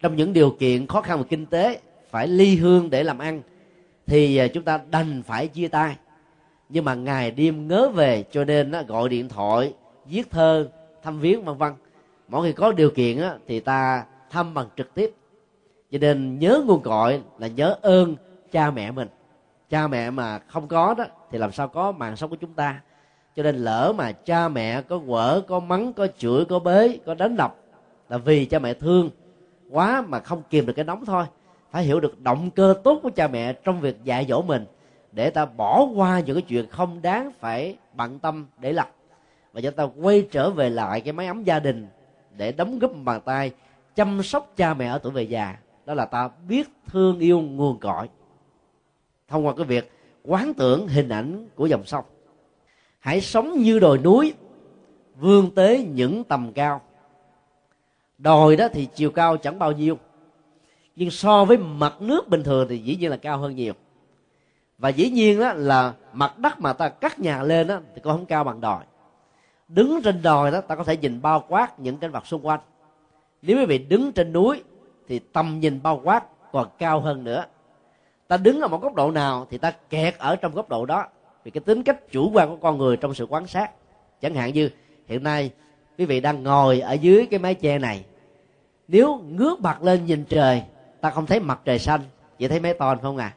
trong 0.00 0.16
những 0.16 0.32
điều 0.32 0.50
kiện 0.50 0.86
khó 0.86 1.00
khăn 1.00 1.18
về 1.18 1.24
kinh 1.28 1.46
tế 1.46 1.80
phải 2.12 2.28
ly 2.28 2.56
hương 2.56 2.90
để 2.90 3.04
làm 3.04 3.18
ăn 3.18 3.42
thì 4.06 4.36
à, 4.36 4.46
chúng 4.48 4.64
ta 4.64 4.80
đành 4.90 5.22
phải 5.22 5.48
chia 5.48 5.68
tay. 5.68 5.96
Nhưng 6.68 6.84
mà 6.84 6.94
ngày 6.94 7.30
đêm 7.30 7.68
ngớ 7.68 7.88
về 7.88 8.24
cho 8.30 8.44
nên 8.44 8.70
nó 8.70 8.82
gọi 8.82 9.08
điện 9.08 9.28
thoại 9.28 9.74
viết 10.06 10.30
thơ 10.30 10.68
thăm 11.02 11.20
viếng 11.20 11.44
vân 11.44 11.56
vân. 11.56 11.72
Mỗi 12.28 12.46
khi 12.46 12.52
có 12.52 12.72
điều 12.72 12.90
kiện 12.90 13.20
á, 13.20 13.34
thì 13.46 13.60
ta 13.60 14.04
thăm 14.30 14.54
bằng 14.54 14.66
trực 14.76 14.94
tiếp. 14.94 15.14
Cho 15.90 15.98
nên 15.98 16.38
nhớ 16.38 16.62
nguồn 16.66 16.82
cội 16.82 17.22
là 17.38 17.46
nhớ 17.46 17.76
ơn 17.82 18.16
cha 18.52 18.70
mẹ 18.70 18.90
mình. 18.90 19.08
Cha 19.70 19.88
mẹ 19.88 20.10
mà 20.10 20.38
không 20.38 20.68
có 20.68 20.94
đó 20.94 21.04
thì 21.30 21.38
làm 21.38 21.52
sao 21.52 21.68
có 21.68 21.92
mạng 21.92 22.16
sống 22.16 22.30
của 22.30 22.36
chúng 22.36 22.54
ta? 22.54 22.80
Cho 23.36 23.42
nên 23.42 23.56
lỡ 23.56 23.92
mà 23.96 24.12
cha 24.12 24.48
mẹ 24.48 24.82
có 24.82 25.00
quở 25.06 25.42
có 25.48 25.60
mắng 25.60 25.92
có 25.92 26.06
chửi 26.18 26.44
có 26.44 26.58
bế 26.58 26.98
có 27.06 27.14
đánh 27.14 27.36
đập 27.36 27.56
là 28.08 28.18
vì 28.18 28.44
cha 28.44 28.58
mẹ 28.58 28.74
thương 28.74 29.10
quá 29.70 30.04
mà 30.08 30.20
không 30.20 30.42
kìm 30.50 30.66
được 30.66 30.72
cái 30.72 30.84
nóng 30.84 31.04
thôi 31.04 31.24
phải 31.72 31.84
hiểu 31.84 32.00
được 32.00 32.20
động 32.20 32.50
cơ 32.50 32.74
tốt 32.84 33.00
của 33.02 33.10
cha 33.10 33.28
mẹ 33.28 33.52
trong 33.52 33.80
việc 33.80 34.04
dạy 34.04 34.26
dỗ 34.28 34.42
mình, 34.42 34.66
để 35.12 35.30
ta 35.30 35.44
bỏ 35.44 35.84
qua 35.94 36.20
những 36.20 36.36
cái 36.36 36.42
chuyện 36.42 36.66
không 36.70 37.02
đáng 37.02 37.32
phải 37.40 37.76
bận 37.94 38.18
tâm 38.18 38.46
để 38.58 38.72
làm. 38.72 38.86
Và 39.52 39.60
cho 39.60 39.70
ta 39.70 39.88
quay 40.00 40.28
trở 40.30 40.50
về 40.50 40.70
lại 40.70 41.00
cái 41.00 41.12
máy 41.12 41.26
ấm 41.26 41.44
gia 41.44 41.60
đình 41.60 41.86
để 42.36 42.52
đóng 42.52 42.78
góp 42.78 42.90
bàn 43.04 43.20
tay, 43.24 43.50
chăm 43.94 44.22
sóc 44.22 44.52
cha 44.56 44.74
mẹ 44.74 44.86
ở 44.86 44.98
tuổi 44.98 45.12
về 45.12 45.22
già. 45.22 45.56
Đó 45.86 45.94
là 45.94 46.04
ta 46.04 46.30
biết 46.48 46.68
thương 46.86 47.18
yêu 47.18 47.40
nguồn 47.40 47.78
cội 47.78 48.08
thông 49.28 49.46
qua 49.46 49.54
cái 49.56 49.66
việc 49.66 49.92
quán 50.24 50.54
tưởng 50.54 50.88
hình 50.88 51.08
ảnh 51.08 51.48
của 51.54 51.66
dòng 51.66 51.84
sông. 51.84 52.04
Hãy 52.98 53.20
sống 53.20 53.58
như 53.58 53.78
đồi 53.78 53.98
núi, 53.98 54.34
vươn 55.20 55.50
tới 55.54 55.84
những 55.94 56.24
tầm 56.24 56.52
cao. 56.52 56.80
Đồi 58.18 58.56
đó 58.56 58.68
thì 58.72 58.88
chiều 58.94 59.10
cao 59.10 59.36
chẳng 59.36 59.58
bao 59.58 59.72
nhiêu 59.72 59.98
nhưng 60.96 61.10
so 61.10 61.44
với 61.44 61.56
mặt 61.56 61.94
nước 62.00 62.28
bình 62.28 62.42
thường 62.42 62.66
thì 62.68 62.78
dĩ 62.78 62.96
nhiên 62.96 63.10
là 63.10 63.16
cao 63.16 63.38
hơn 63.38 63.56
nhiều. 63.56 63.72
Và 64.78 64.88
dĩ 64.88 65.10
nhiên 65.10 65.40
đó 65.40 65.52
là 65.52 65.92
mặt 66.12 66.38
đất 66.38 66.60
mà 66.60 66.72
ta 66.72 66.88
cắt 66.88 67.20
nhà 67.20 67.42
lên 67.42 67.66
đó, 67.66 67.80
thì 67.94 68.00
cũng 68.00 68.12
không 68.12 68.26
cao 68.26 68.44
bằng 68.44 68.60
đồi. 68.60 68.80
Đứng 69.68 70.02
trên 70.02 70.22
đồi 70.22 70.50
đó 70.50 70.60
ta 70.60 70.74
có 70.74 70.84
thể 70.84 70.96
nhìn 70.96 71.22
bao 71.22 71.44
quát 71.48 71.80
những 71.80 71.96
cảnh 71.96 72.10
vật 72.10 72.26
xung 72.26 72.46
quanh. 72.46 72.60
Nếu 73.42 73.58
quý 73.58 73.66
vị 73.66 73.78
đứng 73.78 74.12
trên 74.12 74.32
núi 74.32 74.62
thì 75.08 75.18
tầm 75.18 75.60
nhìn 75.60 75.82
bao 75.82 76.00
quát 76.04 76.24
còn 76.52 76.68
cao 76.78 77.00
hơn 77.00 77.24
nữa. 77.24 77.44
Ta 78.28 78.36
đứng 78.36 78.60
ở 78.60 78.68
một 78.68 78.82
góc 78.82 78.94
độ 78.94 79.10
nào 79.10 79.46
thì 79.50 79.58
ta 79.58 79.70
kẹt 79.90 80.18
ở 80.18 80.36
trong 80.36 80.54
góc 80.54 80.68
độ 80.68 80.86
đó. 80.86 81.06
Vì 81.44 81.50
cái 81.50 81.60
tính 81.60 81.82
cách 81.82 82.10
chủ 82.10 82.30
quan 82.30 82.48
của 82.48 82.56
con 82.56 82.78
người 82.78 82.96
trong 82.96 83.14
sự 83.14 83.26
quan 83.26 83.46
sát. 83.46 83.70
Chẳng 84.20 84.34
hạn 84.34 84.54
như 84.54 84.70
hiện 85.06 85.22
nay 85.22 85.50
quý 85.98 86.04
vị 86.04 86.20
đang 86.20 86.42
ngồi 86.42 86.80
ở 86.80 86.92
dưới 86.92 87.26
cái 87.30 87.40
mái 87.40 87.54
che 87.54 87.78
này. 87.78 88.04
Nếu 88.88 89.18
ngước 89.18 89.60
mặt 89.60 89.82
lên 89.82 90.06
nhìn 90.06 90.24
trời 90.24 90.62
ta 91.02 91.10
không 91.10 91.26
thấy 91.26 91.40
mặt 91.40 91.60
trời 91.64 91.78
xanh, 91.78 92.00
chỉ 92.38 92.48
thấy 92.48 92.60
mái 92.60 92.74
tôn 92.74 92.98
không 93.02 93.16
à? 93.16 93.34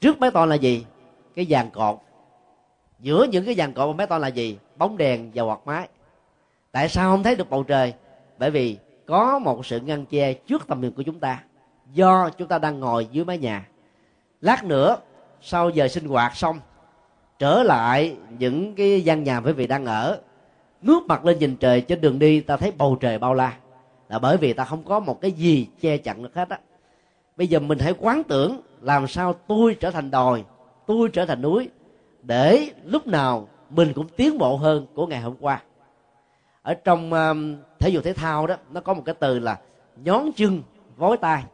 Trước 0.00 0.18
mái 0.18 0.30
tôn 0.30 0.48
là 0.48 0.54
gì? 0.54 0.86
Cái 1.34 1.46
dàn 1.50 1.70
cột. 1.70 1.98
Giữa 3.00 3.26
những 3.30 3.44
cái 3.44 3.54
dàn 3.54 3.72
cột 3.72 3.86
và 3.88 3.92
mái 3.92 4.06
tôn 4.06 4.20
là 4.20 4.28
gì? 4.28 4.58
Bóng 4.76 4.96
đèn 4.96 5.30
và 5.34 5.42
quạt 5.42 5.60
máy. 5.64 5.88
Tại 6.72 6.88
sao 6.88 7.10
không 7.10 7.22
thấy 7.22 7.36
được 7.36 7.50
bầu 7.50 7.62
trời? 7.62 7.94
Bởi 8.38 8.50
vì 8.50 8.78
có 9.06 9.38
một 9.38 9.66
sự 9.66 9.80
ngăn 9.80 10.06
che 10.06 10.32
trước 10.32 10.66
tầm 10.66 10.80
nhìn 10.80 10.92
của 10.92 11.02
chúng 11.02 11.20
ta. 11.20 11.42
Do 11.92 12.30
chúng 12.30 12.48
ta 12.48 12.58
đang 12.58 12.80
ngồi 12.80 13.08
dưới 13.12 13.24
mái 13.24 13.38
nhà. 13.38 13.68
Lát 14.40 14.64
nữa, 14.64 14.96
sau 15.40 15.70
giờ 15.70 15.88
sinh 15.88 16.08
hoạt 16.08 16.36
xong, 16.36 16.60
trở 17.38 17.62
lại 17.62 18.16
những 18.38 18.74
cái 18.74 19.00
gian 19.00 19.24
nhà 19.24 19.40
quý 19.40 19.52
vị 19.52 19.66
đang 19.66 19.86
ở, 19.86 20.20
ngước 20.82 21.02
mặt 21.02 21.24
lên 21.24 21.38
nhìn 21.38 21.56
trời 21.56 21.80
trên 21.80 22.00
đường 22.00 22.18
đi, 22.18 22.40
ta 22.40 22.56
thấy 22.56 22.72
bầu 22.78 22.96
trời 23.00 23.18
bao 23.18 23.34
la 23.34 23.56
là 24.12 24.18
bởi 24.18 24.36
vì 24.36 24.52
ta 24.52 24.64
không 24.64 24.84
có 24.84 25.00
một 25.00 25.20
cái 25.20 25.32
gì 25.32 25.68
che 25.80 25.96
chặn 25.96 26.22
được 26.22 26.34
hết 26.34 26.48
á. 26.48 26.58
Bây 27.36 27.46
giờ 27.46 27.58
mình 27.58 27.78
hãy 27.78 27.94
quán 27.98 28.22
tưởng 28.24 28.60
làm 28.80 29.06
sao 29.06 29.32
tôi 29.32 29.76
trở 29.80 29.90
thành 29.90 30.10
đồi 30.10 30.44
tôi 30.86 31.08
trở 31.12 31.26
thành 31.26 31.42
núi 31.42 31.68
để 32.22 32.70
lúc 32.84 33.06
nào 33.06 33.48
mình 33.70 33.92
cũng 33.92 34.08
tiến 34.08 34.38
bộ 34.38 34.56
hơn 34.56 34.86
của 34.94 35.06
ngày 35.06 35.20
hôm 35.20 35.34
qua. 35.40 35.62
Ở 36.62 36.74
trong 36.74 37.12
um, 37.12 37.56
thể 37.78 37.90
dục 37.90 38.04
thể 38.04 38.12
thao 38.12 38.46
đó 38.46 38.56
nó 38.70 38.80
có 38.80 38.94
một 38.94 39.02
cái 39.04 39.14
từ 39.20 39.38
là 39.38 39.60
nhón 39.96 40.30
chân 40.36 40.62
vối 40.96 41.16
tay. 41.16 41.44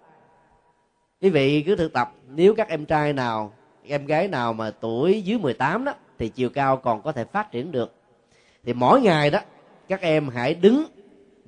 Quý 1.23 1.31
vị 1.31 1.63
cứ 1.63 1.77
thực 1.77 1.93
tập 1.93 2.13
nếu 2.29 2.55
các 2.55 2.69
em 2.69 2.87
trai 2.87 3.13
nào 3.13 3.53
em 3.87 4.07
gái 4.07 4.29
nào 4.29 4.53
mà 4.53 4.71
tuổi 4.71 5.23
dưới 5.23 5.39
18 5.39 5.85
đó 5.85 5.95
thì 6.19 6.29
chiều 6.29 6.51
cao 6.51 6.77
còn 6.77 7.03
có 7.03 7.13
thể 7.13 7.25
phát 7.25 7.53
triển 7.53 7.73
được. 7.73 7.95
Thì 8.65 8.73
mỗi 8.73 9.01
ngày 9.01 9.31
đó 9.31 9.41
các 9.89 10.01
em 10.01 10.29
hãy 10.29 10.55
đứng 10.55 10.85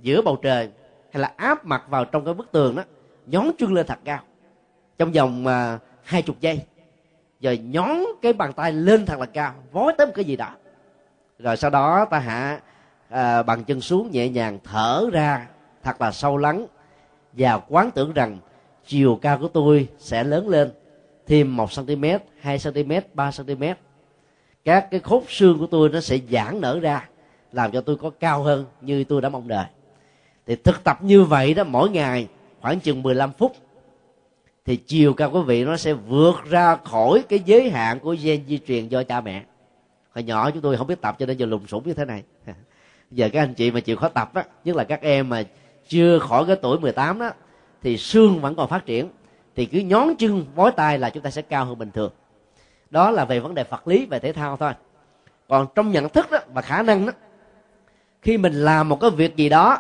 giữa 0.03 0.23
bầu 0.23 0.37
trời 0.37 0.71
hay 1.13 1.21
là 1.21 1.33
áp 1.37 1.65
mặt 1.65 1.83
vào 1.89 2.05
trong 2.05 2.25
cái 2.25 2.35
bức 2.35 2.53
tường 2.53 2.77
đó 2.77 2.83
nhón 3.27 3.51
chân 3.59 3.73
lên 3.73 3.87
thật 3.87 3.99
cao 4.05 4.21
trong 4.99 5.13
vòng 5.13 5.47
à, 5.47 5.79
hai 6.03 6.23
chục 6.23 6.41
giây 6.41 6.61
rồi 7.41 7.59
nhón 7.59 7.89
cái 8.23 8.33
bàn 8.33 8.53
tay 8.53 8.73
lên 8.73 9.07
thật 9.07 9.21
là 9.21 9.27
cao 9.27 9.55
vói 9.73 9.93
tới 9.99 10.07
một 10.07 10.13
cái 10.17 10.25
gì 10.25 10.37
đó 10.37 10.51
rồi 11.39 11.57
sau 11.57 11.71
đó 11.71 12.05
ta 12.11 12.19
hạ 12.19 12.61
à, 13.09 13.43
bằng 13.43 13.65
chân 13.65 13.81
xuống 13.81 14.11
nhẹ 14.11 14.29
nhàng 14.29 14.59
thở 14.65 15.11
ra 15.13 15.47
thật 15.83 16.01
là 16.01 16.13
sâu 16.13 16.37
lắng 16.37 16.67
và 17.33 17.61
quán 17.69 17.91
tưởng 17.91 18.13
rằng 18.13 18.39
chiều 18.87 19.19
cao 19.23 19.39
của 19.39 19.49
tôi 19.49 19.89
sẽ 19.99 20.25
lớn 20.25 20.49
lên 20.49 20.71
thêm 21.27 21.57
một 21.57 21.71
cm, 21.77 22.05
2 22.41 22.59
cm, 22.59 22.93
3 23.15 23.31
cm. 23.37 23.65
Các 24.65 24.91
cái 24.91 25.01
khúc 25.01 25.25
xương 25.29 25.59
của 25.59 25.67
tôi 25.67 25.89
nó 25.89 26.01
sẽ 26.01 26.19
giãn 26.31 26.61
nở 26.61 26.81
ra 26.81 27.09
làm 27.53 27.73
cho 27.73 27.81
tôi 27.81 27.97
có 27.97 28.11
cao 28.21 28.43
hơn 28.43 28.65
như 28.81 29.05
tôi 29.05 29.21
đã 29.21 29.29
mong 29.29 29.49
đợi. 29.49 29.67
Thì 30.51 30.57
thực 30.57 30.85
tập 30.85 30.99
như 31.03 31.25
vậy 31.25 31.55
đó, 31.55 31.65
mỗi 31.65 31.91
ngày 31.91 32.29
khoảng 32.61 32.81
chừng 32.81 33.03
15 33.03 33.33
phút, 33.33 33.57
thì 34.65 34.77
chiều 34.77 35.15
cao 35.15 35.31
quý 35.31 35.41
vị 35.47 35.65
nó 35.65 35.77
sẽ 35.77 35.93
vượt 35.93 36.45
ra 36.45 36.77
khỏi 36.77 37.25
cái 37.29 37.41
giới 37.45 37.71
hạn 37.71 38.01
của 38.01 38.17
gen 38.23 38.45
di 38.49 38.59
truyền 38.67 38.89
do 38.89 39.03
cha 39.03 39.21
mẹ. 39.21 39.45
Hồi 40.15 40.23
nhỏ 40.23 40.51
chúng 40.51 40.63
tôi 40.63 40.77
không 40.77 40.87
biết 40.87 41.01
tập 41.01 41.17
cho 41.19 41.27
nên 41.27 41.37
giờ 41.37 41.47
lùng 41.47 41.67
sủng 41.67 41.83
như 41.87 41.95
thế 41.95 42.05
này. 42.05 42.23
Giờ 43.11 43.29
các 43.33 43.43
anh 43.43 43.55
chị 43.55 43.71
mà 43.71 43.81
chịu 43.81 43.97
khó 43.97 44.09
tập 44.09 44.31
á, 44.35 44.45
nhất 44.65 44.77
là 44.77 44.85
các 44.85 45.03
em 45.03 45.29
mà 45.29 45.45
chưa 45.89 46.19
khỏi 46.19 46.45
cái 46.47 46.57
tuổi 46.57 46.79
18 46.79 47.19
đó, 47.19 47.31
thì 47.83 47.97
xương 47.97 48.41
vẫn 48.41 48.55
còn 48.55 48.69
phát 48.69 48.87
triển, 48.87 49.09
thì 49.57 49.67
cứ 49.67 49.79
nhón 49.79 50.09
chân 50.19 50.45
vói 50.55 50.73
tay 50.73 50.99
là 50.99 51.11
chúng 51.11 51.23
ta 51.23 51.31
sẽ 51.31 51.43
cao 51.43 51.65
hơn 51.65 51.79
bình 51.79 51.91
thường. 51.91 52.13
Đó 52.91 53.11
là 53.11 53.25
về 53.25 53.41
vấn 53.41 53.55
đề 53.55 53.65
vật 53.71 53.89
lý 53.89 54.07
về 54.07 54.19
thể 54.19 54.33
thao 54.33 54.57
thôi. 54.57 54.73
Còn 55.49 55.67
trong 55.75 55.91
nhận 55.91 56.09
thức 56.09 56.31
đó 56.31 56.39
và 56.53 56.63
khả 56.63 56.83
năng 56.83 57.07
đó, 57.07 57.13
khi 58.23 58.39
mình 58.39 58.53
làm 58.53 58.89
một 58.89 59.01
cái 59.01 59.11
việc 59.11 59.37
gì 59.37 59.49
đó 59.49 59.79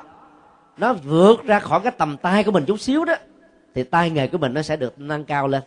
nó 0.76 0.92
vượt 0.92 1.44
ra 1.44 1.58
khỏi 1.58 1.80
cái 1.80 1.92
tầm 1.98 2.16
tay 2.16 2.44
của 2.44 2.50
mình 2.50 2.64
chút 2.66 2.80
xíu 2.80 3.04
đó, 3.04 3.14
thì 3.74 3.82
tay 3.82 4.10
nghề 4.10 4.28
của 4.28 4.38
mình 4.38 4.54
nó 4.54 4.62
sẽ 4.62 4.76
được 4.76 5.00
nâng 5.00 5.24
cao 5.24 5.48
lên. 5.48 5.62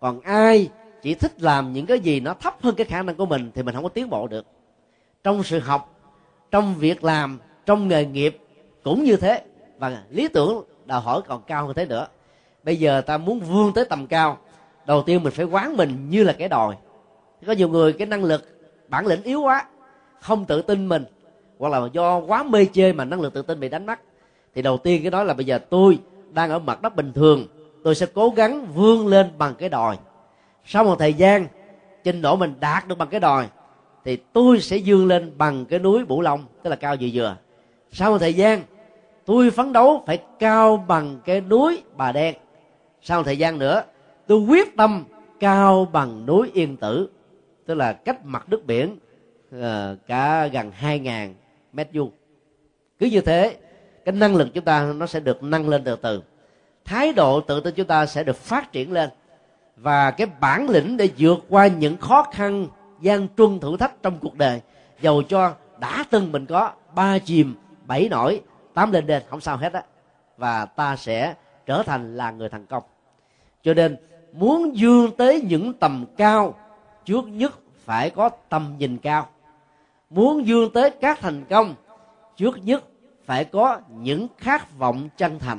Còn 0.00 0.20
ai 0.20 0.68
chỉ 1.02 1.14
thích 1.14 1.42
làm 1.42 1.72
những 1.72 1.86
cái 1.86 2.00
gì 2.00 2.20
nó 2.20 2.34
thấp 2.34 2.56
hơn 2.62 2.74
cái 2.74 2.86
khả 2.86 3.02
năng 3.02 3.16
của 3.16 3.26
mình 3.26 3.50
thì 3.54 3.62
mình 3.62 3.74
không 3.74 3.84
có 3.84 3.88
tiến 3.88 4.10
bộ 4.10 4.26
được. 4.26 4.46
Trong 5.24 5.42
sự 5.42 5.58
học, 5.58 5.94
trong 6.50 6.74
việc 6.74 7.04
làm, 7.04 7.38
trong 7.66 7.88
nghề 7.88 8.04
nghiệp 8.04 8.38
cũng 8.84 9.04
như 9.04 9.16
thế. 9.16 9.42
Và 9.78 10.02
lý 10.10 10.28
tưởng 10.28 10.64
đòi 10.86 11.00
hỏi 11.00 11.20
còn 11.28 11.42
cao 11.46 11.66
hơn 11.66 11.74
thế 11.74 11.86
nữa. 11.86 12.06
Bây 12.62 12.76
giờ 12.76 13.00
ta 13.00 13.18
muốn 13.18 13.40
vươn 13.40 13.72
tới 13.72 13.84
tầm 13.84 14.06
cao, 14.06 14.38
đầu 14.86 15.02
tiên 15.02 15.22
mình 15.22 15.32
phải 15.32 15.44
quán 15.44 15.76
mình 15.76 16.10
như 16.10 16.24
là 16.24 16.32
cái 16.32 16.48
đòi. 16.48 16.76
Có 17.46 17.52
nhiều 17.52 17.68
người 17.68 17.92
cái 17.92 18.06
năng 18.06 18.24
lực, 18.24 18.60
bản 18.88 19.06
lĩnh 19.06 19.22
yếu 19.22 19.42
quá, 19.42 19.66
không 20.20 20.44
tự 20.44 20.62
tin 20.62 20.88
mình, 20.88 21.04
hoặc 21.58 21.68
là 21.68 21.88
do 21.92 22.18
quá 22.18 22.42
mê 22.42 22.66
chê 22.72 22.92
mà 22.92 23.04
năng 23.04 23.20
lực 23.20 23.34
tự 23.34 23.42
tin 23.42 23.60
bị 23.60 23.68
đánh 23.68 23.86
mất 23.86 24.00
thì 24.58 24.62
đầu 24.62 24.78
tiên 24.78 25.02
cái 25.02 25.10
đó 25.10 25.22
là 25.22 25.34
bây 25.34 25.46
giờ 25.46 25.58
tôi 25.58 25.98
đang 26.30 26.50
ở 26.50 26.58
mặt 26.58 26.82
đất 26.82 26.96
bình 26.96 27.12
thường 27.12 27.46
tôi 27.84 27.94
sẽ 27.94 28.06
cố 28.14 28.30
gắng 28.30 28.66
vươn 28.74 29.06
lên 29.06 29.26
bằng 29.38 29.54
cái 29.58 29.68
đòi. 29.68 29.98
Sau 30.64 30.84
một 30.84 30.98
thời 30.98 31.14
gian 31.14 31.46
trình 32.04 32.22
độ 32.22 32.36
mình 32.36 32.54
đạt 32.60 32.88
được 32.88 32.98
bằng 32.98 33.08
cái 33.08 33.20
đòi 33.20 33.46
thì 34.04 34.16
tôi 34.32 34.60
sẽ 34.60 34.76
dương 34.76 35.06
lên 35.06 35.32
bằng 35.38 35.64
cái 35.64 35.78
núi 35.78 36.04
bủ 36.04 36.20
long 36.20 36.44
tức 36.62 36.70
là 36.70 36.76
cao 36.76 36.96
vừa 37.00 37.08
vừa 37.12 37.36
sau 37.92 38.10
một 38.10 38.18
thời 38.18 38.34
gian 38.34 38.62
tôi 39.24 39.50
phấn 39.50 39.72
đấu 39.72 40.02
phải 40.06 40.18
cao 40.38 40.84
bằng 40.88 41.20
cái 41.24 41.40
núi 41.40 41.82
bà 41.96 42.12
đen. 42.12 42.34
Sau 43.02 43.18
một 43.18 43.24
thời 43.24 43.38
gian 43.38 43.58
nữa 43.58 43.82
tôi 44.26 44.38
quyết 44.38 44.76
tâm 44.76 45.04
cao 45.40 45.88
bằng 45.92 46.26
núi 46.26 46.50
yên 46.54 46.76
tử 46.76 47.08
tức 47.66 47.74
là 47.74 47.92
cách 47.92 48.24
mặt 48.24 48.46
nước 48.48 48.66
biển 48.66 48.96
uh, 49.56 49.62
cả 50.06 50.46
gần 50.46 50.70
hai 50.70 50.98
ngàn 50.98 51.34
mét 51.72 51.88
vuông. 51.92 52.10
Cứ 52.98 53.06
như 53.06 53.20
thế 53.20 53.56
cái 54.08 54.16
năng 54.16 54.36
lực 54.36 54.48
chúng 54.54 54.64
ta 54.64 54.92
nó 54.96 55.06
sẽ 55.06 55.20
được 55.20 55.42
nâng 55.42 55.68
lên 55.68 55.84
từ 55.84 55.96
từ. 55.96 56.22
Thái 56.84 57.12
độ 57.12 57.40
tự 57.40 57.60
tin 57.60 57.74
chúng 57.74 57.86
ta 57.86 58.06
sẽ 58.06 58.24
được 58.24 58.36
phát 58.36 58.72
triển 58.72 58.92
lên. 58.92 59.10
Và 59.76 60.10
cái 60.10 60.26
bản 60.40 60.70
lĩnh 60.70 60.96
để 60.96 61.08
vượt 61.18 61.38
qua 61.48 61.66
những 61.66 61.96
khó 61.96 62.22
khăn, 62.32 62.66
gian 63.00 63.28
truân 63.36 63.60
thử 63.60 63.76
thách 63.76 64.02
trong 64.02 64.18
cuộc 64.18 64.34
đời, 64.34 64.60
dầu 65.00 65.22
cho 65.22 65.54
đã 65.80 66.04
từng 66.10 66.32
mình 66.32 66.46
có 66.46 66.70
ba 66.94 67.18
chìm, 67.18 67.56
bảy 67.86 68.08
nổi, 68.08 68.40
tám 68.74 68.92
lên 68.92 69.06
đền, 69.06 69.22
không 69.30 69.40
sao 69.40 69.56
hết 69.56 69.72
á. 69.72 69.82
Và 70.36 70.64
ta 70.64 70.96
sẽ 70.96 71.34
trở 71.66 71.82
thành 71.82 72.16
là 72.16 72.30
người 72.30 72.48
thành 72.48 72.66
công. 72.66 72.82
Cho 73.62 73.74
nên, 73.74 73.96
muốn 74.32 74.74
vươn 74.78 75.10
tới 75.16 75.40
những 75.40 75.72
tầm 75.72 76.04
cao, 76.16 76.54
trước 77.04 77.24
nhất 77.28 77.58
phải 77.84 78.10
có 78.10 78.28
tầm 78.28 78.74
nhìn 78.78 78.98
cao. 78.98 79.28
Muốn 80.10 80.44
vươn 80.46 80.72
tới 80.72 80.90
các 80.90 81.20
thành 81.20 81.44
công, 81.44 81.74
trước 82.36 82.58
nhất 82.64 82.84
phải 83.28 83.44
có 83.44 83.80
những 83.90 84.26
khát 84.38 84.78
vọng 84.78 85.08
chân 85.16 85.38
thành 85.38 85.58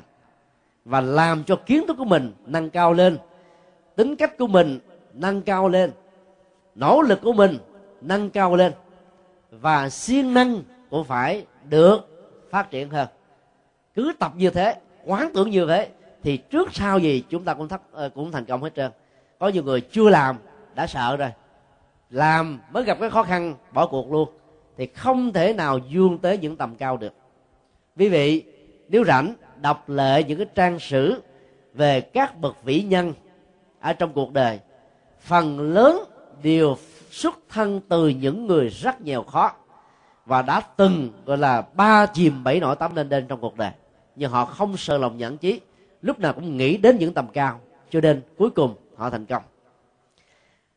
và 0.86 1.02
làm 1.02 1.44
cho 1.44 1.56
kiến 1.56 1.88
thức 1.88 1.96
của 1.98 2.06
mình 2.06 2.34
nâng 2.46 2.70
cao 2.70 2.94
lên, 2.94 3.18
tính 3.96 4.16
cách 4.16 4.38
của 4.38 4.48
mình 4.48 4.80
nâng 5.14 5.42
cao 5.42 5.70
lên, 5.70 5.92
nỗ 6.76 7.02
lực 7.02 7.22
của 7.22 7.34
mình 7.34 7.58
nâng 8.02 8.30
cao 8.30 8.56
lên 8.56 8.72
và 9.52 9.90
siêng 9.90 10.34
năng 10.34 10.62
cũng 10.90 11.04
phải 11.04 11.46
được 11.64 12.00
phát 12.52 12.72
triển 12.72 12.90
hơn. 12.90 13.08
Cứ 13.94 14.14
tập 14.20 14.32
như 14.36 14.50
thế, 14.50 14.76
quán 15.06 15.32
tưởng 15.34 15.50
như 15.50 15.66
thế 15.66 15.90
thì 16.24 16.38
trước 16.38 16.70
sau 16.74 17.00
gì 17.00 17.24
chúng 17.30 17.44
ta 17.44 17.54
cũng 17.54 17.68
thất 17.68 17.82
ờ, 17.92 18.10
cũng 18.10 18.32
thành 18.32 18.46
công 18.46 18.64
hết 18.64 18.76
trơn. 18.76 18.92
Có 19.40 19.48
nhiều 19.48 19.64
người 19.64 19.82
chưa 19.82 20.10
làm, 20.10 20.38
đã 20.76 20.88
sợ 20.88 21.18
rồi. 21.18 21.32
Làm 22.10 22.60
mới 22.72 22.84
gặp 22.84 22.98
cái 23.02 23.10
khó 23.10 23.24
khăn, 23.24 23.56
bỏ 23.74 23.88
cuộc 23.88 24.12
luôn. 24.12 24.30
Thì 24.78 24.88
không 24.88 25.34
thể 25.34 25.54
nào 25.54 25.80
vươn 25.94 26.18
tới 26.18 26.38
những 26.38 26.58
tầm 26.58 26.76
cao 26.76 26.98
được 26.98 27.14
quý 27.98 28.10
vị, 28.10 28.44
nếu 28.88 29.04
rảnh, 29.06 29.34
đọc 29.62 29.90
lệ 29.90 30.24
những 30.24 30.38
cái 30.38 30.48
trang 30.56 30.80
sử 30.80 31.22
về 31.74 32.02
các 32.02 32.40
bậc 32.40 32.64
vĩ 32.64 32.82
nhân 32.82 33.14
ở 33.80 33.94
trong 33.94 34.14
cuộc 34.14 34.34
đời. 34.34 34.60
Phần 35.20 35.60
lớn 35.60 36.04
đều 36.44 36.78
xuất 37.12 37.40
thân 37.50 37.82
từ 37.90 38.08
những 38.08 38.48
người 38.48 38.68
rất 38.70 39.02
nghèo 39.02 39.24
khó 39.24 39.52
và 40.26 40.42
đã 40.42 40.62
từng, 40.62 41.10
gọi 41.26 41.38
là, 41.38 41.62
ba 41.62 42.06
chìm 42.06 42.44
bảy 42.44 42.60
nổi 42.60 42.76
tám 42.76 42.96
lên 42.96 43.10
đên 43.10 43.28
trong 43.28 43.42
cuộc 43.42 43.58
đời. 43.58 43.72
Nhưng 44.16 44.32
họ 44.32 44.46
không 44.46 44.78
sợ 44.78 44.98
lòng 44.98 45.18
nhẫn 45.18 45.38
chí, 45.38 45.62
lúc 46.02 46.20
nào 46.20 46.34
cũng 46.34 46.58
nghĩ 46.58 46.78
đến 46.78 46.98
những 46.98 47.14
tầm 47.14 47.28
cao, 47.34 47.60
cho 47.90 48.02
nên 48.02 48.22
cuối 48.38 48.50
cùng 48.50 48.76
họ 48.96 49.10
thành 49.10 49.26
công. 49.26 49.44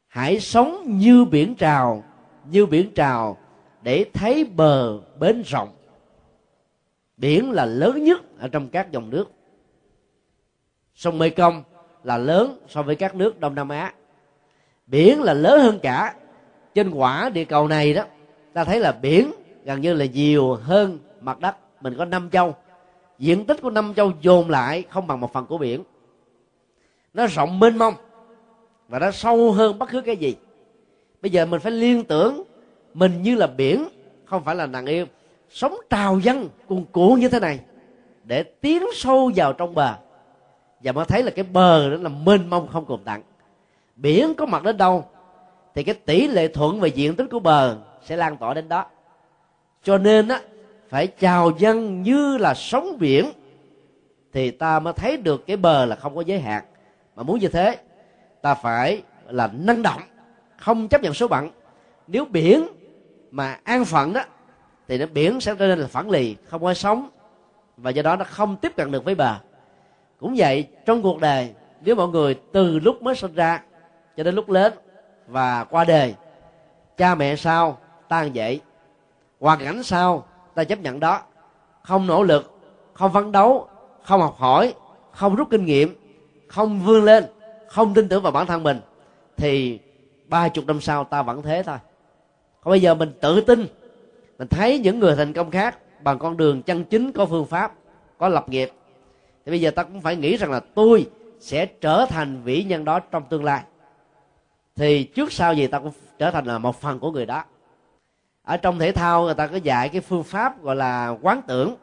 Hãy 0.08 0.40
sống 0.40 0.98
như 0.98 1.24
biển 1.24 1.54
trào, 1.54 2.04
như 2.50 2.66
biển 2.66 2.94
trào 2.94 3.36
để 3.82 4.04
thấy 4.14 4.44
bờ 4.44 4.98
bến 5.18 5.42
rộng 5.46 5.68
biển 7.22 7.50
là 7.50 7.66
lớn 7.66 8.04
nhất 8.04 8.20
ở 8.38 8.48
trong 8.48 8.68
các 8.68 8.92
dòng 8.92 9.10
nước. 9.10 9.30
Sông 10.94 11.18
mekong 11.18 11.62
là 12.02 12.18
lớn 12.18 12.58
so 12.68 12.82
với 12.82 12.96
các 12.96 13.14
nước 13.14 13.40
đông 13.40 13.54
nam 13.54 13.68
á. 13.68 13.94
Biển 14.86 15.22
là 15.22 15.34
lớn 15.34 15.60
hơn 15.60 15.78
cả. 15.82 16.14
Trên 16.74 16.90
quả 16.90 17.30
địa 17.34 17.44
cầu 17.44 17.68
này 17.68 17.94
đó, 17.94 18.04
ta 18.52 18.64
thấy 18.64 18.80
là 18.80 18.92
biển 18.92 19.30
gần 19.64 19.80
như 19.80 19.94
là 19.94 20.04
nhiều 20.04 20.54
hơn 20.54 20.98
mặt 21.20 21.40
đất. 21.40 21.56
Mình 21.80 21.94
có 21.98 22.04
năm 22.04 22.30
châu. 22.30 22.54
Diện 23.18 23.46
tích 23.46 23.62
của 23.62 23.70
năm 23.70 23.94
châu 23.94 24.12
dồn 24.20 24.50
lại 24.50 24.84
không 24.90 25.06
bằng 25.06 25.20
một 25.20 25.32
phần 25.32 25.46
của 25.46 25.58
biển. 25.58 25.82
Nó 27.14 27.26
rộng 27.26 27.58
mênh 27.58 27.78
mông 27.78 27.94
và 28.88 28.98
nó 28.98 29.10
sâu 29.10 29.52
hơn 29.52 29.78
bất 29.78 29.88
cứ 29.90 30.00
cái 30.00 30.16
gì. 30.16 30.36
Bây 31.22 31.30
giờ 31.30 31.46
mình 31.46 31.60
phải 31.60 31.72
liên 31.72 32.04
tưởng 32.04 32.42
mình 32.94 33.22
như 33.22 33.34
là 33.34 33.46
biển, 33.46 33.88
không 34.24 34.44
phải 34.44 34.54
là 34.54 34.66
nàng 34.66 34.86
yêu 34.86 35.06
sống 35.52 35.76
trào 35.90 36.18
dân 36.18 36.48
cuồn 36.66 36.84
cuộn 36.92 37.20
như 37.20 37.28
thế 37.28 37.40
này, 37.40 37.60
để 38.24 38.42
tiến 38.42 38.82
sâu 38.94 39.30
vào 39.36 39.52
trong 39.52 39.74
bờ. 39.74 39.94
Và 40.80 40.92
mới 40.92 41.04
thấy 41.04 41.22
là 41.22 41.30
cái 41.30 41.44
bờ 41.44 41.90
đó 41.90 41.96
là 41.96 42.08
mênh 42.08 42.50
mông 42.50 42.68
không 42.68 42.84
cùng 42.84 43.04
tặng. 43.04 43.22
Biển 43.96 44.34
có 44.34 44.46
mặt 44.46 44.62
đến 44.62 44.76
đâu, 44.76 45.04
thì 45.74 45.82
cái 45.82 45.94
tỷ 45.94 46.28
lệ 46.28 46.48
thuận 46.48 46.80
về 46.80 46.88
diện 46.88 47.16
tích 47.16 47.26
của 47.30 47.40
bờ 47.40 47.76
sẽ 48.04 48.16
lan 48.16 48.36
tỏa 48.36 48.54
đến 48.54 48.68
đó. 48.68 48.86
Cho 49.82 49.98
nên 49.98 50.28
á, 50.28 50.40
phải 50.88 51.06
chào 51.06 51.50
dân 51.58 52.02
như 52.02 52.36
là 52.36 52.54
sóng 52.54 52.98
biển, 52.98 53.30
thì 54.32 54.50
ta 54.50 54.80
mới 54.80 54.92
thấy 54.92 55.16
được 55.16 55.46
cái 55.46 55.56
bờ 55.56 55.84
là 55.84 55.96
không 55.96 56.16
có 56.16 56.20
giới 56.20 56.40
hạn. 56.40 56.64
Mà 57.16 57.22
muốn 57.22 57.38
như 57.38 57.48
thế, 57.48 57.76
ta 58.42 58.54
phải 58.54 59.02
là 59.28 59.50
năng 59.52 59.82
động, 59.82 60.00
không 60.56 60.88
chấp 60.88 61.02
nhận 61.02 61.14
số 61.14 61.28
phận. 61.28 61.50
Nếu 62.06 62.24
biển 62.24 62.66
mà 63.30 63.58
an 63.64 63.84
phận 63.84 64.12
đó 64.12 64.20
thì 64.92 64.98
nó 64.98 65.06
biển 65.06 65.40
sẽ 65.40 65.54
trở 65.58 65.66
nên 65.66 65.78
là 65.78 65.86
phản 65.86 66.10
lì, 66.10 66.36
không 66.44 66.62
có 66.62 66.74
sống. 66.74 67.08
Và 67.76 67.90
do 67.90 68.02
đó 68.02 68.16
nó 68.16 68.24
không 68.24 68.56
tiếp 68.56 68.72
cận 68.76 68.90
được 68.90 69.04
với 69.04 69.14
bờ 69.14 69.34
cũng 70.20 70.34
vậy, 70.36 70.68
trong 70.86 71.02
cuộc 71.02 71.20
đời, 71.20 71.52
nếu 71.80 71.94
mọi 71.94 72.08
người 72.08 72.40
từ 72.52 72.78
lúc 72.78 73.02
mới 73.02 73.14
sinh 73.14 73.34
ra 73.34 73.62
cho 74.16 74.22
đến 74.22 74.34
lúc 74.34 74.50
lớn 74.50 74.72
và 75.26 75.64
qua 75.64 75.84
đời, 75.84 76.14
cha 76.96 77.14
mẹ 77.14 77.36
sao 77.36 77.78
tan 78.08 78.32
dậy 78.32 78.60
hoàn 79.40 79.58
cảnh 79.58 79.82
sao, 79.82 80.24
ta 80.54 80.64
chấp 80.64 80.80
nhận 80.80 81.00
đó. 81.00 81.22
Không 81.82 82.06
nỗ 82.06 82.22
lực, 82.22 82.60
không 82.92 83.12
phấn 83.12 83.32
đấu, 83.32 83.68
không 84.02 84.20
học 84.20 84.36
hỏi, 84.38 84.74
không 85.12 85.36
rút 85.36 85.50
kinh 85.50 85.64
nghiệm, 85.64 85.96
không 86.48 86.80
vươn 86.80 87.04
lên, 87.04 87.24
không 87.68 87.94
tin 87.94 88.08
tưởng 88.08 88.22
vào 88.22 88.32
bản 88.32 88.46
thân 88.46 88.62
mình, 88.62 88.80
thì 89.36 89.78
ba 90.28 90.48
chục 90.48 90.66
năm 90.66 90.80
sau 90.80 91.04
ta 91.04 91.22
vẫn 91.22 91.42
thế 91.42 91.62
thôi. 91.62 91.78
Còn 92.62 92.70
bây 92.70 92.80
giờ 92.80 92.94
mình 92.94 93.12
tự 93.20 93.40
tin 93.40 93.66
mình 94.42 94.48
thấy 94.48 94.78
những 94.78 94.98
người 94.98 95.16
thành 95.16 95.32
công 95.32 95.50
khác 95.50 95.78
bằng 96.02 96.18
con 96.18 96.36
đường 96.36 96.62
chân 96.62 96.84
chính, 96.84 97.12
có 97.12 97.26
phương 97.26 97.46
pháp, 97.46 97.74
có 98.18 98.28
lập 98.28 98.48
nghiệp. 98.48 98.70
Thì 99.44 99.50
bây 99.50 99.60
giờ 99.60 99.70
ta 99.70 99.82
cũng 99.82 100.00
phải 100.00 100.16
nghĩ 100.16 100.36
rằng 100.36 100.50
là 100.50 100.60
tôi 100.60 101.10
sẽ 101.40 101.66
trở 101.66 102.06
thành 102.08 102.42
vĩ 102.42 102.64
nhân 102.64 102.84
đó 102.84 102.98
trong 102.98 103.22
tương 103.28 103.44
lai. 103.44 103.62
Thì 104.76 105.04
trước 105.04 105.32
sau 105.32 105.54
gì 105.54 105.66
ta 105.66 105.78
cũng 105.78 105.92
trở 106.18 106.30
thành 106.30 106.44
là 106.44 106.58
một 106.58 106.80
phần 106.80 106.98
của 106.98 107.10
người 107.10 107.26
đó. 107.26 107.44
Ở 108.42 108.56
trong 108.56 108.78
thể 108.78 108.92
thao, 108.92 109.24
người 109.24 109.34
ta 109.34 109.46
có 109.46 109.56
dạy 109.56 109.88
cái 109.88 110.00
phương 110.00 110.24
pháp 110.24 110.62
gọi 110.62 110.76
là 110.76 111.16
quán 111.22 111.40
tưởng. 111.46 111.74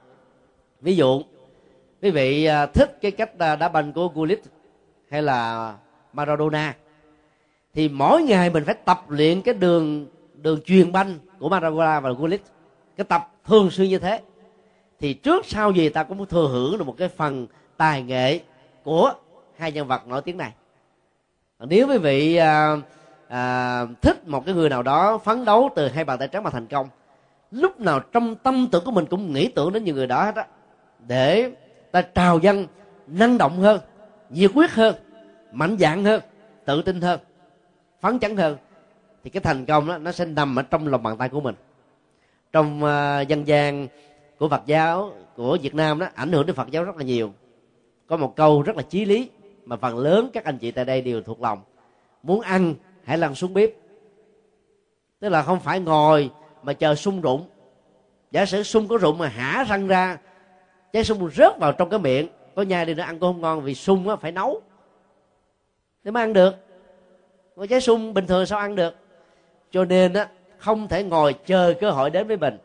Ví 0.81 0.95
dụ, 0.95 1.21
quý 2.01 2.11
vị 2.11 2.45
à, 2.45 2.65
thích 2.65 2.97
cái 3.01 3.11
cách 3.11 3.39
à, 3.39 3.55
đá 3.55 3.69
banh 3.69 3.93
của 3.93 4.07
Gullit 4.07 4.41
hay 5.11 5.21
là 5.21 5.73
Maradona, 6.13 6.75
thì 7.73 7.89
mỗi 7.89 8.23
ngày 8.23 8.49
mình 8.49 8.63
phải 8.65 8.75
tập 8.85 9.05
luyện 9.07 9.41
cái 9.41 9.53
đường 9.53 10.07
đường 10.41 10.61
truyền 10.65 10.91
banh 10.91 11.19
của 11.39 11.49
Maradona 11.49 11.99
và 11.99 12.11
Gullit 12.11 12.41
cái 12.97 13.05
tập 13.05 13.31
thường 13.45 13.71
xuyên 13.71 13.89
như 13.89 13.99
thế 13.99 14.21
thì 14.99 15.13
trước 15.13 15.45
sau 15.45 15.71
gì 15.71 15.89
ta 15.89 16.03
cũng 16.03 16.25
thừa 16.25 16.47
hưởng 16.47 16.77
được 16.77 16.83
một 16.83 16.95
cái 16.97 17.07
phần 17.07 17.47
tài 17.77 18.03
nghệ 18.03 18.39
của 18.83 19.13
hai 19.57 19.71
nhân 19.71 19.87
vật 19.87 20.07
nổi 20.07 20.21
tiếng 20.21 20.37
này. 20.37 20.51
Nếu 21.59 21.87
quý 21.87 21.97
vị 21.97 22.35
à, 22.35 22.77
à, 23.27 23.85
thích 24.01 24.27
một 24.27 24.45
cái 24.45 24.55
người 24.55 24.69
nào 24.69 24.83
đó 24.83 25.17
phấn 25.17 25.45
đấu 25.45 25.69
từ 25.75 25.87
hai 25.87 26.03
bàn 26.03 26.19
tay 26.19 26.27
trắng 26.27 26.43
mà 26.43 26.49
thành 26.49 26.67
công 26.67 26.89
lúc 27.51 27.79
nào 27.79 27.99
trong 27.99 28.35
tâm 28.35 28.67
tưởng 28.71 28.85
của 28.85 28.91
mình 28.91 29.05
cũng 29.05 29.33
nghĩ 29.33 29.47
tưởng 29.47 29.73
đến 29.73 29.83
những 29.83 29.95
người 29.95 30.07
đó 30.07 30.23
hết 30.23 30.35
á 30.35 30.45
để 31.07 31.51
ta 31.91 32.01
trào 32.01 32.39
dân 32.39 32.67
năng 33.07 33.37
động 33.37 33.59
hơn 33.59 33.79
nhiệt 34.29 34.51
quyết 34.55 34.71
hơn 34.71 34.95
mạnh 35.51 35.77
dạng 35.79 36.03
hơn 36.03 36.21
tự 36.65 36.81
tin 36.81 37.01
hơn 37.01 37.19
phấn 38.01 38.19
chấn 38.19 38.37
hơn 38.37 38.57
thì 39.23 39.29
cái 39.29 39.41
thành 39.41 39.65
công 39.65 39.87
đó 39.87 39.97
nó 39.97 40.11
sẽ 40.11 40.25
nằm 40.25 40.55
ở 40.59 40.61
trong 40.61 40.87
lòng 40.87 41.03
bàn 41.03 41.17
tay 41.17 41.29
của 41.29 41.41
mình. 41.41 41.55
Trong 42.51 42.83
uh, 42.83 43.27
dân 43.27 43.47
gian 43.47 43.87
của 44.37 44.49
Phật 44.49 44.61
giáo 44.65 45.13
của 45.35 45.57
Việt 45.61 45.75
Nam 45.75 45.99
đó 45.99 46.07
ảnh 46.15 46.31
hưởng 46.31 46.45
đến 46.45 46.55
Phật 46.55 46.71
giáo 46.71 46.83
rất 46.83 46.95
là 46.97 47.03
nhiều. 47.03 47.33
Có 48.07 48.17
một 48.17 48.35
câu 48.35 48.61
rất 48.61 48.75
là 48.75 48.83
chí 48.83 49.05
lý 49.05 49.29
mà 49.65 49.75
phần 49.75 49.97
lớn 49.97 50.29
các 50.33 50.43
anh 50.43 50.57
chị 50.57 50.71
tại 50.71 50.85
đây 50.85 51.01
đều 51.01 51.21
thuộc 51.21 51.41
lòng. 51.41 51.61
Muốn 52.23 52.41
ăn 52.41 52.75
hãy 53.03 53.17
lăn 53.17 53.35
xuống 53.35 53.53
bếp. 53.53 53.69
Tức 55.19 55.29
là 55.29 55.43
không 55.43 55.59
phải 55.59 55.79
ngồi 55.79 56.29
mà 56.63 56.73
chờ 56.73 56.95
sung 56.95 57.21
rụng. 57.21 57.49
Giả 58.31 58.45
sử 58.45 58.63
sung 58.63 58.87
có 58.87 58.97
rụng 58.97 59.17
mà 59.17 59.27
hả 59.27 59.63
răng 59.63 59.87
ra 59.87 60.17
trái 60.93 61.03
sung 61.03 61.29
rớt 61.35 61.57
vào 61.57 61.71
trong 61.71 61.89
cái 61.89 61.99
miệng 61.99 62.27
có 62.55 62.61
nhai 62.61 62.85
đi 62.85 62.93
nữa 62.93 63.03
ăn 63.03 63.19
cũng 63.19 63.33
không 63.33 63.41
ngon 63.41 63.61
vì 63.61 63.75
sung 63.75 64.09
á 64.09 64.15
phải 64.15 64.31
nấu. 64.31 64.61
Để 66.03 66.11
mới 66.11 66.23
ăn 66.23 66.33
được. 66.33 66.55
Có 67.55 67.65
trái 67.65 67.81
sung 67.81 68.13
bình 68.13 68.27
thường 68.27 68.45
sao 68.45 68.59
ăn 68.59 68.75
được? 68.75 68.95
Cho 69.71 69.85
nên 69.85 70.13
á, 70.13 70.27
không 70.57 70.87
thể 70.87 71.03
ngồi 71.03 71.33
chờ 71.33 71.73
cơ 71.81 71.91
hội 71.91 72.09
đến 72.09 72.27
với 72.27 72.37
mình, 72.37 72.57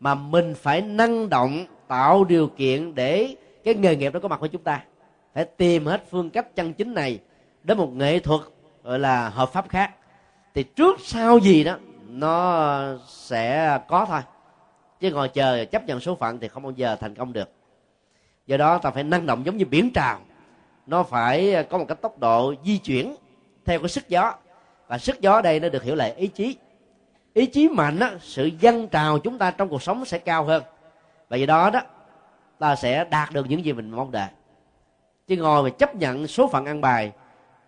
mà 0.00 0.14
mình 0.14 0.54
phải 0.54 0.80
năng 0.80 1.28
động, 1.28 1.66
tạo 1.88 2.24
điều 2.24 2.46
kiện 2.46 2.94
để 2.94 3.36
cái 3.64 3.74
nghề 3.74 3.96
nghiệp 3.96 4.12
đó 4.12 4.20
có 4.20 4.28
mặt 4.28 4.40
với 4.40 4.48
chúng 4.48 4.62
ta. 4.62 4.84
Phải 5.34 5.44
tìm 5.44 5.86
hết 5.86 6.02
phương 6.10 6.30
cách 6.30 6.56
chân 6.56 6.72
chính 6.72 6.94
này 6.94 7.20
đến 7.64 7.78
một 7.78 7.92
nghệ 7.92 8.18
thuật, 8.18 8.40
gọi 8.84 8.98
là, 8.98 9.28
hợp 9.28 9.52
pháp 9.52 9.68
khác. 9.68 9.94
Thì 10.54 10.62
trước 10.62 11.00
sau 11.00 11.38
gì 11.38 11.64
đó, 11.64 11.76
nó 12.08 12.82
sẽ 13.06 13.78
có 13.88 14.06
thôi. 14.08 14.20
Chứ 15.00 15.12
ngồi 15.12 15.28
chờ 15.28 15.64
chấp 15.64 15.86
nhận 15.86 16.00
số 16.00 16.14
phận 16.14 16.38
thì 16.40 16.48
không 16.48 16.62
bao 16.62 16.72
giờ 16.76 16.96
thành 16.96 17.14
công 17.14 17.32
được. 17.32 17.50
Do 18.46 18.56
đó 18.56 18.78
ta 18.78 18.90
phải 18.90 19.04
năng 19.04 19.26
động 19.26 19.46
giống 19.46 19.56
như 19.56 19.64
biển 19.64 19.90
trào. 19.94 20.18
Nó 20.86 21.02
phải 21.02 21.66
có 21.70 21.78
một 21.78 21.84
cái 21.88 21.96
tốc 21.96 22.18
độ 22.18 22.54
di 22.64 22.78
chuyển 22.78 23.14
theo 23.64 23.78
cái 23.78 23.88
sức 23.88 24.08
gió 24.08 24.34
và 24.88 24.98
sức 24.98 25.20
gió 25.20 25.40
đây 25.40 25.60
nó 25.60 25.68
được 25.68 25.82
hiểu 25.82 25.94
là 25.94 26.04
ý 26.04 26.26
chí. 26.26 26.56
Ý 27.34 27.46
chí 27.46 27.68
mạnh 27.68 28.00
á, 28.00 28.12
sự 28.20 28.50
dâng 28.60 28.88
trào 28.88 29.18
chúng 29.18 29.38
ta 29.38 29.50
trong 29.50 29.68
cuộc 29.68 29.82
sống 29.82 30.04
sẽ 30.04 30.18
cao 30.18 30.44
hơn. 30.44 30.62
Và 31.28 31.36
do 31.36 31.46
đó 31.46 31.70
đó 31.70 31.80
ta 32.58 32.76
sẽ 32.76 33.04
đạt 33.04 33.32
được 33.32 33.46
những 33.48 33.64
gì 33.64 33.72
mình 33.72 33.90
mong 33.90 34.10
đợi. 34.10 34.28
Chứ 35.26 35.36
ngồi 35.36 35.62
mà 35.62 35.70
chấp 35.70 35.94
nhận 35.94 36.26
số 36.26 36.48
phận 36.48 36.66
ăn 36.66 36.80
bài 36.80 37.12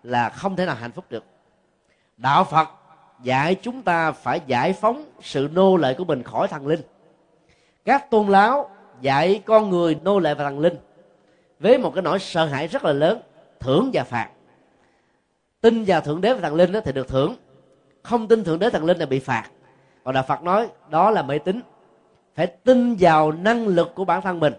là 0.02 0.28
không 0.28 0.56
thể 0.56 0.66
nào 0.66 0.74
hạnh 0.74 0.92
phúc 0.92 1.04
được. 1.10 1.24
Đạo 2.16 2.44
phật 2.44 2.68
dạy 3.22 3.54
chúng 3.54 3.82
ta 3.82 4.12
phải 4.12 4.40
giải 4.46 4.72
phóng 4.72 5.04
sự 5.22 5.48
nô 5.52 5.76
lệ 5.76 5.94
của 5.94 6.04
mình 6.04 6.22
khỏi 6.22 6.48
thần 6.48 6.66
linh. 6.66 6.80
Các 7.84 8.10
tôn 8.10 8.28
láo 8.28 8.70
dạy 9.00 9.42
con 9.46 9.70
người 9.70 9.98
nô 10.02 10.18
lệ 10.18 10.34
và 10.34 10.44
thần 10.44 10.58
linh 10.58 10.76
với 11.60 11.78
một 11.78 11.94
cái 11.94 12.02
nỗi 12.02 12.18
sợ 12.18 12.46
hãi 12.46 12.66
rất 12.66 12.84
là 12.84 12.92
lớn 12.92 13.20
thưởng 13.60 13.90
và 13.92 14.04
phạt 14.04 14.28
tin 15.60 15.84
vào 15.86 16.00
thượng 16.00 16.20
đế 16.20 16.34
và 16.34 16.40
thần 16.40 16.54
linh 16.54 16.72
đó 16.72 16.80
thì 16.84 16.92
được 16.92 17.08
thưởng. 17.08 17.36
Không 18.02 18.28
tin 18.28 18.44
thượng 18.44 18.58
đế 18.58 18.70
thần 18.70 18.84
linh 18.84 18.98
là 18.98 19.06
bị 19.06 19.18
phạt. 19.18 19.44
Còn 20.04 20.14
đạo 20.14 20.24
phật 20.28 20.42
nói 20.42 20.68
đó 20.90 21.10
là 21.10 21.22
mê 21.22 21.38
tín. 21.38 21.60
Phải 22.34 22.46
tin 22.46 22.96
vào 23.00 23.32
năng 23.32 23.66
lực 23.66 23.94
của 23.94 24.04
bản 24.04 24.22
thân 24.22 24.40
mình. 24.40 24.54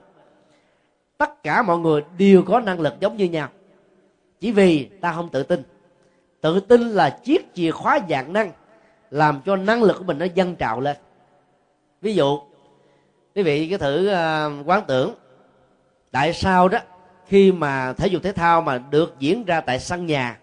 Tất 1.18 1.44
cả 1.44 1.62
mọi 1.62 1.78
người 1.78 2.04
đều 2.18 2.44
có 2.44 2.60
năng 2.60 2.80
lực 2.80 2.94
giống 3.00 3.18
như 3.18 3.26
nhau. 3.26 3.50
Chỉ 4.40 4.52
vì 4.52 4.90
ta 5.02 5.14
không 5.14 5.30
tự 5.30 5.44
tin. 5.44 5.64
Tự 6.42 6.60
tin 6.60 6.82
là 6.82 7.10
chiếc 7.10 7.54
chìa 7.54 7.72
khóa 7.72 8.00
dạng 8.10 8.34
năng 8.34 8.52
làm 9.12 9.42
cho 9.46 9.56
năng 9.56 9.84
lực 9.84 9.98
của 9.98 10.04
mình 10.04 10.18
nó 10.18 10.26
dâng 10.26 10.56
trào 10.56 10.80
lên. 10.80 10.98
Ví 12.02 12.16
dụ 12.16 12.40
quý 13.36 13.44
vị 13.44 13.68
cứ 13.70 13.78
thử 13.78 14.10
uh, 14.10 14.68
quán 14.68 14.84
tưởng 14.88 15.14
tại 16.12 16.34
sao 16.34 16.68
đó 16.70 16.80
khi 17.28 17.52
mà 17.52 17.94
thể 17.94 18.08
dục 18.08 18.24
thể 18.24 18.32
thao 18.32 18.62
mà 18.62 18.78
được 18.78 19.16
diễn 19.20 19.46
ra 19.46 19.62
tại 19.62 19.80
sân 19.80 20.06
nhà 20.06 20.40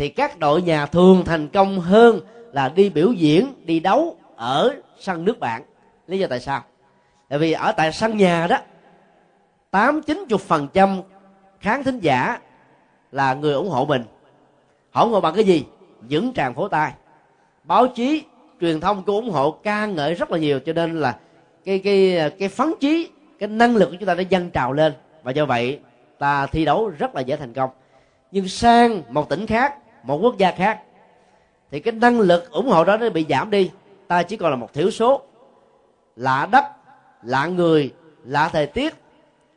thì 0.00 0.08
các 0.08 0.38
đội 0.38 0.62
nhà 0.62 0.86
thường 0.86 1.24
thành 1.24 1.48
công 1.48 1.80
hơn 1.80 2.20
là 2.52 2.68
đi 2.68 2.90
biểu 2.90 3.12
diễn, 3.12 3.54
đi 3.64 3.80
đấu 3.80 4.16
ở 4.36 4.74
sân 4.98 5.24
nước 5.24 5.40
bạn. 5.40 5.62
Lý 6.06 6.18
do 6.18 6.26
tại 6.26 6.40
sao? 6.40 6.62
Tại 7.28 7.38
vì 7.38 7.52
ở 7.52 7.72
tại 7.72 7.92
sân 7.92 8.16
nhà 8.16 8.46
đó, 8.46 8.56
tám, 9.70 10.02
chín 10.02 10.24
chục 10.28 10.40
phần 10.40 10.68
trăm 10.72 11.02
khán 11.60 11.84
thính 11.84 11.98
giả 11.98 12.38
là 13.12 13.34
người 13.34 13.54
ủng 13.54 13.68
hộ 13.68 13.84
mình. 13.84 14.04
Họ 14.90 15.02
ủng 15.02 15.12
hộ 15.12 15.20
bằng 15.20 15.34
cái 15.34 15.44
gì? 15.44 15.64
Những 16.08 16.32
tràng 16.32 16.54
phổ 16.54 16.68
tay. 16.68 16.92
Báo 17.64 17.88
chí, 17.88 18.22
truyền 18.60 18.80
thông 18.80 19.02
cũng 19.02 19.16
ủng 19.16 19.30
hộ, 19.30 19.50
ca 19.50 19.86
ngợi 19.86 20.14
rất 20.14 20.30
là 20.30 20.38
nhiều. 20.38 20.60
Cho 20.60 20.72
nên 20.72 21.00
là 21.00 21.16
cái 21.64 21.78
cái 21.78 22.30
cái 22.38 22.48
phấn 22.48 22.72
chí, 22.80 23.10
cái 23.38 23.48
năng 23.48 23.76
lực 23.76 23.90
của 23.90 23.96
chúng 24.00 24.06
ta 24.06 24.14
đã 24.14 24.22
dâng 24.22 24.50
trào 24.50 24.72
lên. 24.72 24.92
Và 25.22 25.32
do 25.32 25.46
vậy, 25.46 25.80
ta 26.18 26.46
thi 26.46 26.64
đấu 26.64 26.88
rất 26.88 27.14
là 27.14 27.20
dễ 27.20 27.36
thành 27.36 27.52
công. 27.52 27.70
Nhưng 28.32 28.48
sang 28.48 29.02
một 29.08 29.28
tỉnh 29.28 29.46
khác 29.46 29.74
một 30.02 30.16
quốc 30.22 30.38
gia 30.38 30.50
khác 30.50 30.80
thì 31.70 31.80
cái 31.80 31.92
năng 31.92 32.20
lực 32.20 32.50
ủng 32.50 32.68
hộ 32.68 32.84
đó 32.84 32.96
nó 32.96 33.10
bị 33.10 33.26
giảm 33.28 33.50
đi. 33.50 33.70
Ta 34.08 34.22
chỉ 34.22 34.36
còn 34.36 34.50
là 34.50 34.56
một 34.56 34.72
thiểu 34.72 34.90
số. 34.90 35.22
Lạ 36.16 36.48
đất 36.52 36.64
lạ 37.22 37.46
người 37.46 37.92
lạ 38.24 38.50
thời 38.52 38.66
tiết 38.66 38.94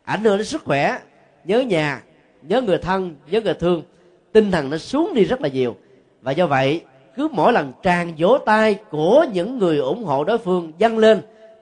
ảnh 0.03 0.23
hưởng 0.23 0.38
đến 0.38 0.45
sức 0.45 0.63
khỏe 0.63 0.99
nhớ 1.43 1.60
nhà 1.60 2.03
nhớ 2.41 2.62
người 2.62 2.77
thân 2.77 3.15
nhớ 3.27 3.41
người 3.41 3.53
thương. 3.53 3.84
Tinh 4.32 4.51
thần 4.51 4.69
nó 4.69 4.77
xuống 4.77 5.13
đi 5.13 5.23
rất 5.23 5.41
là 5.41 5.49
nhiều. 5.49 5.75
Và 6.21 6.32
do 6.32 6.47
vậy 6.47 6.82
cứ 7.15 7.27
mỗi 7.32 7.53
lần 7.53 7.71
tràn 7.84 8.13
vỗ 8.17 8.38
tay 8.38 8.79
của 8.89 9.25
những 9.34 9.60
người 9.60 9.77
ủng 9.77 10.03
hộ 10.03 10.23
đối 10.23 10.38
phương 10.38 10.71
dâng 10.77 10.97
lên 10.97 11.21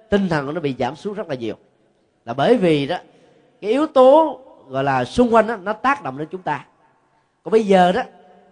tinh 0.09 0.29
thần 0.29 0.53
nó 0.53 0.61
bị 0.61 0.75
giảm 0.79 0.95
xuống 0.95 1.13
rất 1.13 1.29
là 1.29 1.35
nhiều. 1.35 1.55
Là 2.25 2.33
bởi 2.33 2.57
vì 2.57 2.87
đó 2.87 2.97
cái 3.61 3.71
yếu 3.71 3.87
tố 3.87 4.39
gọi 4.67 4.83
là 4.83 5.05
xung 5.05 5.33
quanh 5.33 5.47
đó, 5.47 5.55
nó 5.55 5.73
tác 5.73 6.03
động 6.03 6.17
đến 6.17 6.27
chúng 6.31 6.41
ta. 6.41 6.65
Còn 7.43 7.51
bây 7.51 7.65
giờ 7.65 7.91
đó 7.91 8.01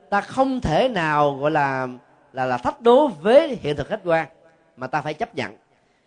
ta 0.09 0.21
không 0.21 0.61
thể 0.61 0.89
nào 0.89 1.35
gọi 1.35 1.51
là 1.51 1.87
là 2.33 2.45
là 2.45 2.57
thách 2.57 2.81
đố 2.81 3.07
với 3.07 3.57
hiện 3.61 3.75
thực 3.75 3.87
khách 3.87 4.01
quan 4.03 4.27
mà 4.77 4.87
ta 4.87 5.01
phải 5.01 5.13
chấp 5.13 5.35
nhận. 5.35 5.55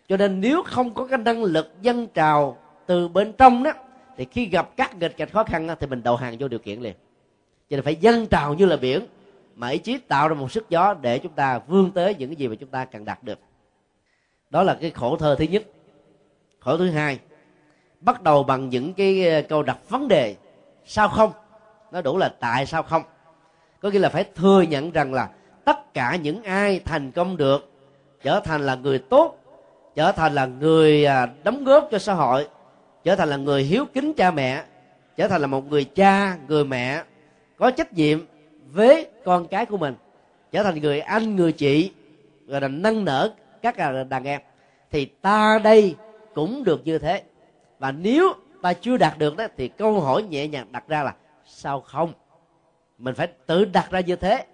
Cho 0.07 0.17
nên 0.17 0.41
nếu 0.41 0.63
không 0.63 0.93
có 0.93 1.07
cái 1.07 1.17
năng 1.17 1.43
lực 1.43 1.71
dân 1.81 2.07
trào 2.07 2.57
từ 2.85 3.07
bên 3.07 3.33
trong 3.33 3.63
đó 3.63 3.71
thì 4.17 4.25
khi 4.31 4.45
gặp 4.45 4.69
các 4.77 4.95
nghịch 4.95 5.17
cảnh 5.17 5.29
khó 5.29 5.43
khăn 5.43 5.67
đó, 5.67 5.75
thì 5.79 5.87
mình 5.87 6.03
đầu 6.03 6.15
hàng 6.15 6.37
vô 6.39 6.47
điều 6.47 6.59
kiện 6.59 6.81
liền. 6.81 6.93
Cho 7.69 7.77
nên 7.77 7.83
phải 7.83 7.95
dân 7.95 8.27
trào 8.27 8.53
như 8.53 8.65
là 8.65 8.77
biển 8.77 9.05
mà 9.55 9.69
ý 9.69 9.77
chí 9.77 9.97
tạo 9.97 10.27
ra 10.27 10.35
một 10.35 10.51
sức 10.51 10.69
gió 10.69 10.93
để 11.01 11.19
chúng 11.19 11.31
ta 11.31 11.59
vươn 11.59 11.91
tới 11.91 12.15
những 12.15 12.29
cái 12.29 12.35
gì 12.35 12.47
mà 12.47 12.55
chúng 12.55 12.69
ta 12.69 12.85
cần 12.85 13.05
đạt 13.05 13.23
được. 13.23 13.39
Đó 14.49 14.63
là 14.63 14.77
cái 14.81 14.91
khổ 14.91 15.15
thơ 15.15 15.35
thứ 15.39 15.45
nhất. 15.45 15.63
Khổ 16.59 16.77
thứ 16.77 16.89
hai 16.89 17.19
bắt 17.99 18.21
đầu 18.21 18.43
bằng 18.43 18.69
những 18.69 18.93
cái 18.93 19.29
ờ, 19.29 19.41
câu 19.49 19.63
đặt 19.63 19.77
vấn 19.89 20.07
đề 20.07 20.35
sao 20.85 21.09
không? 21.09 21.31
Nó 21.91 22.01
đủ 22.01 22.17
là 22.17 22.29
tại 22.39 22.65
sao 22.65 22.83
không? 22.83 23.03
Có 23.83 23.89
nghĩa 23.89 23.99
là 23.99 24.09
phải 24.09 24.25
thừa 24.35 24.61
nhận 24.61 24.91
rằng 24.91 25.13
là 25.13 25.29
tất 25.65 25.93
cả 25.93 26.15
những 26.15 26.43
ai 26.43 26.79
thành 26.79 27.11
công 27.11 27.37
được 27.37 27.71
trở 28.21 28.39
thành 28.39 28.61
là 28.65 28.75
người 28.75 28.99
tốt, 28.99 29.37
trở 29.95 30.11
thành 30.11 30.33
là 30.33 30.45
người 30.45 31.05
à, 31.05 31.27
đóng 31.43 31.63
góp 31.63 31.87
cho 31.91 31.99
xã 31.99 32.13
hội, 32.13 32.47
trở 33.03 33.15
thành 33.15 33.29
là 33.29 33.37
người 33.37 33.63
hiếu 33.63 33.85
kính 33.93 34.13
cha 34.13 34.31
mẹ, 34.31 34.63
trở 35.17 35.27
thành 35.27 35.41
là 35.41 35.47
một 35.47 35.69
người 35.69 35.83
cha, 35.83 36.37
người 36.47 36.65
mẹ 36.65 37.03
có 37.57 37.71
trách 37.71 37.93
nhiệm 37.93 38.19
với 38.71 39.07
con 39.25 39.47
cái 39.47 39.65
của 39.65 39.77
mình, 39.77 39.95
trở 40.51 40.63
thành 40.63 40.81
người 40.81 40.99
anh, 40.99 41.35
người 41.35 41.51
chị 41.51 41.91
rồi 42.47 42.61
là 42.61 42.67
nâng 42.67 43.05
nở 43.05 43.33
các 43.61 43.77
à, 43.77 44.03
đàn 44.03 44.23
em. 44.23 44.41
Thì 44.91 45.05
ta 45.05 45.59
đây 45.63 45.95
cũng 46.33 46.63
được 46.63 46.81
như 46.85 46.97
thế. 46.97 47.23
Và 47.79 47.91
nếu 47.91 48.33
ta 48.61 48.73
chưa 48.73 48.97
đạt 48.97 49.17
được 49.17 49.37
đó, 49.37 49.47
thì 49.57 49.67
câu 49.67 49.99
hỏi 49.99 50.23
nhẹ 50.23 50.47
nhàng 50.47 50.67
đặt 50.71 50.87
ra 50.87 51.03
là 51.03 51.15
sao 51.45 51.81
không? 51.81 52.13
Mình 53.03 53.15
phải 53.15 53.27
tự 53.27 53.65
đặt 53.65 53.91
ra 53.91 53.99
như 53.99 54.15
thế 54.15 54.45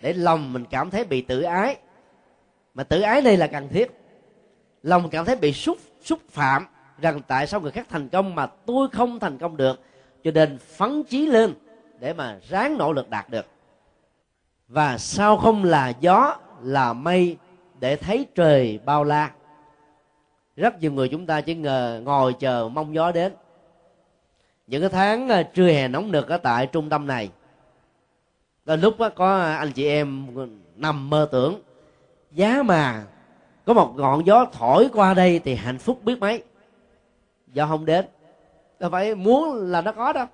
để 0.00 0.12
lòng 0.12 0.52
mình 0.52 0.64
cảm 0.70 0.90
thấy 0.90 1.04
bị 1.04 1.22
tự 1.22 1.42
ái. 1.42 1.76
Mà 2.74 2.84
tự 2.84 3.00
ái 3.00 3.22
đây 3.22 3.36
là 3.36 3.46
cần 3.46 3.68
thiết. 3.68 3.90
Lòng 4.82 5.10
cảm 5.10 5.24
thấy 5.24 5.36
bị 5.36 5.52
xúc 5.52 5.78
xúc 6.02 6.18
phạm 6.30 6.66
rằng 7.00 7.20
tại 7.28 7.46
sao 7.46 7.60
người 7.60 7.70
khác 7.70 7.86
thành 7.90 8.08
công 8.08 8.34
mà 8.34 8.46
tôi 8.46 8.88
không 8.92 9.20
thành 9.20 9.38
công 9.38 9.56
được. 9.56 9.80
Cho 10.24 10.30
nên 10.30 10.58
phấn 10.58 11.02
chí 11.02 11.26
lên 11.26 11.54
để 11.98 12.12
mà 12.12 12.38
ráng 12.48 12.78
nỗ 12.78 12.92
lực 12.92 13.10
đạt 13.10 13.30
được. 13.30 13.46
Và 14.68 14.98
sao 14.98 15.36
không 15.36 15.64
là 15.64 15.92
gió, 16.00 16.36
là 16.62 16.92
mây 16.92 17.36
để 17.80 17.96
thấy 17.96 18.26
trời 18.34 18.80
bao 18.84 19.04
la. 19.04 19.30
Rất 20.56 20.80
nhiều 20.80 20.92
người 20.92 21.08
chúng 21.08 21.26
ta 21.26 21.40
chỉ 21.40 21.54
ngờ, 21.54 22.00
ngồi 22.04 22.32
chờ 22.32 22.68
mong 22.72 22.94
gió 22.94 23.12
đến. 23.12 23.32
Những 24.66 24.80
cái 24.80 24.90
tháng 24.90 25.28
à, 25.28 25.42
trưa 25.42 25.68
hè 25.68 25.88
nóng 25.88 26.12
nực 26.12 26.28
ở 26.28 26.38
tại 26.38 26.66
trung 26.66 26.88
tâm 26.88 27.06
này 27.06 27.30
đôi 28.64 28.78
lúc 28.78 28.94
có 29.16 29.40
anh 29.40 29.72
chị 29.72 29.86
em 29.86 30.26
nằm 30.76 31.10
mơ 31.10 31.28
tưởng, 31.32 31.62
giá 32.30 32.62
mà 32.62 33.04
có 33.66 33.74
một 33.74 33.92
ngọn 33.96 34.26
gió 34.26 34.46
thổi 34.52 34.88
qua 34.92 35.14
đây 35.14 35.40
thì 35.44 35.54
hạnh 35.54 35.78
phúc 35.78 36.00
biết 36.04 36.18
mấy. 36.18 36.42
Do 37.52 37.66
không 37.66 37.86
đến. 37.86 38.06
Đâu 38.78 38.90
phải 38.90 39.14
muốn 39.14 39.70
là 39.70 39.80
nó 39.80 39.92
có 39.92 40.12
đâu. 40.12 40.26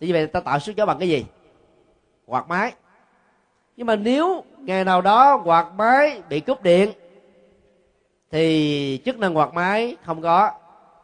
Thì 0.00 0.06
như 0.06 0.12
vậy 0.12 0.26
ta 0.26 0.40
tạo 0.40 0.58
sức 0.58 0.76
gió 0.76 0.86
bằng 0.86 0.98
cái 0.98 1.08
gì? 1.08 1.26
Quạt 2.26 2.48
máy. 2.48 2.72
Nhưng 3.76 3.86
mà 3.86 3.96
nếu 3.96 4.44
ngày 4.58 4.84
nào 4.84 5.00
đó 5.02 5.42
quạt 5.44 5.66
máy 5.76 6.22
bị 6.28 6.40
cúp 6.40 6.62
điện, 6.62 6.92
thì 8.30 9.02
chức 9.04 9.18
năng 9.18 9.36
quạt 9.36 9.54
máy 9.54 9.96
không 10.04 10.22
có. 10.22 10.50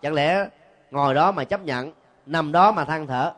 Chẳng 0.03 0.15
lẽ 0.15 0.49
ngồi 0.91 1.15
đó 1.15 1.33
mà 1.33 1.45
chấp 1.45 1.65
nhận, 1.65 1.93
nằm 2.27 2.53
đó 2.53 2.73
mà 2.73 2.85
than 2.85 3.07
thở, 3.07 3.33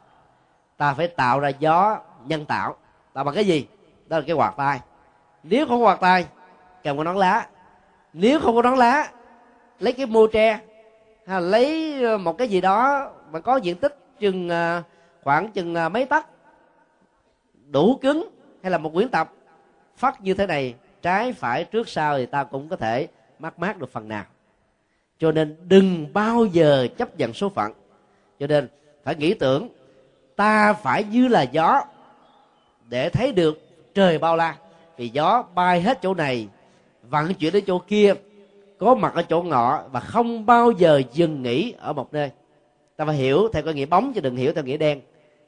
ta 0.77 0.94
phải 0.94 1.09
tạo 1.09 1.40
ra 1.40 1.48
gió 1.48 1.98
nhân 2.27 2.46
tạo 2.46 2.77
tạo 3.12 3.25
bằng 3.25 3.35
cái 3.35 3.44
gì? 3.44 3.66
Đó 4.07 4.18
là 4.18 4.25
cái 4.27 4.37
quạt 4.37 4.55
tay. 4.57 4.81
Nếu 5.42 5.66
không 5.66 5.81
có 5.81 5.87
quạt 5.87 6.01
tay, 6.01 6.27
kèm 6.83 6.96
có 6.96 7.05
nón 7.05 7.16
lá. 7.16 7.46
Nếu 8.12 8.40
không 8.40 8.57
có 8.57 8.62
nón 8.62 8.79
lá, 8.79 9.12
lấy 9.79 9.92
cái 9.92 10.07
mô 10.07 10.27
tre 10.27 10.61
hay 11.27 11.40
là 11.40 11.48
lấy 11.48 12.03
ờ, 12.05 12.18
một 12.18 12.38
cái 12.38 12.48
gì 12.48 12.61
đó 12.61 13.11
mà 13.31 13.40
có 13.40 13.57
diện 13.57 13.77
tích 13.77 13.98
chừng 14.18 14.48
ờ, 14.48 14.83
khoảng 15.22 15.53
chừng 15.53 15.75
ờ, 15.75 15.88
mấy 15.88 16.05
tấc, 16.07 16.27
đủ 17.70 17.98
cứng 18.03 18.29
hay 18.62 18.70
là 18.70 18.79
một 18.79 18.90
quyển 18.94 19.09
tập, 19.09 19.33
phát 19.96 20.20
như 20.20 20.35
thế 20.35 20.46
này, 20.46 20.75
trái 21.03 21.33
phải 21.33 21.64
trước 21.64 21.88
sau 21.88 22.18
thì 22.18 22.27
ta 22.27 22.44
cũng 22.44 22.68
có 22.68 22.77
thể 22.77 23.09
mát 23.38 23.59
mát 23.59 23.79
được 23.79 23.92
phần 23.92 24.09
nào. 24.09 24.25
Cho 25.18 25.33
nên 25.33 25.57
đừng 25.68 26.12
bao 26.12 26.46
giờ 26.46 26.88
chấp 26.98 27.16
nhận 27.16 27.33
số 27.33 27.48
phận. 27.48 27.72
Cho 28.40 28.46
nên 28.46 28.68
phải 29.05 29.14
nghĩ 29.14 29.35
tưởng, 29.35 29.68
ta 30.37 30.72
phải 30.72 31.05
như 31.05 31.29
là 31.29 31.42
gió 31.42 31.83
để 32.92 33.09
thấy 33.09 33.33
được 33.33 33.61
trời 33.94 34.18
bao 34.18 34.37
la. 34.37 34.57
Vì 34.96 35.09
gió 35.09 35.44
bay 35.55 35.81
hết 35.81 36.02
chỗ 36.02 36.14
này, 36.14 36.48
vận 37.02 37.35
chuyển 37.35 37.52
đến 37.52 37.64
chỗ 37.66 37.78
kia, 37.78 38.14
có 38.78 38.94
mặt 38.94 39.14
ở 39.14 39.22
chỗ 39.22 39.42
ngọ 39.42 39.83
và 39.92 40.00
không 40.00 40.46
bao 40.46 40.70
giờ 40.70 41.02
dừng 41.12 41.42
nghỉ 41.42 41.74
ở 41.78 41.92
một 41.92 42.12
nơi. 42.12 42.31
Ta 42.96 43.05
phải 43.05 43.16
hiểu 43.16 43.48
theo 43.52 43.62
cái 43.62 43.74
nghĩa 43.74 43.87
bóng 43.87 44.12
chứ 44.12 44.20
đừng 44.20 44.37
hiểu 44.37 44.52
theo 44.52 44.64
nghĩa 44.64 44.76
đen. 44.76 45.00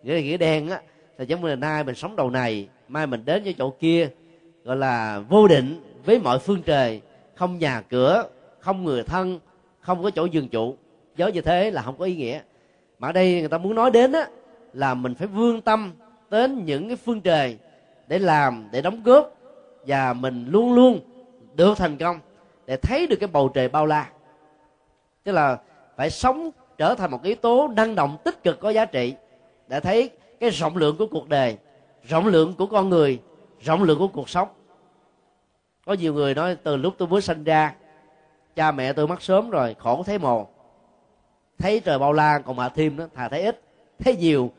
Nghĩa 0.02 0.22
nghĩa 0.22 0.36
đen 0.36 0.70
á, 0.70 0.80
là 1.18 1.24
giống 1.24 1.40
như 1.42 1.48
là 1.48 1.56
nay 1.56 1.84
mình 1.84 1.94
sống 1.94 2.16
đầu 2.16 2.30
này, 2.30 2.68
mai 2.88 3.06
mình 3.06 3.24
đến 3.24 3.44
với 3.44 3.54
chỗ 3.58 3.70
kia, 3.70 4.08
gọi 4.64 4.76
là 4.76 5.18
vô 5.28 5.48
định 5.48 5.80
với 6.04 6.18
mọi 6.18 6.38
phương 6.38 6.62
trời. 6.62 7.00
Không 7.34 7.58
nhà 7.58 7.80
cửa, 7.80 8.24
không 8.60 8.84
người 8.84 9.02
thân, 9.02 9.38
không 9.80 10.02
có 10.02 10.10
chỗ 10.10 10.24
dừng 10.24 10.48
trụ. 10.48 10.76
Gió 11.16 11.26
như 11.26 11.40
thế 11.40 11.70
là 11.70 11.82
không 11.82 11.98
có 11.98 12.04
ý 12.04 12.16
nghĩa. 12.16 12.40
Mà 12.98 13.08
ở 13.08 13.12
đây 13.12 13.40
người 13.40 13.48
ta 13.48 13.58
muốn 13.58 13.74
nói 13.74 13.90
đến 13.90 14.12
á, 14.12 14.28
là 14.72 14.94
mình 14.94 15.14
phải 15.14 15.26
vươn 15.26 15.60
tâm 15.60 15.92
đến 16.34 16.64
những 16.64 16.88
cái 16.88 16.96
phương 16.96 17.20
trời 17.20 17.58
để 18.06 18.18
làm, 18.18 18.68
để 18.70 18.82
đóng 18.82 19.02
góp, 19.04 19.32
và 19.86 20.12
mình 20.12 20.46
luôn 20.48 20.74
luôn 20.74 21.00
được 21.54 21.78
thành 21.78 21.96
công 21.96 22.18
để 22.66 22.76
thấy 22.76 23.06
được 23.06 23.16
cái 23.20 23.28
bầu 23.32 23.48
trời 23.48 23.68
bao 23.68 23.86
la. 23.86 24.10
Tức 25.24 25.32
là 25.32 25.58
phải 25.96 26.10
sống 26.10 26.50
trở 26.78 26.94
thành 26.94 27.10
một 27.10 27.22
yếu 27.22 27.34
tố 27.34 27.68
năng 27.76 27.94
động, 27.94 28.18
tích 28.24 28.42
cực, 28.42 28.60
có 28.60 28.70
giá 28.70 28.84
trị 28.84 29.14
để 29.68 29.80
thấy 29.80 30.10
cái 30.40 30.50
rộng 30.50 30.76
lượng 30.76 30.96
của 30.96 31.06
cuộc 31.06 31.28
đời, 31.28 31.56
rộng 32.02 32.26
lượng 32.26 32.54
của 32.58 32.66
con 32.66 32.88
người, 32.88 33.20
rộng 33.60 33.82
lượng 33.82 33.98
của 33.98 34.08
cuộc 34.08 34.28
sống. 34.28 34.48
Có 35.86 35.92
nhiều 35.92 36.14
người 36.14 36.34
nói, 36.34 36.56
từ 36.62 36.76
lúc 36.76 36.94
tôi 36.98 37.08
mới 37.08 37.20
sinh 37.20 37.44
ra, 37.44 37.74
cha 38.56 38.72
mẹ 38.72 38.92
tôi 38.92 39.08
mất 39.08 39.22
sớm 39.22 39.50
rồi, 39.50 39.76
khổ 39.78 40.02
thấy 40.02 40.18
mồ. 40.18 40.46
Thấy 41.58 41.80
trời 41.80 41.98
bao 41.98 42.12
la, 42.12 42.38
còn 42.38 42.56
mà 42.56 42.68
thêm 42.68 42.96
đó 42.96 43.04
thà 43.14 43.28
thấy 43.28 43.42
ít. 43.42 43.60
Thấy 43.98 44.16
nhiều 44.16 44.50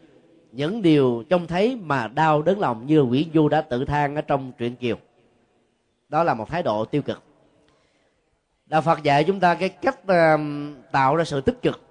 những 0.55 0.81
điều 0.81 1.23
trông 1.29 1.47
thấy 1.47 1.75
mà 1.75 2.07
đau 2.07 2.41
đớn 2.41 2.59
lòng 2.59 2.85
như 2.85 3.03
Nguyễn 3.03 3.29
Du 3.33 3.49
đã 3.49 3.61
tự 3.61 3.85
than 3.85 4.15
ở 4.15 4.21
trong 4.21 4.51
truyện 4.57 4.75
Kiều. 4.75 4.97
Đó 6.09 6.23
là 6.23 6.33
một 6.33 6.49
thái 6.49 6.63
độ 6.63 6.85
tiêu 6.85 7.01
cực. 7.01 7.23
Đạo 8.65 8.81
Phật 8.81 9.03
dạy 9.03 9.23
chúng 9.23 9.39
ta 9.39 9.55
cái 9.55 9.69
cách 9.69 9.99
tạo 10.91 11.15
ra 11.15 11.23
sự 11.23 11.41
tích 11.41 11.61
cực. 11.61 11.81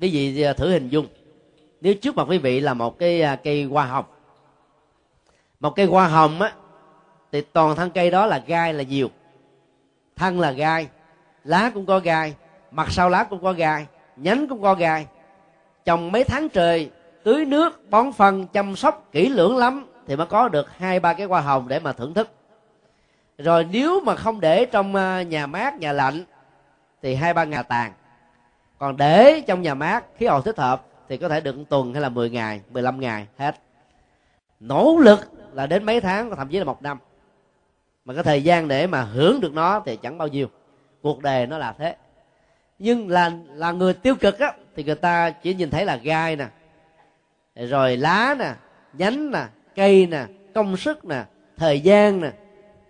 Quý 0.00 0.10
vị 0.10 0.42
ờ, 0.42 0.52
thử 0.52 0.70
hình 0.70 0.88
dung. 0.88 1.06
Nếu 1.80 1.94
trước 1.94 2.16
mặt 2.16 2.26
quý 2.28 2.38
vị 2.38 2.60
là 2.60 2.74
một 2.74 2.98
cái 2.98 3.22
ờ, 3.22 3.36
cây 3.36 3.64
hoa 3.64 3.86
hồng, 3.86 4.04
một 5.60 5.70
cây 5.76 5.86
hoa 5.86 6.08
hồng 6.08 6.40
á, 6.40 6.52
thì 7.32 7.40
toàn 7.40 7.76
thân 7.76 7.90
cây 7.90 8.10
đó 8.10 8.26
là 8.26 8.42
gai 8.46 8.74
là 8.74 8.82
nhiều 8.82 9.08
thân 10.16 10.40
là 10.40 10.50
gai, 10.52 10.88
lá 11.44 11.70
cũng 11.74 11.86
có 11.86 11.98
gai, 11.98 12.34
mặt 12.70 12.86
sau 12.90 13.08
lá 13.08 13.24
cũng 13.24 13.42
có 13.42 13.52
gai, 13.52 13.86
nhánh 14.16 14.48
cũng 14.48 14.62
có 14.62 14.74
gai. 14.74 15.06
Trồng 15.84 16.12
mấy 16.12 16.24
tháng 16.24 16.48
trời 16.48 16.90
tưới 17.26 17.44
nước, 17.44 17.90
bón 17.90 18.12
phân, 18.12 18.46
chăm 18.46 18.76
sóc 18.76 19.08
kỹ 19.12 19.28
lưỡng 19.28 19.56
lắm 19.56 19.86
thì 20.06 20.16
mới 20.16 20.26
có 20.26 20.48
được 20.48 20.76
hai, 20.76 21.00
ba 21.00 21.12
cái 21.12 21.26
hoa 21.26 21.40
hồng 21.40 21.68
để 21.68 21.78
mà 21.78 21.92
thưởng 21.92 22.14
thức. 22.14 22.30
Rồi 23.38 23.66
nếu 23.70 24.00
mà 24.00 24.16
không 24.16 24.40
để 24.40 24.66
trong 24.66 24.94
à, 24.94 25.22
nhà 25.22 25.46
mát, 25.46 25.78
nhà 25.78 25.92
lạnh 25.92 26.24
thì 27.02 27.14
hai, 27.14 27.34
ba 27.34 27.44
ngày 27.44 27.64
tàn. 27.68 27.92
Còn 28.78 28.96
để 28.96 29.40
trong 29.46 29.62
nhà 29.62 29.74
mát, 29.74 30.04
khí 30.18 30.26
hậu 30.26 30.40
thích 30.40 30.58
hợp 30.58 30.86
thì 31.08 31.16
có 31.16 31.28
thể 31.28 31.40
được 31.40 31.56
tuần 31.68 31.92
hay 31.92 32.02
là 32.02 32.08
10 32.08 32.30
ngày 32.30 32.60
15 32.70 33.00
ngày, 33.00 33.26
hết. 33.38 33.56
Nỗ 34.60 34.96
lực 35.00 35.20
là 35.52 35.66
đến 35.66 35.84
mấy 35.84 36.00
tháng, 36.00 36.36
thậm 36.36 36.48
chí 36.48 36.58
là 36.58 36.64
một 36.64 36.82
năm. 36.82 36.98
Mà 38.04 38.14
cái 38.14 38.22
thời 38.22 38.42
gian 38.42 38.68
để 38.68 38.86
mà 38.86 39.02
hưởng 39.02 39.40
được 39.40 39.52
nó 39.52 39.82
thì 39.86 39.96
chẳng 39.96 40.18
bao 40.18 40.28
nhiêu. 40.28 40.46
Cuộc 41.02 41.22
đời 41.22 41.46
nó 41.46 41.58
là 41.58 41.72
thế. 41.72 41.96
Nhưng 42.78 43.08
là 43.08 43.32
là 43.48 43.72
người 43.72 43.94
tiêu 43.94 44.14
cực 44.14 44.38
á, 44.38 44.52
thì 44.76 44.84
người 44.84 44.94
ta 44.94 45.30
chỉ 45.30 45.54
nhìn 45.54 45.70
thấy 45.70 45.84
là 45.84 45.96
gai 45.96 46.36
nè 46.36 46.46
rồi 47.56 47.96
lá 47.96 48.36
nè 48.38 48.54
nhánh 48.92 49.30
nè 49.30 49.46
cây 49.74 50.06
nè 50.06 50.26
công 50.54 50.76
sức 50.76 51.04
nè 51.04 51.24
thời 51.56 51.80
gian 51.80 52.20
nè. 52.20 52.32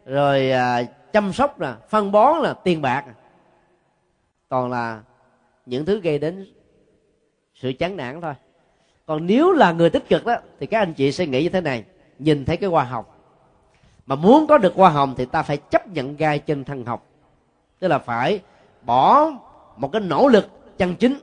Rồi 0.04 0.50
à, 0.50 0.82
chăm 1.12 1.32
sóc 1.32 1.60
nè 1.60 1.72
phân 1.88 2.12
bón 2.12 2.42
là 2.42 2.52
tiền 2.52 2.82
bạc. 2.82 3.04
Toàn 4.48 4.70
là 4.70 5.00
những 5.66 5.84
thứ 5.84 6.00
gây 6.00 6.18
đến 6.18 6.46
sự 7.54 7.72
chán 7.78 7.96
nản 7.96 8.20
thôi. 8.20 8.34
Còn 9.06 9.26
nếu 9.26 9.52
là 9.52 9.72
người 9.72 9.90
tích 9.90 10.08
cực 10.08 10.26
đó 10.26 10.36
thì 10.60 10.66
các 10.66 10.78
anh 10.78 10.94
chị 10.94 11.12
sẽ 11.12 11.26
nghĩ 11.26 11.42
như 11.42 11.48
thế 11.48 11.60
này. 11.60 11.84
Nhìn 12.18 12.44
thấy 12.44 12.56
cái 12.56 12.70
hoa 12.70 12.84
hồng. 12.84 13.04
Mà 14.06 14.14
muốn 14.14 14.46
có 14.46 14.58
được 14.58 14.74
hoa 14.74 14.90
hồng 14.90 15.14
thì 15.16 15.24
ta 15.24 15.42
phải 15.42 15.56
chấp 15.56 15.88
nhận 15.88 16.16
gai 16.16 16.38
chân 16.38 16.64
thân 16.64 16.84
học 16.84 17.06
tức 17.78 17.88
là 17.88 17.98
phải 17.98 18.40
bỏ 18.82 19.30
một 19.76 19.92
cái 19.92 20.02
nỗ 20.02 20.28
lực 20.28 20.48
chân 20.78 20.94
chính. 20.96 21.18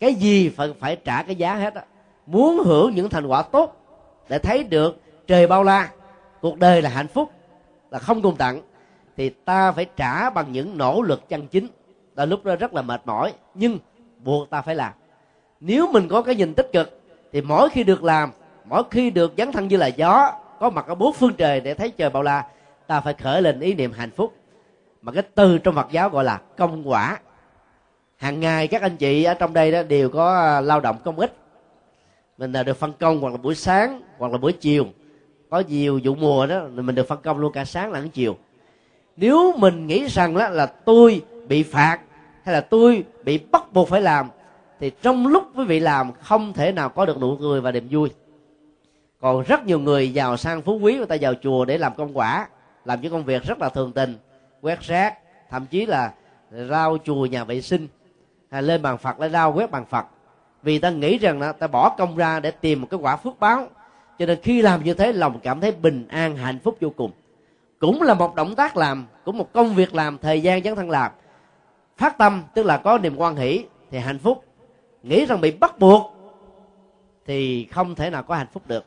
Cái 0.00 0.14
gì 0.14 0.48
phải 0.48 0.72
phải 0.80 0.96
trả 0.96 1.22
cái 1.22 1.36
giá 1.36 1.54
hết 1.54 1.74
á 1.74 1.84
muốn 2.26 2.58
hưởng 2.64 2.94
những 2.94 3.08
thành 3.08 3.26
quả 3.26 3.42
tốt 3.42 3.76
để 4.28 4.38
thấy 4.38 4.64
được 4.64 5.00
trời 5.26 5.46
bao 5.46 5.64
la, 5.64 5.90
cuộc 6.40 6.58
đời 6.58 6.82
là 6.82 6.90
hạnh 6.90 7.08
phúc, 7.08 7.30
là 7.90 7.98
không 7.98 8.22
cùng 8.22 8.36
tặng, 8.36 8.62
thì 9.16 9.30
ta 9.30 9.72
phải 9.72 9.86
trả 9.96 10.30
bằng 10.30 10.52
những 10.52 10.78
nỗ 10.78 11.02
lực 11.02 11.28
chân 11.28 11.46
chính. 11.46 11.66
Là 12.16 12.24
lúc 12.24 12.44
đó 12.44 12.56
rất 12.56 12.74
là 12.74 12.82
mệt 12.82 13.00
mỏi, 13.04 13.32
nhưng 13.54 13.78
buộc 14.24 14.50
ta 14.50 14.62
phải 14.62 14.74
làm. 14.74 14.92
Nếu 15.60 15.88
mình 15.92 16.08
có 16.08 16.22
cái 16.22 16.34
nhìn 16.34 16.54
tích 16.54 16.70
cực, 16.72 17.00
thì 17.32 17.40
mỗi 17.40 17.68
khi 17.70 17.84
được 17.84 18.04
làm, 18.04 18.30
mỗi 18.64 18.82
khi 18.90 19.10
được 19.10 19.34
dấn 19.38 19.52
thân 19.52 19.68
như 19.68 19.76
là 19.76 19.86
gió, 19.86 20.32
có 20.60 20.70
mặt 20.70 20.86
ở 20.86 20.94
bốn 20.94 21.12
phương 21.12 21.34
trời 21.34 21.60
để 21.60 21.74
thấy 21.74 21.90
trời 21.90 22.10
bao 22.10 22.22
la, 22.22 22.46
ta 22.86 23.00
phải 23.00 23.14
khởi 23.14 23.42
lên 23.42 23.60
ý 23.60 23.74
niệm 23.74 23.92
hạnh 23.92 24.10
phúc. 24.10 24.34
Mà 25.02 25.12
cái 25.12 25.22
từ 25.34 25.58
trong 25.58 25.74
Phật 25.74 25.90
giáo 25.90 26.08
gọi 26.08 26.24
là 26.24 26.40
công 26.56 26.90
quả. 26.90 27.18
Hàng 28.16 28.40
ngày 28.40 28.68
các 28.68 28.82
anh 28.82 28.96
chị 28.96 29.24
ở 29.24 29.34
trong 29.34 29.52
đây 29.52 29.72
đó 29.72 29.82
đều 29.82 30.08
có 30.08 30.34
à, 30.34 30.60
lao 30.60 30.80
động 30.80 30.96
công 31.04 31.18
ích 31.18 31.36
mình 32.38 32.52
là 32.52 32.62
được 32.62 32.76
phân 32.76 32.92
công 33.00 33.20
hoặc 33.20 33.30
là 33.30 33.36
buổi 33.36 33.54
sáng 33.54 34.02
hoặc 34.18 34.32
là 34.32 34.38
buổi 34.38 34.52
chiều. 34.52 34.86
Có 35.50 35.62
nhiều 35.68 36.00
vụ 36.04 36.14
mùa 36.14 36.46
đó 36.46 36.66
mình 36.74 36.94
được 36.94 37.08
phân 37.08 37.18
công 37.22 37.38
luôn 37.38 37.52
cả 37.52 37.64
sáng 37.64 37.92
lẫn 37.92 38.08
chiều. 38.08 38.36
Nếu 39.16 39.52
mình 39.56 39.86
nghĩ 39.86 40.06
rằng 40.06 40.34
đó 40.34 40.48
là 40.48 40.66
tôi 40.66 41.22
bị 41.48 41.62
phạt 41.62 42.00
hay 42.42 42.54
là 42.54 42.60
tôi 42.60 43.04
bị 43.24 43.38
bắt 43.38 43.72
buộc 43.72 43.88
phải 43.88 44.00
làm, 44.00 44.28
thì 44.80 44.90
trong 45.02 45.26
lúc 45.26 45.44
quý 45.56 45.64
vị 45.64 45.80
làm 45.80 46.12
không 46.12 46.52
thể 46.52 46.72
nào 46.72 46.88
có 46.88 47.06
được 47.06 47.20
nụ 47.20 47.36
cười 47.36 47.60
và 47.60 47.72
niềm 47.72 47.88
vui. 47.90 48.10
Còn 49.20 49.42
rất 49.42 49.66
nhiều 49.66 49.78
người 49.78 50.12
giàu 50.12 50.36
sang 50.36 50.62
phú 50.62 50.78
quý, 50.78 50.96
người 50.96 51.06
ta 51.06 51.16
vào 51.20 51.34
chùa 51.34 51.64
để 51.64 51.78
làm 51.78 51.94
công 51.94 52.18
quả, 52.18 52.48
làm 52.84 53.00
những 53.00 53.12
công 53.12 53.24
việc 53.24 53.42
rất 53.42 53.60
là 53.60 53.68
thường 53.68 53.92
tình, 53.92 54.16
quét 54.60 54.80
rác, 54.80 55.18
thậm 55.50 55.66
chí 55.66 55.86
là 55.86 56.12
rau 56.68 56.98
chùa 57.04 57.26
nhà 57.26 57.44
vệ 57.44 57.60
sinh, 57.60 57.88
hay 58.50 58.62
lên 58.62 58.82
bàn 58.82 58.98
phật 58.98 59.20
lấy 59.20 59.30
rau 59.30 59.52
quét 59.52 59.70
bàn 59.70 59.84
phật 59.84 60.06
vì 60.62 60.78
ta 60.78 60.90
nghĩ 60.90 61.18
rằng 61.18 61.40
là 61.40 61.52
ta 61.52 61.66
bỏ 61.66 61.94
công 61.98 62.16
ra 62.16 62.40
để 62.40 62.50
tìm 62.50 62.80
một 62.80 62.86
cái 62.90 63.00
quả 63.02 63.16
phước 63.16 63.40
báo. 63.40 63.66
Cho 64.18 64.26
nên 64.26 64.38
khi 64.42 64.62
làm 64.62 64.84
như 64.84 64.94
thế, 64.94 65.12
lòng 65.12 65.40
cảm 65.42 65.60
thấy 65.60 65.72
bình 65.72 66.06
an, 66.08 66.36
hạnh 66.36 66.58
phúc 66.64 66.76
vô 66.80 66.90
cùng. 66.96 67.10
Cũng 67.78 68.02
là 68.02 68.14
một 68.14 68.34
động 68.34 68.54
tác 68.54 68.76
làm, 68.76 69.06
cũng 69.24 69.38
một 69.38 69.52
công 69.52 69.74
việc 69.74 69.94
làm, 69.94 70.18
thời 70.18 70.40
gian 70.40 70.62
dấn 70.62 70.76
thân 70.76 70.90
làm. 70.90 71.12
Phát 71.96 72.18
tâm, 72.18 72.42
tức 72.54 72.66
là 72.66 72.76
có 72.76 72.98
niềm 72.98 73.16
quan 73.16 73.36
hỷ, 73.36 73.64
thì 73.90 73.98
hạnh 73.98 74.18
phúc. 74.18 74.44
Nghĩ 75.02 75.26
rằng 75.26 75.40
bị 75.40 75.50
bắt 75.50 75.78
buộc, 75.78 76.16
thì 77.26 77.64
không 77.64 77.94
thể 77.94 78.10
nào 78.10 78.22
có 78.22 78.34
hạnh 78.34 78.46
phúc 78.52 78.62
được. 78.66 78.84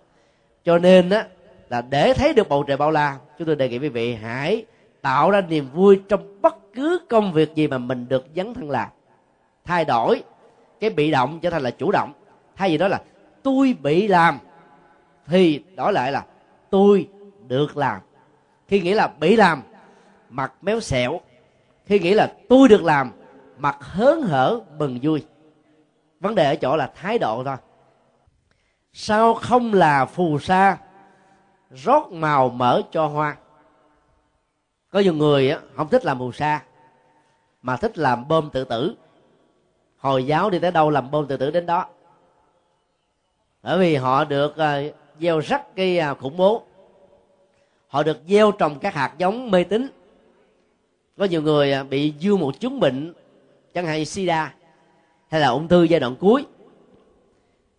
Cho 0.63 0.77
nên 0.77 1.09
á, 1.09 1.25
là 1.69 1.81
để 1.81 2.13
thấy 2.13 2.33
được 2.33 2.49
bầu 2.49 2.63
trời 2.63 2.77
bao 2.77 2.91
la, 2.91 3.17
chúng 3.37 3.47
tôi 3.47 3.55
đề 3.55 3.69
nghị 3.69 3.79
quý 3.79 3.89
vị 3.89 4.15
hãy 4.15 4.65
tạo 5.01 5.31
ra 5.31 5.41
niềm 5.41 5.69
vui 5.73 6.01
trong 6.09 6.41
bất 6.41 6.55
cứ 6.73 6.99
công 7.09 7.33
việc 7.33 7.55
gì 7.55 7.67
mà 7.67 7.77
mình 7.77 8.05
được 8.09 8.25
dấn 8.35 8.53
thân 8.53 8.69
làm. 8.69 8.89
Thay 9.65 9.85
đổi 9.85 10.23
cái 10.85 10.93
bị 10.93 11.11
động 11.11 11.39
trở 11.39 11.49
thành 11.49 11.61
là 11.61 11.71
chủ 11.71 11.91
động. 11.91 12.13
Thay 12.55 12.69
vì 12.69 12.77
đó 12.77 12.87
là, 12.87 13.01
tôi 13.43 13.75
bị 13.81 14.07
làm, 14.07 14.39
thì 15.27 15.63
đổi 15.75 15.93
lại 15.93 16.11
là, 16.11 16.25
tôi 16.69 17.09
được 17.47 17.77
làm. 17.77 18.01
Khi 18.67 18.81
nghĩ 18.81 18.93
là 18.93 19.07
bị 19.07 19.35
làm, 19.35 19.61
mặt 20.29 20.53
méo 20.61 20.79
xẹo. 20.79 21.21
Khi 21.85 21.99
nghĩ 21.99 22.13
là, 22.13 22.33
tôi 22.49 22.67
được 22.67 22.83
làm, 22.83 23.11
mặt 23.57 23.77
hớn 23.79 24.21
hở 24.21 24.59
mừng 24.77 24.99
vui. 25.01 25.25
Vấn 26.19 26.35
đề 26.35 26.45
ở 26.45 26.55
chỗ 26.55 26.75
là 26.75 26.91
thái 26.95 27.19
độ 27.19 27.43
thôi. 27.43 27.57
Sao 28.93 29.33
không 29.33 29.73
là 29.73 30.05
phù 30.05 30.39
sa, 30.39 30.77
rót 31.71 32.11
màu 32.11 32.49
mỡ 32.49 32.81
cho 32.91 33.07
hoa? 33.07 33.37
Có 34.89 34.99
nhiều 34.99 35.13
người 35.13 35.55
không 35.75 35.89
thích 35.89 36.05
làm 36.05 36.19
phù 36.19 36.31
sa, 36.31 36.63
mà 37.61 37.77
thích 37.77 37.97
làm 37.97 38.27
bơm 38.27 38.49
tự 38.49 38.63
tử 38.63 38.95
hồi 40.05 40.25
giáo 40.25 40.49
đi 40.49 40.59
tới 40.59 40.71
đâu 40.71 40.89
làm 40.89 41.11
bom 41.11 41.27
tự 41.27 41.37
tử 41.37 41.51
đến 41.51 41.65
đó. 41.65 41.85
Bởi 43.63 43.79
vì 43.79 43.95
họ 43.95 44.23
được 44.23 44.51
uh, 44.51 44.95
gieo 45.19 45.39
rắc 45.39 45.75
cái 45.75 45.99
uh, 46.11 46.19
khủng 46.19 46.37
bố. 46.37 46.63
Họ 47.87 48.03
được 48.03 48.17
gieo 48.27 48.51
trồng 48.51 48.79
các 48.79 48.93
hạt 48.93 49.13
giống 49.17 49.51
mê 49.51 49.63
tín. 49.63 49.87
Có 51.17 51.25
nhiều 51.25 51.41
người 51.41 51.73
uh, 51.81 51.89
bị 51.89 52.13
dư 52.19 52.35
một 52.35 52.59
chứng 52.59 52.79
bệnh 52.79 53.13
chẳng 53.73 53.85
hạn 53.85 54.05
sida 54.05 54.53
hay 55.29 55.41
là 55.41 55.47
ung 55.47 55.67
thư 55.67 55.83
giai 55.83 55.99
đoạn 55.99 56.15
cuối. 56.15 56.45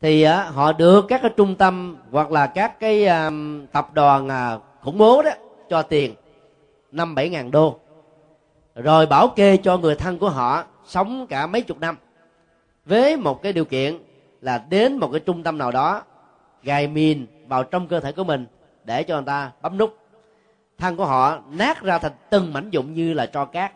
Thì 0.01 0.27
uh, 0.27 0.55
họ 0.55 0.73
được 0.73 1.05
các 1.09 1.23
cái 1.23 1.31
trung 1.37 1.55
tâm 1.55 1.97
hoặc 2.11 2.31
là 2.31 2.47
các 2.47 2.81
cái 2.81 3.07
uh, 3.07 3.33
tập 3.73 3.89
đoàn 3.95 4.27
uh, 4.27 4.63
khủng 4.83 4.99
bố 4.99 5.23
đó 5.23 5.31
cho 5.69 5.83
tiền 5.83 6.15
năm 6.93 7.15
bảy 7.15 7.29
ngàn 7.29 7.51
đô. 7.51 7.79
Rồi 8.75 9.07
bảo 9.07 9.29
kê 9.29 9.57
cho 9.57 9.77
người 9.79 9.95
thân 9.95 10.19
của 10.19 10.31
họ 10.31 10.65
sống 10.87 11.27
cả 11.27 11.47
mấy 11.47 11.63
chục 11.63 11.81
năm 11.81 11.97
với 12.87 13.17
một 13.17 13.43
cái 13.43 13.53
điều 13.53 13.65
kiện 13.65 13.99
là 14.41 14.65
đến 14.69 14.97
một 14.97 15.09
cái 15.13 15.21
trung 15.21 15.43
tâm 15.43 15.59
nào 15.59 15.71
đó, 15.71 16.03
gài 16.63 16.89
mìn 16.89 17.27
vào 17.49 17.65
trong 17.65 17.89
cơ 17.89 18.01
thể 18.01 18.13
của 18.13 18.25
mình 18.25 18.47
để 18.85 19.03
cho 19.03 19.15
người 19.15 19.27
ta 19.27 19.51
bấm 19.63 19.79
nút. 19.79 19.99
Thân 20.79 20.97
của 20.97 21.05
họ 21.05 21.39
nát 21.51 21.83
ra 21.83 21.99
thành 21.99 22.13
từng 22.31 22.53
mảnh 22.53 22.71
dụng 22.71 22.95
như 22.95 23.15
là 23.15 23.27
tro 23.27 23.45
cát. 23.45 23.73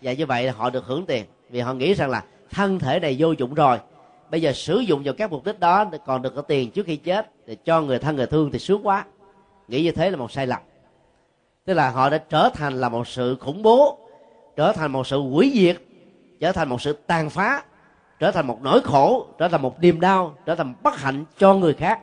Và 0.00 0.12
như 0.12 0.26
vậy 0.26 0.50
họ 0.50 0.70
được 0.70 0.84
hưởng 0.84 1.06
tiền, 1.06 1.24
vì 1.50 1.60
họ 1.60 1.74
nghĩ 1.74 1.94
rằng 1.94 2.10
là 2.10 2.24
thân 2.50 2.78
thể 2.78 3.00
này 3.00 3.16
vô 3.18 3.32
dụng 3.32 3.54
rồi. 3.54 3.78
Bây 4.30 4.42
giờ 4.42 4.52
sử 4.52 4.78
dụng 4.78 5.02
vào 5.04 5.14
các 5.14 5.30
mục 5.30 5.44
đích 5.44 5.60
đó 5.60 5.84
còn 6.06 6.22
được 6.22 6.34
có 6.34 6.42
tiền 6.42 6.70
trước 6.70 6.86
khi 6.86 6.96
chết, 6.96 7.30
để 7.46 7.56
cho 7.64 7.80
người 7.80 7.98
thân, 7.98 8.16
người 8.16 8.26
thương 8.26 8.50
thì 8.52 8.58
sướng 8.58 8.86
quá. 8.86 9.04
Nghĩ 9.68 9.82
như 9.82 9.92
thế 9.92 10.10
là 10.10 10.16
một 10.16 10.32
sai 10.32 10.46
lầm. 10.46 10.60
Tức 11.64 11.74
là 11.74 11.90
họ 11.90 12.10
đã 12.10 12.18
trở 12.18 12.50
thành 12.54 12.80
là 12.80 12.88
một 12.88 13.08
sự 13.08 13.36
khủng 13.40 13.62
bố, 13.62 13.98
trở 14.56 14.72
thành 14.72 14.92
một 14.92 15.06
sự 15.06 15.18
hủy 15.18 15.52
diệt, 15.54 15.76
trở 16.40 16.52
thành 16.52 16.68
một 16.68 16.82
sự 16.82 16.92
tàn 17.06 17.30
phá 17.30 17.62
trở 18.18 18.30
thành 18.30 18.46
một 18.46 18.62
nỗi 18.62 18.80
khổ, 18.80 19.26
trở 19.38 19.48
thành 19.48 19.62
một 19.62 19.80
niềm 19.80 20.00
đau, 20.00 20.34
trở 20.46 20.54
thành 20.54 20.74
bất 20.82 21.00
hạnh 21.00 21.24
cho 21.38 21.54
người 21.54 21.74
khác. 21.74 22.00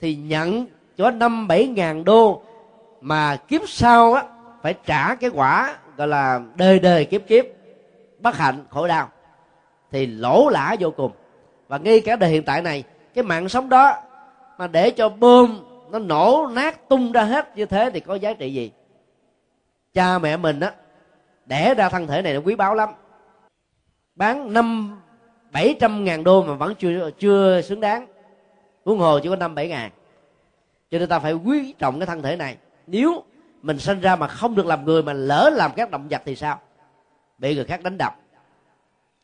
Thì 0.00 0.14
nhận 0.14 0.66
cho 0.96 1.10
năm 1.10 1.48
bảy 1.48 1.66
ngàn 1.66 2.04
đô 2.04 2.42
mà 3.00 3.36
kiếp 3.36 3.68
sau 3.68 4.12
á, 4.12 4.24
phải 4.62 4.74
trả 4.86 5.14
cái 5.14 5.30
quả 5.30 5.76
gọi 5.96 6.08
là 6.08 6.40
đời 6.54 6.78
đời 6.78 7.04
kiếp 7.04 7.26
kiếp, 7.26 7.44
bất 8.18 8.36
hạnh, 8.36 8.64
khổ 8.70 8.86
đau. 8.86 9.08
Thì 9.90 10.06
lỗ 10.06 10.48
lã 10.48 10.76
vô 10.80 10.90
cùng. 10.90 11.12
Và 11.68 11.78
ngay 11.78 12.00
cả 12.00 12.16
đời 12.16 12.30
hiện 12.30 12.42
tại 12.42 12.62
này, 12.62 12.84
cái 13.14 13.24
mạng 13.24 13.48
sống 13.48 13.68
đó 13.68 13.94
mà 14.58 14.66
để 14.66 14.90
cho 14.90 15.08
bơm, 15.08 15.64
nó 15.90 15.98
nổ 15.98 16.46
nát 16.52 16.88
tung 16.88 17.12
ra 17.12 17.22
hết 17.22 17.56
như 17.56 17.66
thế 17.66 17.90
thì 17.94 18.00
có 18.00 18.14
giá 18.14 18.32
trị 18.32 18.54
gì? 18.54 18.72
Cha 19.94 20.18
mẹ 20.18 20.36
mình 20.36 20.60
á, 20.60 20.72
đẻ 21.46 21.74
ra 21.74 21.88
thân 21.88 22.06
thể 22.06 22.22
này 22.22 22.34
nó 22.34 22.40
quý 22.44 22.54
báu 22.54 22.74
lắm 22.74 22.88
bán 24.14 24.52
năm 24.52 25.00
bảy 25.52 25.76
trăm 25.80 26.04
ngàn 26.04 26.24
đô 26.24 26.42
mà 26.42 26.54
vẫn 26.54 26.74
chưa 26.74 27.10
chưa 27.18 27.60
xứng 27.60 27.80
đáng. 27.80 28.06
Huống 28.84 28.98
hồ 28.98 29.20
chỉ 29.22 29.28
có 29.28 29.36
năm 29.36 29.54
bảy 29.54 29.68
ngàn. 29.68 29.90
Cho 30.90 30.98
nên 30.98 31.08
ta 31.08 31.18
phải 31.18 31.32
quý 31.32 31.74
trọng 31.78 31.98
cái 31.98 32.06
thân 32.06 32.22
thể 32.22 32.36
này. 32.36 32.56
Nếu 32.86 33.24
mình 33.62 33.78
sinh 33.78 34.00
ra 34.00 34.16
mà 34.16 34.26
không 34.26 34.54
được 34.54 34.66
làm 34.66 34.84
người 34.84 35.02
mà 35.02 35.12
lỡ 35.12 35.50
làm 35.52 35.70
các 35.76 35.90
động 35.90 36.08
vật 36.10 36.22
thì 36.24 36.36
sao? 36.36 36.60
Bị 37.38 37.54
người 37.54 37.64
khác 37.64 37.82
đánh 37.82 37.98
đập. 37.98 38.16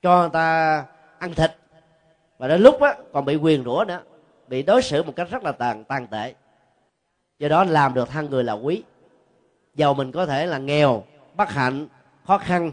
Cho 0.03 0.21
người 0.21 0.31
ta 0.33 0.85
ăn 1.19 1.35
thịt. 1.35 1.51
Và 2.39 2.49
đến 2.49 2.61
lúc 2.61 2.81
á, 2.81 2.95
còn 3.13 3.25
bị 3.25 3.37
quyền 3.37 3.65
rủa 3.65 3.85
nữa. 3.89 4.01
Bị 4.49 4.63
đối 4.63 4.83
xử 4.83 5.03
một 5.03 5.17
cách 5.17 5.31
rất 5.31 5.45
là 5.45 5.53
tàn 5.53 5.85
tàn 5.85 6.07
tệ. 6.07 6.35
Do 7.39 7.49
đó 7.49 7.65
làm 7.65 7.95
được 7.95 8.09
thân 8.09 8.31
người 8.31 8.45
là 8.45 8.53
quý. 8.53 8.83
Giàu 9.75 9.95
mình 9.95 10.13
có 10.13 10.27
thể 10.27 10.47
là 10.47 10.59
nghèo, 10.59 11.05
bất 11.37 11.51
hạnh, 11.51 11.89
khó 12.27 12.39
khăn. 12.39 12.71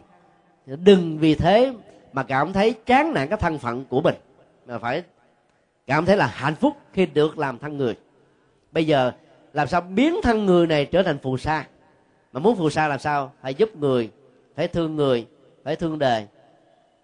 Đừng 0.65 1.17
vì 1.17 1.35
thế 1.35 1.73
mà 2.13 2.23
cảm 2.23 2.53
thấy 2.53 2.75
chán 2.85 3.13
nản 3.13 3.27
cái 3.27 3.37
thân 3.37 3.59
phận 3.59 3.85
của 3.85 4.01
mình. 4.01 4.15
Mà 4.65 4.77
phải 4.77 5.03
cảm 5.87 6.05
thấy 6.05 6.17
là 6.17 6.27
hạnh 6.27 6.55
phúc 6.55 6.77
khi 6.93 7.05
được 7.05 7.37
làm 7.37 7.59
thân 7.59 7.77
người. 7.77 7.97
Bây 8.71 8.87
giờ, 8.87 9.11
làm 9.53 9.67
sao 9.67 9.81
biến 9.81 10.15
thân 10.23 10.45
người 10.45 10.67
này 10.67 10.85
trở 10.85 11.03
thành 11.03 11.17
phù 11.17 11.37
sa? 11.37 11.65
Mà 12.33 12.39
muốn 12.39 12.55
phù 12.55 12.69
sa 12.69 12.87
làm 12.87 12.99
sao? 12.99 13.31
Phải 13.41 13.53
giúp 13.53 13.75
người 13.75 14.09
phải 14.55 14.67
thương 14.67 14.95
người 14.95 15.27
phải 15.63 15.75
thương 15.75 15.99
đời. 15.99 16.27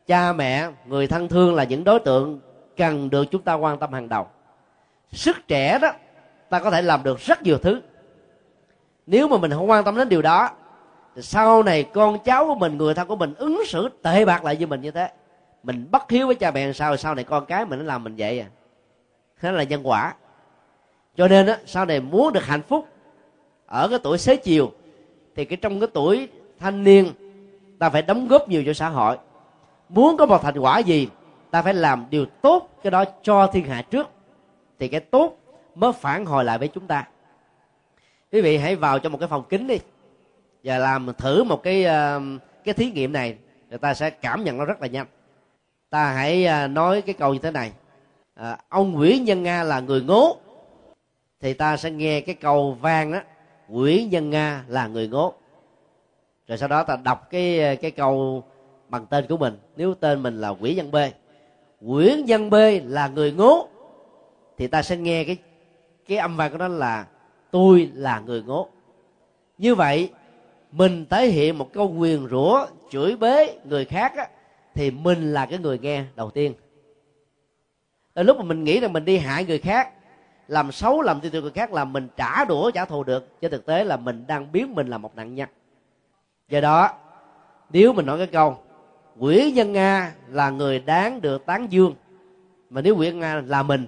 Cha 0.07 0.33
mẹ, 0.33 0.69
người 0.85 1.07
thân 1.07 1.27
thương 1.27 1.55
là 1.55 1.63
những 1.63 1.83
đối 1.83 1.99
tượng 1.99 2.39
cần 2.77 3.09
được 3.09 3.25
chúng 3.31 3.41
ta 3.41 3.53
quan 3.53 3.79
tâm 3.79 3.93
hàng 3.93 4.09
đầu. 4.09 4.27
Sức 5.11 5.37
trẻ 5.47 5.79
đó, 5.81 5.91
ta 6.49 6.59
có 6.59 6.71
thể 6.71 6.81
làm 6.81 7.03
được 7.03 7.19
rất 7.19 7.43
nhiều 7.43 7.57
thứ. 7.57 7.81
Nếu 9.07 9.27
mà 9.27 9.37
mình 9.37 9.51
không 9.51 9.69
quan 9.69 9.83
tâm 9.83 9.95
đến 9.97 10.09
điều 10.09 10.21
đó 10.21 10.49
thì 11.15 11.21
sau 11.21 11.63
này 11.63 11.83
con 11.83 12.19
cháu 12.19 12.47
của 12.47 12.55
mình, 12.55 12.77
người 12.77 12.93
thân 12.93 13.07
của 13.07 13.15
mình 13.15 13.33
ứng 13.33 13.63
xử 13.65 13.89
tệ 14.01 14.25
bạc 14.25 14.43
lại 14.43 14.55
với 14.55 14.65
mình 14.65 14.81
như 14.81 14.91
thế. 14.91 15.11
Mình 15.63 15.87
bất 15.91 16.11
hiếu 16.11 16.27
với 16.27 16.35
cha 16.35 16.51
mẹ 16.51 16.73
sao, 16.73 16.97
sau 16.97 17.15
này 17.15 17.23
con 17.23 17.45
cái 17.45 17.65
mình 17.65 17.79
nó 17.79 17.85
làm 17.85 18.03
mình 18.03 18.15
vậy 18.17 18.39
à? 18.39 18.47
Thế 19.41 19.51
là 19.51 19.63
nhân 19.63 19.81
quả. 19.83 20.13
Cho 21.15 21.27
nên 21.27 21.47
á, 21.47 21.57
sau 21.65 21.85
này 21.85 21.99
muốn 21.99 22.33
được 22.33 22.45
hạnh 22.45 22.61
phúc 22.61 22.87
ở 23.65 23.87
cái 23.87 23.99
tuổi 24.03 24.17
xế 24.17 24.35
chiều, 24.35 24.71
thì 25.35 25.45
cái 25.45 25.57
trong 25.57 25.79
cái 25.79 25.89
tuổi 25.93 26.27
thanh 26.59 26.83
niên, 26.83 27.11
ta 27.79 27.89
phải 27.89 28.01
đóng 28.01 28.27
góp 28.27 28.49
nhiều 28.49 28.63
cho 28.65 28.73
xã 28.73 28.89
hội. 28.89 29.17
Muốn 29.89 30.17
có 30.17 30.25
một 30.25 30.41
thành 30.43 30.57
quả 30.57 30.79
gì, 30.79 31.07
ta 31.51 31.61
phải 31.61 31.73
làm 31.73 32.05
điều 32.09 32.25
tốt 32.25 32.69
cái 32.83 32.91
đó 32.91 33.05
cho 33.23 33.47
thiên 33.47 33.65
hạ 33.65 33.81
trước, 33.81 34.09
thì 34.79 34.87
cái 34.87 34.99
tốt 34.99 35.37
mới 35.75 35.91
phản 35.93 36.25
hồi 36.25 36.43
lại 36.43 36.57
với 36.57 36.67
chúng 36.67 36.87
ta. 36.87 37.07
Quý 38.31 38.41
vị 38.41 38.57
hãy 38.57 38.75
vào 38.75 38.99
trong 38.99 39.11
một 39.11 39.17
cái 39.17 39.27
phòng 39.27 39.43
kính 39.49 39.67
đi 39.67 39.79
và 40.63 40.77
làm 40.77 41.13
thử 41.17 41.43
một 41.43 41.63
cái 41.63 41.83
ờ, 41.83 42.21
cái 42.63 42.73
thí 42.73 42.91
nghiệm 42.91 43.13
này 43.13 43.37
người 43.69 43.77
ta 43.77 43.93
sẽ 43.93 44.09
cảm 44.09 44.43
nhận 44.43 44.57
nó 44.57 44.65
rất 44.65 44.81
là 44.81 44.87
nhanh. 44.87 45.05
Ta 45.89 46.11
hãy 46.11 46.45
ờ, 46.45 46.67
nói 46.67 47.01
cái 47.01 47.13
câu 47.13 47.33
như 47.33 47.39
thế 47.39 47.51
này. 47.51 47.71
À, 48.35 48.57
ông 48.69 48.91
nguyễn 48.91 49.25
nhân 49.25 49.43
nga 49.43 49.63
là 49.63 49.79
người 49.79 50.01
ngố. 50.01 50.37
Thì 51.41 51.53
ta 51.53 51.77
sẽ 51.77 51.91
nghe 51.91 52.21
cái 52.21 52.35
câu 52.35 52.77
vang 52.81 53.11
đó 53.11 53.19
nguyễn 53.67 54.09
nhân 54.09 54.29
nga 54.29 54.63
là 54.67 54.87
người 54.87 55.07
ngố. 55.07 55.33
Rồi 56.47 56.57
sau 56.57 56.69
đó 56.69 56.83
ta 56.83 56.95
đọc 57.03 57.27
cái 57.29 57.77
cái 57.81 57.91
câu 57.91 58.43
bằng 58.89 59.05
tên 59.05 59.25
của 59.29 59.37
mình. 59.37 59.57
Nếu 59.75 59.93
tên 59.93 60.23
mình 60.23 60.41
là 60.41 60.49
nguyễn 60.49 60.75
nhân 60.75 60.91
b 60.91 60.95
nguyễn 61.81 62.25
nhân 62.25 62.49
b 62.49 62.55
là 62.83 63.07
người 63.07 63.31
ngố. 63.31 63.67
Thì 64.57 64.67
ta 64.67 64.81
sẽ 64.81 64.97
nghe 64.97 65.23
cái 65.23 65.37
cái 66.07 66.17
âm 66.17 66.37
vang 66.37 66.51
của 66.51 66.57
nó 66.57 66.67
là 66.67 67.05
tôi 67.51 67.91
là 67.93 68.19
người 68.19 68.43
ngố. 68.43 68.67
Như 69.57 69.75
vậy 69.75 70.09
mình 70.71 71.05
thể 71.09 71.27
hiện 71.27 71.57
một 71.57 71.73
câu 71.73 71.93
quyền 71.97 72.27
rủa 72.29 72.67
chửi 72.89 73.15
bế 73.15 73.59
người 73.63 73.85
khác 73.85 74.13
á, 74.15 74.27
thì 74.73 74.91
mình 74.91 75.33
là 75.33 75.45
cái 75.45 75.59
người 75.59 75.79
nghe 75.79 76.03
đầu 76.15 76.31
tiên. 76.31 76.53
Ở 78.13 78.23
lúc 78.23 78.37
mà 78.37 78.43
mình 78.43 78.63
nghĩ 78.63 78.79
rằng 78.79 78.93
mình 78.93 79.05
đi 79.05 79.17
hại 79.17 79.45
người 79.45 79.59
khác 79.59 79.93
làm 80.47 80.71
xấu 80.71 81.01
làm 81.01 81.19
tiêu 81.19 81.31
tiêu 81.31 81.41
người 81.41 81.51
khác 81.51 81.73
là 81.73 81.85
mình 81.85 82.07
trả 82.17 82.45
đũa 82.45 82.71
trả 82.71 82.85
thù 82.85 83.03
được 83.03 83.41
chứ 83.41 83.49
thực 83.49 83.65
tế 83.65 83.83
là 83.83 83.97
mình 83.97 84.23
đang 84.27 84.51
biến 84.51 84.75
mình 84.75 84.87
là 84.87 84.97
một 84.97 85.15
nạn 85.15 85.35
nhân. 85.35 85.49
Do 86.49 86.61
đó 86.61 86.89
nếu 87.69 87.93
mình 87.93 88.05
nói 88.05 88.17
cái 88.17 88.27
câu 88.27 88.57
quỷ 89.17 89.51
nhân 89.51 89.73
nga 89.73 90.13
là 90.27 90.49
người 90.49 90.79
đáng 90.79 91.21
được 91.21 91.45
tán 91.45 91.67
dương 91.69 91.95
mà 92.69 92.81
nếu 92.81 92.95
quỷ 92.95 93.07
nhân 93.07 93.19
nga 93.19 93.41
là 93.45 93.63
mình 93.63 93.87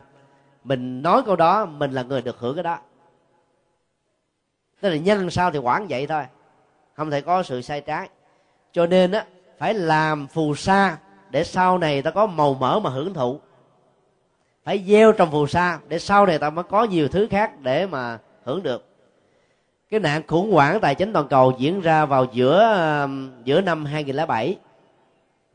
mình 0.64 1.02
nói 1.02 1.24
câu 1.26 1.36
đó 1.36 1.66
mình 1.66 1.92
là 1.92 2.04
người 2.04 2.22
được 2.22 2.38
hưởng 2.40 2.56
cái 2.56 2.64
đó. 2.64 2.80
Tức 4.82 4.90
là 4.90 4.96
nhân 4.96 5.30
sao 5.30 5.52
thì 5.52 5.60
quản 5.60 5.88
vậy 5.88 6.08
thôi 6.08 6.24
không 6.94 7.12
thể 7.12 7.22
có 7.22 7.44
sự 7.44 7.62
sai 7.62 7.82
trái. 7.82 8.10
Cho 8.72 8.86
nên 8.86 9.12
á 9.12 9.26
phải 9.58 9.74
làm 9.74 10.28
phù 10.28 10.56
sa 10.56 10.98
để 11.30 11.44
sau 11.44 11.78
này 11.78 12.02
ta 12.02 12.12
có 12.12 12.28
màu 12.28 12.54
mỡ 12.54 12.80
mà 12.80 12.90
hưởng 12.90 13.14
thụ. 13.14 13.40
Phải 14.64 14.84
gieo 14.88 15.12
trong 15.12 15.32
phù 15.32 15.48
sa 15.48 15.80
để 15.88 16.00
sau 16.00 16.26
này 16.26 16.40
ta 16.40 16.50
mới 16.50 16.64
có 16.64 16.84
nhiều 16.84 17.08
thứ 17.08 17.28
khác 17.32 17.62
để 17.62 17.86
mà 17.86 18.20
hưởng 18.44 18.64
được. 18.64 18.88
Cái 19.90 20.00
nạn 20.00 20.22
khủng 20.28 20.52
hoảng 20.52 20.80
tài 20.80 20.96
chính 20.96 21.14
toàn 21.14 21.28
cầu 21.28 21.54
diễn 21.58 21.82
ra 21.82 22.06
vào 22.06 22.26
giữa 22.34 22.74
um, 23.04 23.32
giữa 23.44 23.62
năm 23.62 23.86
2007 23.86 24.58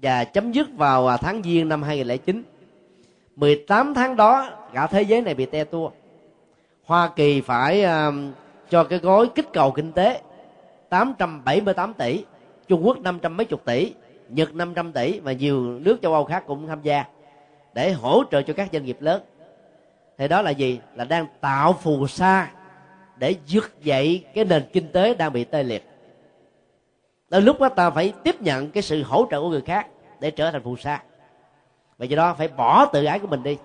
và 0.03 0.25
chấm 0.25 0.53
dứt 0.53 0.69
vào 0.77 1.07
à, 1.07 1.17
tháng 1.17 1.43
giêng 1.43 1.69
năm 1.69 1.83
2009 1.83 2.43
18 3.37 3.95
tháng 3.95 4.17
đó 4.17 4.51
cả 4.73 4.87
thế 4.87 5.03
giới 5.03 5.23
này 5.23 5.35
bị 5.35 5.47
te 5.47 5.65
tua. 5.65 5.91
Hoa 6.85 7.11
Kỳ 7.17 7.41
phải 7.41 7.85
um, 7.85 8.33
cho 8.71 8.85
cái 8.85 8.99
gói 8.99 9.29
kích 9.35 9.53
cầu 9.53 9.71
kinh 9.71 9.93
tế. 9.93 10.21
878 10.89 11.95
tỷ, 11.95 12.25
Trung 12.69 12.87
Quốc 12.87 13.01
500 13.01 13.37
mấy 13.37 13.45
chục 13.45 13.65
tỷ, 13.65 13.93
Nhật 14.29 14.55
500 14.55 14.93
tỷ 14.93 15.21
và 15.21 15.33
nhiều 15.33 15.79
nước 15.79 15.99
châu 16.03 16.13
Âu 16.13 16.25
khác 16.25 16.45
cũng 16.47 16.67
tham 16.67 16.83
gia 16.83 17.05
để 17.75 17.93
hỗ 17.93 18.23
trợ 18.31 18.43
cho 18.43 18.55
các 18.55 18.69
doanh 18.73 18.85
nghiệp 18.85 18.97
lớn. 19.01 19.23
Thì 20.19 20.29
đó 20.29 20.43
là 20.43 20.51
gì? 20.51 20.81
Là 20.95 21.05
đang 21.05 21.27
tạo 21.41 21.73
phù 21.73 22.07
sa 22.07 22.51
để 23.17 23.35
vực 23.51 23.83
dậy 23.83 24.25
cái 24.35 24.45
nền 24.45 24.63
kinh 24.73 24.93
tế 24.93 25.15
đang 25.15 25.33
bị 25.33 25.45
tê 25.45 25.63
liệt. 25.63 25.89
Tới 27.31 27.41
lúc 27.41 27.61
đó 27.61 27.69
ta 27.69 27.91
phải 27.91 28.13
tiếp 28.23 28.43
nhận 28.43 28.71
cái 28.71 28.83
sự 28.83 29.03
hỗ 29.03 29.27
trợ 29.31 29.41
của 29.41 29.49
người 29.49 29.61
khác 29.61 29.87
để 30.21 30.31
trở 30.31 30.51
thành 30.51 30.63
phù 30.63 30.77
sa. 30.77 31.03
Và 31.99 32.07
do 32.07 32.17
đó 32.17 32.35
phải 32.35 32.49
bỏ 32.49 32.87
tự 32.87 33.05
ái 33.05 33.19
của 33.19 33.27
mình 33.27 33.43
đi. 33.43 33.57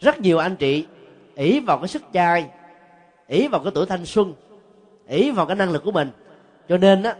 Rất 0.00 0.20
nhiều 0.20 0.38
anh 0.38 0.56
chị 0.56 0.86
ỷ 1.34 1.60
vào 1.60 1.78
cái 1.78 1.88
sức 1.88 2.02
chai, 2.12 2.50
ỷ 3.26 3.48
vào 3.48 3.60
cái 3.60 3.72
tuổi 3.74 3.86
thanh 3.86 4.06
xuân, 4.06 4.34
ỷ 5.08 5.30
vào 5.30 5.46
cái 5.46 5.56
năng 5.56 5.70
lực 5.70 5.84
của 5.84 5.92
mình 5.92 6.10
cho 6.70 6.78
nên 6.78 7.02
đó 7.02 7.12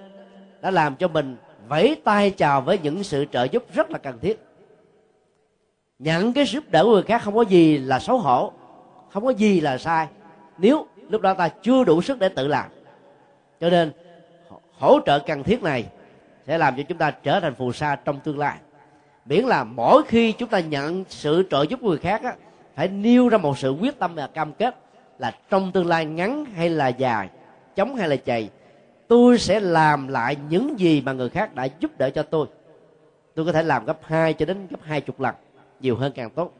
đã 0.60 0.70
làm 0.70 0.96
cho 0.96 1.08
mình 1.08 1.36
vẫy 1.68 1.96
tay 2.04 2.30
chào 2.30 2.60
với 2.60 2.78
những 2.78 3.02
sự 3.02 3.24
trợ 3.32 3.44
giúp 3.44 3.64
rất 3.74 3.90
là 3.90 3.98
cần 3.98 4.18
thiết. 4.18 4.40
Nhận 5.98 6.32
cái 6.32 6.44
giúp 6.44 6.64
đỡ 6.70 6.84
của 6.84 6.92
người 6.92 7.02
khác 7.02 7.22
không 7.22 7.34
có 7.34 7.42
gì 7.42 7.78
là 7.78 7.98
xấu 7.98 8.18
hổ 8.18 8.52
không 9.10 9.24
có 9.24 9.30
gì 9.30 9.60
là 9.60 9.78
sai 9.78 10.06
nếu 10.58 10.86
lúc 11.08 11.20
đó 11.20 11.34
ta 11.34 11.48
chưa 11.48 11.84
đủ 11.84 12.02
sức 12.02 12.18
để 12.18 12.28
tự 12.28 12.48
làm. 12.48 12.70
Cho 13.60 13.70
nên 13.70 13.92
hỗ 14.78 15.00
trợ 15.06 15.18
cần 15.18 15.42
thiết 15.42 15.62
này 15.62 15.86
sẽ 16.46 16.58
làm 16.58 16.76
cho 16.76 16.82
chúng 16.82 16.98
ta 16.98 17.10
trở 17.10 17.40
thành 17.40 17.54
phù 17.54 17.72
sa 17.72 17.96
trong 18.04 18.20
tương 18.20 18.38
lai. 18.38 18.56
Miễn 19.24 19.44
là 19.44 19.64
mỗi 19.64 20.02
khi 20.02 20.32
chúng 20.32 20.48
ta 20.48 20.60
nhận 20.60 21.04
sự 21.08 21.46
trợ 21.50 21.62
giúp 21.62 21.78
của 21.82 21.88
người 21.88 21.98
khác 21.98 22.22
á, 22.22 22.34
phải 22.74 22.88
nêu 22.88 23.28
ra 23.28 23.38
một 23.38 23.58
sự 23.58 23.70
quyết 23.70 23.98
tâm 23.98 24.14
và 24.14 24.26
cam 24.26 24.52
kết 24.52 24.76
là 25.18 25.34
trong 25.50 25.72
tương 25.72 25.86
lai 25.86 26.04
ngắn 26.04 26.44
hay 26.44 26.70
là 26.70 26.88
dài 26.88 27.28
chống 27.76 27.94
hay 27.94 28.08
là 28.08 28.16
chày 28.16 28.50
tôi 29.10 29.38
sẽ 29.38 29.60
làm 29.60 30.08
lại 30.08 30.36
những 30.48 30.80
gì 30.80 31.00
mà 31.00 31.12
người 31.12 31.28
khác 31.28 31.54
đã 31.54 31.68
giúp 31.80 31.98
đỡ 31.98 32.10
cho 32.10 32.22
tôi. 32.22 32.46
Tôi 33.34 33.46
có 33.46 33.52
thể 33.52 33.62
làm 33.62 33.84
gấp 33.84 33.98
2 34.02 34.34
cho 34.34 34.46
đến 34.46 34.66
gấp 34.70 34.78
hai 34.82 35.00
chục 35.00 35.20
lần, 35.20 35.34
nhiều 35.80 35.96
hơn 35.96 36.12
càng 36.14 36.30
tốt. 36.30 36.52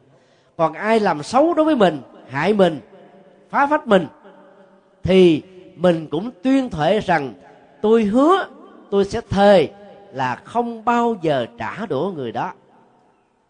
Còn 0.57 0.73
ai 0.73 0.99
làm 0.99 1.23
xấu 1.23 1.53
đối 1.53 1.65
với 1.65 1.75
mình, 1.75 2.01
hại 2.29 2.53
mình, 2.53 2.79
phá 3.49 3.67
phách 3.67 3.87
mình, 3.87 4.07
thì 5.03 5.41
mình 5.75 6.07
cũng 6.07 6.31
tuyên 6.43 6.69
thệ 6.69 6.99
rằng 6.99 7.33
tôi 7.81 8.03
hứa 8.03 8.47
tôi 8.89 9.05
sẽ 9.05 9.21
thề 9.29 9.69
là 10.13 10.35
không 10.35 10.85
bao 10.85 11.15
giờ 11.21 11.45
trả 11.57 11.85
đũa 11.85 12.11
người 12.15 12.31
đó. 12.31 12.53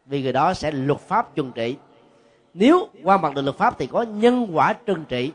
Vì 0.05 0.21
người 0.21 0.33
đó 0.33 0.53
sẽ 0.53 0.71
luật 0.71 0.99
pháp 0.99 1.35
trừng 1.35 1.51
trị. 1.55 1.75
Nếu 2.53 2.87
qua 3.03 3.17
mặt 3.17 3.35
được 3.35 3.41
luật 3.41 3.57
pháp 3.57 3.79
thì 3.79 3.87
có 3.87 4.01
nhân 4.01 4.47
quả 4.53 4.73
trừng 4.73 5.03
trị, 5.09 5.31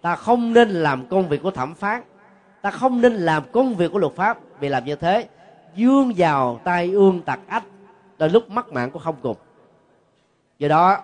ta 0.00 0.16
không 0.16 0.52
nên 0.52 0.68
làm 0.70 1.06
công 1.06 1.28
việc 1.28 1.42
của 1.42 1.50
thẩm 1.50 1.74
phán 1.74 2.02
ta 2.62 2.70
không 2.70 3.00
nên 3.00 3.12
làm 3.12 3.42
công 3.52 3.74
việc 3.74 3.92
của 3.92 3.98
luật 3.98 4.12
pháp 4.16 4.38
vì 4.60 4.68
làm 4.68 4.84
như 4.84 4.96
thế. 4.96 5.28
Dương 5.74 6.12
vào 6.16 6.60
tay 6.64 6.90
ương 6.90 7.22
tặc 7.22 7.40
ách 7.46 7.64
đôi 8.18 8.30
lúc 8.30 8.50
mất 8.50 8.72
mạng 8.72 8.90
cũng 8.90 9.02
không 9.02 9.16
cùng. 9.22 9.36
Do 10.58 10.68
đó, 10.68 11.02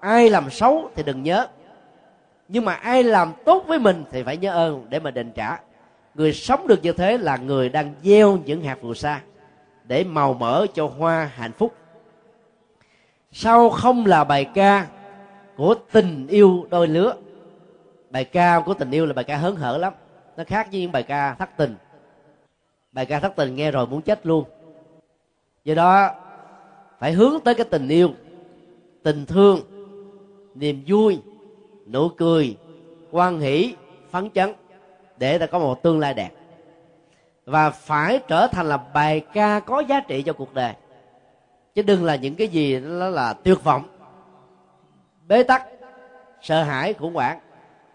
ai 0.00 0.30
làm 0.30 0.50
xấu 0.50 0.90
thì 0.94 1.02
đừng 1.02 1.22
nhớ. 1.22 1.46
Nhưng 2.48 2.64
mà 2.64 2.74
ai 2.74 3.02
làm 3.02 3.32
tốt 3.44 3.64
với 3.66 3.78
mình 3.78 4.04
thì 4.10 4.22
phải 4.22 4.36
nhớ 4.36 4.52
ơn 4.52 4.86
để 4.88 5.00
mà 5.00 5.10
đền 5.10 5.32
trả. 5.32 5.58
Người 6.14 6.32
sống 6.32 6.66
được 6.66 6.82
như 6.82 6.92
thế 6.92 7.18
là 7.18 7.36
người 7.36 7.68
đang 7.68 7.94
gieo 8.02 8.38
những 8.44 8.62
hạt 8.62 8.78
phù 8.82 8.94
sa 8.94 9.20
để 9.84 10.04
màu 10.04 10.34
mỡ 10.34 10.66
cho 10.74 10.86
hoa 10.98 11.30
hạnh 11.34 11.52
phúc. 11.52 11.74
Sau 13.32 13.70
không 13.70 14.06
là 14.06 14.24
bài 14.24 14.44
ca 14.54 14.86
của 15.56 15.74
tình 15.92 16.26
yêu 16.26 16.66
đôi 16.70 16.88
lứa. 16.88 17.14
Bài 18.10 18.24
ca 18.24 18.60
của 18.60 18.74
tình 18.74 18.90
yêu 18.90 19.06
là 19.06 19.12
bài 19.12 19.24
ca 19.24 19.36
hớn 19.36 19.56
hở 19.56 19.78
lắm 19.78 19.92
nó 20.36 20.44
khác 20.46 20.68
với 20.70 20.80
những 20.80 20.92
bài 20.92 21.02
ca 21.02 21.34
thất 21.34 21.50
tình. 21.56 21.76
Bài 22.92 23.06
ca 23.06 23.20
thất 23.20 23.32
tình 23.36 23.54
nghe 23.54 23.70
rồi 23.70 23.86
muốn 23.86 24.02
chết 24.02 24.26
luôn. 24.26 24.44
Do 25.64 25.74
đó, 25.74 26.10
phải 26.98 27.12
hướng 27.12 27.40
tới 27.40 27.54
cái 27.54 27.66
tình 27.70 27.88
yêu, 27.88 28.10
tình 29.02 29.26
thương, 29.26 29.60
niềm 30.54 30.84
vui, 30.86 31.22
nụ 31.86 32.08
cười, 32.08 32.56
quan 33.10 33.40
hỷ, 33.40 33.74
phấn 34.10 34.30
chấn 34.30 34.52
để 35.16 35.38
ta 35.38 35.46
có 35.46 35.58
một 35.58 35.82
tương 35.82 36.00
lai 36.00 36.14
đẹp. 36.14 36.30
Và 37.46 37.70
phải 37.70 38.20
trở 38.28 38.46
thành 38.46 38.66
là 38.66 38.76
bài 38.76 39.20
ca 39.20 39.60
có 39.60 39.80
giá 39.80 40.00
trị 40.00 40.22
cho 40.22 40.32
cuộc 40.32 40.54
đời. 40.54 40.74
Chứ 41.74 41.82
đừng 41.82 42.04
là 42.04 42.16
những 42.16 42.34
cái 42.34 42.48
gì 42.48 42.80
đó 42.80 43.08
là 43.08 43.32
tuyệt 43.32 43.64
vọng, 43.64 43.82
bế 45.28 45.42
tắc, 45.42 45.66
sợ 46.42 46.62
hãi, 46.62 46.94
khủng 46.94 47.14
hoảng 47.14 47.40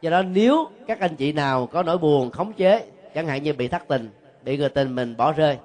do 0.02 0.10
đó 0.10 0.22
nếu 0.22 0.68
các 0.88 1.00
anh 1.00 1.16
chị 1.16 1.32
nào 1.32 1.66
có 1.66 1.84
nỗi 1.84 1.98
buồn, 1.98 2.32
khống 2.32 2.54
chế, 2.54 2.86
chẳng 3.16 3.28
hạn 3.28 3.44
như 3.44 3.54
bị 3.54 3.68
thất 3.68 3.88
tình, 3.88 4.10
bị 4.44 4.58
người 4.58 4.70
tình 4.70 4.96
mình 4.96 5.18
bỏ 5.18 5.32
rơi, 5.32 5.58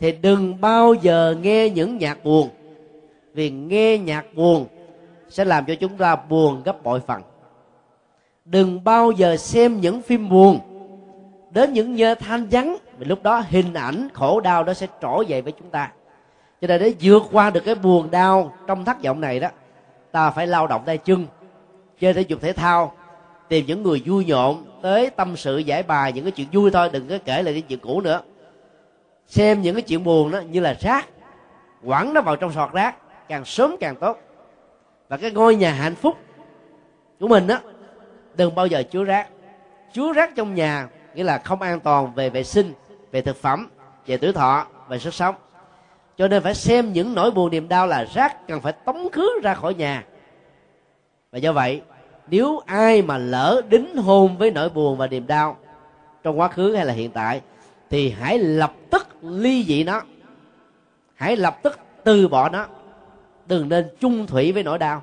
thì 0.00 0.12
đừng 0.12 0.60
bao 0.60 0.94
giờ 0.94 1.36
nghe 1.42 1.68
những 1.68 1.98
nhạc 1.98 2.24
buồn. 2.24 2.48
Vì 3.34 3.50
nghe 3.50 3.98
nhạc 3.98 4.34
buồn 4.34 4.66
sẽ 5.28 5.44
làm 5.44 5.64
cho 5.66 5.74
chúng 5.74 5.96
ta 5.96 6.16
buồn 6.16 6.62
gấp 6.64 6.82
bội 6.82 7.00
phần. 7.00 7.22
Đừng 8.44 8.84
bao 8.84 9.10
giờ 9.10 9.36
xem 9.36 9.80
những 9.80 10.02
phim 10.02 10.28
buồn 10.28 10.60
đến 11.50 11.72
những 11.72 11.94
nhơ 11.94 12.14
than 12.14 12.46
vắng, 12.50 12.76
vì 12.98 13.04
lúc 13.04 13.22
đó 13.22 13.44
hình 13.48 13.74
ảnh 13.74 14.08
khổ 14.12 14.40
đau 14.40 14.64
đó 14.64 14.74
sẽ 14.74 14.86
trỗi 15.02 15.26
dậy 15.26 15.42
với 15.42 15.52
chúng 15.52 15.70
ta. 15.70 15.92
Cho 16.60 16.68
nên 16.68 16.80
để 16.80 16.94
vượt 17.00 17.22
qua 17.32 17.50
được 17.50 17.60
cái 17.64 17.74
buồn 17.74 18.10
đau 18.10 18.52
trong 18.66 18.84
thất 18.84 19.02
vọng 19.02 19.20
này 19.20 19.40
đó, 19.40 19.48
ta 20.12 20.30
phải 20.30 20.46
lao 20.46 20.66
động 20.66 20.82
tay 20.86 20.98
chân, 20.98 21.26
chơi 22.00 22.14
thể 22.14 22.20
dục 22.20 22.40
thể 22.40 22.52
thao 22.52 22.92
tìm 23.48 23.66
những 23.66 23.82
người 23.82 24.02
vui 24.06 24.24
nhộn, 24.24 24.66
tới 24.82 25.10
tâm 25.10 25.36
sự 25.36 25.58
giải 25.58 25.82
bài 25.82 26.12
những 26.12 26.24
cái 26.24 26.32
chuyện 26.32 26.48
vui 26.52 26.70
thôi, 26.70 26.90
đừng 26.92 27.08
có 27.08 27.18
kể 27.24 27.42
lại 27.42 27.54
những 27.54 27.62
chuyện 27.62 27.78
cũ 27.78 28.00
nữa. 28.00 28.22
Xem 29.26 29.62
những 29.62 29.74
cái 29.74 29.82
chuyện 29.82 30.04
buồn 30.04 30.30
đó 30.30 30.40
như 30.40 30.60
là 30.60 30.76
rác, 30.80 31.08
quẳng 31.86 32.14
nó 32.14 32.20
vào 32.20 32.36
trong 32.36 32.52
sọt 32.52 32.72
rác, 32.72 32.96
càng 33.28 33.44
sớm 33.44 33.76
càng 33.80 33.96
tốt. 33.96 34.18
Và 35.08 35.16
cái 35.16 35.30
ngôi 35.30 35.56
nhà 35.56 35.72
hạnh 35.72 35.94
phúc 35.94 36.16
của 37.20 37.28
mình 37.28 37.46
đó, 37.46 37.58
đừng 38.34 38.54
bao 38.54 38.66
giờ 38.66 38.82
chứa 38.82 39.04
rác. 39.04 39.28
Chứa 39.92 40.12
rác 40.12 40.36
trong 40.36 40.54
nhà 40.54 40.88
nghĩa 41.14 41.24
là 41.24 41.38
không 41.38 41.62
an 41.62 41.80
toàn 41.80 42.14
về 42.14 42.30
vệ 42.30 42.44
sinh, 42.44 42.72
về 43.10 43.20
thực 43.20 43.36
phẩm, 43.36 43.68
về 44.06 44.16
tuổi 44.16 44.32
thọ, 44.32 44.66
về 44.88 44.98
sức 44.98 45.14
sống. 45.14 45.34
Cho 46.16 46.28
nên 46.28 46.42
phải 46.42 46.54
xem 46.54 46.92
những 46.92 47.14
nỗi 47.14 47.30
buồn 47.30 47.50
niềm 47.50 47.68
đau 47.68 47.86
là 47.86 48.06
rác 48.14 48.48
cần 48.48 48.60
phải 48.60 48.72
tống 48.72 49.08
khứ 49.12 49.40
ra 49.42 49.54
khỏi 49.54 49.74
nhà. 49.74 50.04
Và 51.32 51.38
do 51.38 51.52
vậy 51.52 51.82
nếu 52.30 52.60
ai 52.66 53.02
mà 53.02 53.18
lỡ 53.18 53.62
đính 53.68 53.96
hôn 53.96 54.38
với 54.38 54.50
nỗi 54.50 54.68
buồn 54.68 54.96
và 54.96 55.06
niềm 55.06 55.26
đau 55.26 55.56
trong 56.22 56.40
quá 56.40 56.48
khứ 56.48 56.74
hay 56.74 56.86
là 56.86 56.92
hiện 56.92 57.10
tại, 57.10 57.40
thì 57.90 58.10
hãy 58.10 58.38
lập 58.38 58.72
tức 58.90 59.08
ly 59.22 59.64
dị 59.64 59.84
nó. 59.84 60.02
Hãy 61.14 61.36
lập 61.36 61.58
tức 61.62 61.78
từ 62.04 62.28
bỏ 62.28 62.48
nó. 62.48 62.66
Đừng 63.46 63.68
nên 63.68 63.88
chung 64.00 64.26
thủy 64.26 64.52
với 64.52 64.62
nỗi 64.62 64.78
đau. 64.78 65.02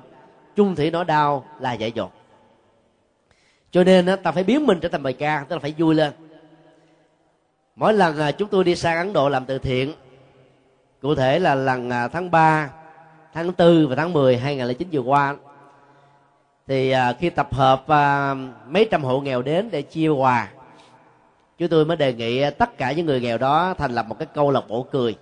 Chung 0.56 0.74
thủy 0.74 0.90
nỗi 0.90 1.04
đau 1.04 1.46
là 1.60 1.72
dạy 1.72 1.92
dột. 1.92 2.12
Cho 3.70 3.84
nên 3.84 4.06
ta 4.22 4.32
phải 4.32 4.44
biến 4.44 4.66
mình 4.66 4.80
trở 4.80 4.88
thành 4.88 5.02
bài 5.02 5.12
ca, 5.12 5.44
tức 5.48 5.56
là 5.56 5.60
phải 5.60 5.74
vui 5.78 5.94
lên. 5.94 6.12
Mỗi 7.76 7.94
lần 7.94 8.18
à, 8.18 8.32
chúng 8.32 8.48
tôi 8.48 8.64
đi 8.64 8.76
sang 8.76 8.98
ấn 8.98 9.12
độ 9.12 9.28
làm 9.28 9.44
từ 9.44 9.58
thiện, 9.58 9.92
cụ 11.02 11.14
thể 11.14 11.38
là 11.38 11.54
lần 11.54 11.90
à, 11.90 12.08
tháng 12.08 12.30
3 12.30 12.70
tháng 13.34 13.52
4 13.58 13.88
và 13.88 13.96
tháng 13.96 14.12
10 14.12 14.36
2009 14.36 14.88
vừa 14.92 15.00
qua 15.00 15.36
thì 16.66 16.90
à, 16.90 17.12
khi 17.12 17.30
tập 17.30 17.54
hợp 17.54 17.88
à, 17.88 18.34
mấy 18.68 18.88
trăm 18.90 19.04
hộ 19.04 19.20
nghèo 19.20 19.42
đến 19.42 19.68
để 19.70 19.82
chia 19.82 20.08
quà 20.08 20.48
chúng 21.58 21.68
tôi 21.68 21.84
mới 21.84 21.96
đề 21.96 22.12
nghị 22.12 22.50
tất 22.50 22.78
cả 22.78 22.92
những 22.92 23.06
người 23.06 23.20
nghèo 23.20 23.38
đó 23.38 23.74
thành 23.78 23.92
lập 23.92 24.06
một 24.08 24.18
cái 24.18 24.28
câu 24.34 24.50
lạc 24.50 24.68
bộ 24.68 24.82
cười. 24.82 25.16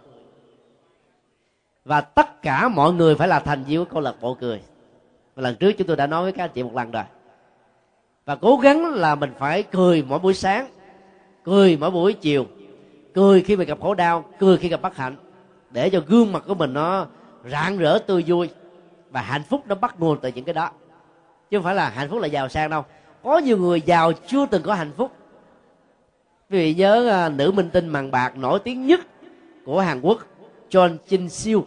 Và 1.85 2.01
tất 2.01 2.43
cả 2.43 2.69
mọi 2.69 2.93
người 2.93 3.15
phải 3.15 3.29
là 3.29 3.41
thành 3.41 3.65
viên 3.65 3.79
của 3.79 3.91
câu 3.93 4.01
lạc 4.01 4.15
bộ 4.21 4.35
cười. 4.35 4.61
Và 5.35 5.43
lần 5.43 5.57
trước 5.57 5.73
chúng 5.73 5.87
tôi 5.87 5.97
đã 5.97 6.07
nói 6.07 6.23
với 6.23 6.33
các 6.33 6.45
anh 6.45 6.51
chị 6.55 6.63
một 6.63 6.75
lần 6.75 6.91
rồi. 6.91 7.03
Và 8.25 8.37
cố 8.37 8.57
gắng 8.57 8.95
là 8.95 9.15
mình 9.15 9.33
phải 9.39 9.63
cười 9.63 10.05
mỗi 10.09 10.19
buổi 10.19 10.35
sáng 10.35 10.67
cười 11.45 11.77
mỗi 11.77 11.91
buổi 11.91 12.13
chiều 12.13 12.47
cười 13.15 13.43
khi 13.43 13.57
mình 13.57 13.69
gặp 13.69 13.79
khổ 13.81 13.95
đau 13.95 14.25
cười 14.39 14.57
khi 14.57 14.69
gặp 14.69 14.83
bất 14.83 14.97
hạnh 14.97 15.17
để 15.71 15.91
cho 15.91 16.01
gương 16.07 16.33
mặt 16.33 16.43
của 16.47 16.55
mình 16.55 16.73
nó 16.73 17.07
rạng 17.51 17.79
rỡ 17.79 17.99
tươi 17.99 18.25
vui 18.27 18.49
và 19.11 19.21
hạnh 19.21 19.43
phúc 19.43 19.63
nó 19.67 19.75
bắt 19.75 20.01
nguồn 20.01 20.19
từ 20.21 20.31
những 20.35 20.45
cái 20.45 20.55
đó 20.55 20.71
chứ 21.55 21.59
không 21.59 21.65
phải 21.65 21.75
là 21.75 21.91
hạnh 21.91 22.09
phúc 22.11 22.21
là 22.21 22.27
giàu 22.27 22.49
sang 22.49 22.71
đâu. 22.71 22.85
Có 23.23 23.39
nhiều 23.39 23.59
người 23.59 23.81
giàu 23.81 24.13
chưa 24.27 24.47
từng 24.47 24.63
có 24.63 24.75
hạnh 24.75 24.93
phúc. 24.97 25.13
Quý 26.51 26.59
vị 26.59 26.75
nhớ 26.75 27.27
uh, 27.27 27.39
nữ 27.39 27.51
minh 27.51 27.71
tinh 27.71 27.89
màn 27.89 28.11
bạc 28.11 28.37
nổi 28.37 28.59
tiếng 28.65 28.87
nhất 28.87 29.01
của 29.65 29.81
hàn 29.81 30.01
quốc 30.01 30.19
John 30.71 30.97
chin 31.09 31.29
Siêu 31.29 31.67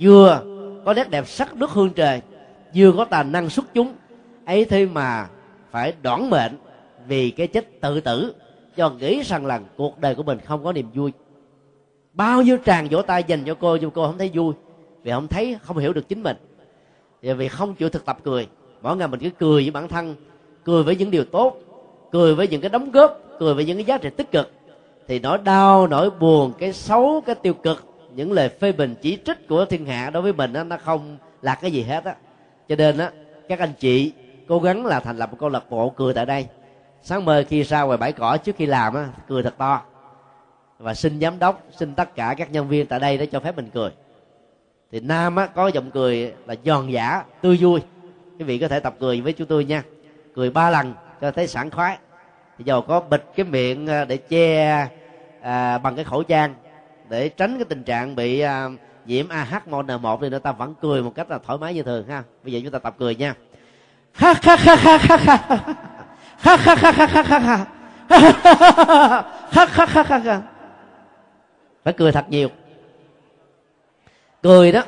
vừa 0.00 0.42
có 0.84 0.94
nét 0.94 1.10
đẹp 1.10 1.28
sắc 1.28 1.56
nước 1.56 1.70
hương 1.70 1.90
trời 1.90 2.22
vừa 2.74 2.92
có 2.92 3.04
tài 3.04 3.24
năng 3.24 3.50
xuất 3.50 3.64
chúng 3.74 3.94
ấy 4.44 4.64
thế 4.64 4.86
mà 4.86 5.28
phải 5.70 5.94
đoản 6.02 6.30
mệnh 6.30 6.58
vì 7.06 7.30
cái 7.30 7.46
chết 7.46 7.80
tự 7.80 8.00
tử 8.00 8.34
cho 8.76 8.90
nghĩ 8.90 9.22
rằng 9.22 9.46
là 9.46 9.60
cuộc 9.76 9.98
đời 9.98 10.14
của 10.14 10.22
mình 10.22 10.38
không 10.44 10.64
có 10.64 10.72
niềm 10.72 10.90
vui. 10.94 11.12
Bao 12.12 12.42
nhiêu 12.42 12.56
tràng 12.64 12.88
vỗ 12.90 13.02
tay 13.02 13.24
dành 13.26 13.44
cho 13.44 13.54
cô 13.54 13.76
nhưng 13.76 13.90
cô 13.90 14.06
không 14.06 14.18
thấy 14.18 14.30
vui 14.34 14.54
vì 15.02 15.10
không 15.10 15.28
thấy 15.28 15.58
không 15.62 15.78
hiểu 15.78 15.92
được 15.92 16.08
chính 16.08 16.22
mình 16.22 16.36
và 17.22 17.34
vì 17.34 17.48
không 17.48 17.74
chịu 17.74 17.88
thực 17.88 18.04
tập 18.04 18.18
cười 18.22 18.48
mỗi 18.82 18.96
ngày 18.96 19.08
mình 19.08 19.20
cứ 19.20 19.30
cười 19.30 19.62
với 19.62 19.70
bản 19.70 19.88
thân 19.88 20.14
cười 20.64 20.82
với 20.82 20.96
những 20.96 21.10
điều 21.10 21.24
tốt 21.24 21.56
cười 22.10 22.34
với 22.34 22.48
những 22.48 22.60
cái 22.60 22.70
đóng 22.70 22.90
góp 22.90 23.20
cười 23.38 23.54
với 23.54 23.64
những 23.64 23.76
cái 23.76 23.84
giá 23.84 23.98
trị 23.98 24.10
tích 24.16 24.32
cực. 24.32 24.52
Thì 25.08 25.18
nỗi 25.18 25.38
đau 25.38 25.86
nỗi 25.86 26.10
buồn 26.10 26.52
cái 26.58 26.72
xấu 26.72 27.22
cái 27.26 27.34
tiêu 27.34 27.54
cực 27.54 27.84
những 28.14 28.32
lời 28.32 28.48
phê 28.48 28.72
bình 28.72 28.94
chỉ 29.02 29.18
trích 29.24 29.48
của 29.48 29.64
thiên 29.64 29.86
hạ 29.86 30.10
đối 30.10 30.22
với 30.22 30.32
mình 30.32 30.52
đó, 30.52 30.64
nó 30.64 30.76
không 30.76 31.16
là 31.42 31.54
cái 31.54 31.70
gì 31.70 31.82
hết 31.82 32.04
á. 32.04 32.14
Cho 32.68 32.76
nên 32.76 32.98
á 32.98 33.10
các 33.48 33.58
anh 33.58 33.72
chị 33.78 34.12
cố 34.48 34.60
gắng 34.60 34.86
là 34.86 35.00
thành 35.00 35.16
lập 35.18 35.30
một 35.30 35.36
câu 35.40 35.48
lạc 35.48 35.70
bộ 35.70 35.90
cười 35.90 36.14
tại 36.14 36.26
đây. 36.26 36.46
Sáng 37.02 37.24
mơ 37.24 37.44
khi 37.48 37.62
ra 37.62 37.82
ngoài 37.82 37.98
bãi 37.98 38.12
cỏ 38.12 38.36
trước 38.36 38.56
khi 38.56 38.66
làm 38.66 38.94
á 38.94 39.08
cười 39.28 39.42
thật 39.42 39.54
to. 39.58 39.82
Và 40.78 40.94
xin 40.94 41.20
giám 41.20 41.38
đốc 41.38 41.62
xin 41.76 41.94
tất 41.94 42.14
cả 42.14 42.34
các 42.38 42.52
nhân 42.52 42.68
viên 42.68 42.86
tại 42.86 43.00
đây 43.00 43.18
để 43.18 43.26
cho 43.26 43.40
phép 43.40 43.56
mình 43.56 43.70
cười 43.74 43.90
thì 44.92 45.00
nam 45.00 45.36
á 45.36 45.46
có 45.46 45.68
giọng 45.68 45.90
cười 45.90 46.32
là 46.46 46.54
giòn 46.64 46.88
giả 46.88 47.24
tươi 47.42 47.56
vui 47.60 47.80
quý 48.38 48.44
vị 48.44 48.58
có 48.58 48.68
thể 48.68 48.80
tập 48.80 48.94
cười 49.00 49.20
với 49.20 49.32
chúng 49.32 49.46
tôi 49.46 49.64
nha 49.64 49.82
cười 50.34 50.50
ba 50.50 50.70
lần 50.70 50.94
cho 51.20 51.30
thấy 51.30 51.46
sảng 51.46 51.70
khoái 51.70 51.98
thì 52.58 52.64
giờ 52.64 52.80
có 52.88 53.00
bịt 53.00 53.24
cái 53.36 53.46
miệng 53.46 53.86
để 54.08 54.16
che 54.16 54.88
à, 55.40 55.78
bằng 55.78 55.96
cái 55.96 56.04
khẩu 56.04 56.22
trang 56.22 56.54
để 57.08 57.28
tránh 57.28 57.58
cái 57.58 57.64
tình 57.64 57.82
trạng 57.82 58.16
bị 58.16 58.40
à, 58.40 58.68
nhiễm 59.06 59.26
AH1N1 59.28 60.18
thì 60.20 60.28
người 60.28 60.40
ta 60.40 60.52
vẫn 60.52 60.74
cười 60.80 61.02
một 61.02 61.12
cách 61.14 61.30
là 61.30 61.38
thoải 61.46 61.58
mái 61.58 61.74
như 61.74 61.82
thường 61.82 62.08
ha 62.08 62.22
bây 62.42 62.52
giờ 62.52 62.60
chúng 62.62 62.72
ta 62.72 62.78
tập 62.78 62.94
cười 62.98 63.14
nha 63.14 63.34
ha 64.12 64.34
ha 64.42 64.56
ha 64.56 64.76
ha 64.76 64.96
ha 64.96 65.16
ha 66.38 66.56
ha 66.56 66.56
ha 66.56 66.56
ha 66.56 66.74
ha 66.74 66.74
ha 66.74 67.06
ha 67.06 67.06
ha 69.66 69.82
ha 69.86 70.02
ha 70.02 70.18
ha 70.18 70.42
phải 71.84 71.92
cười 71.92 72.12
thật 72.12 72.24
nhiều 72.28 72.48
cười 74.42 74.72
đó. 74.72 74.82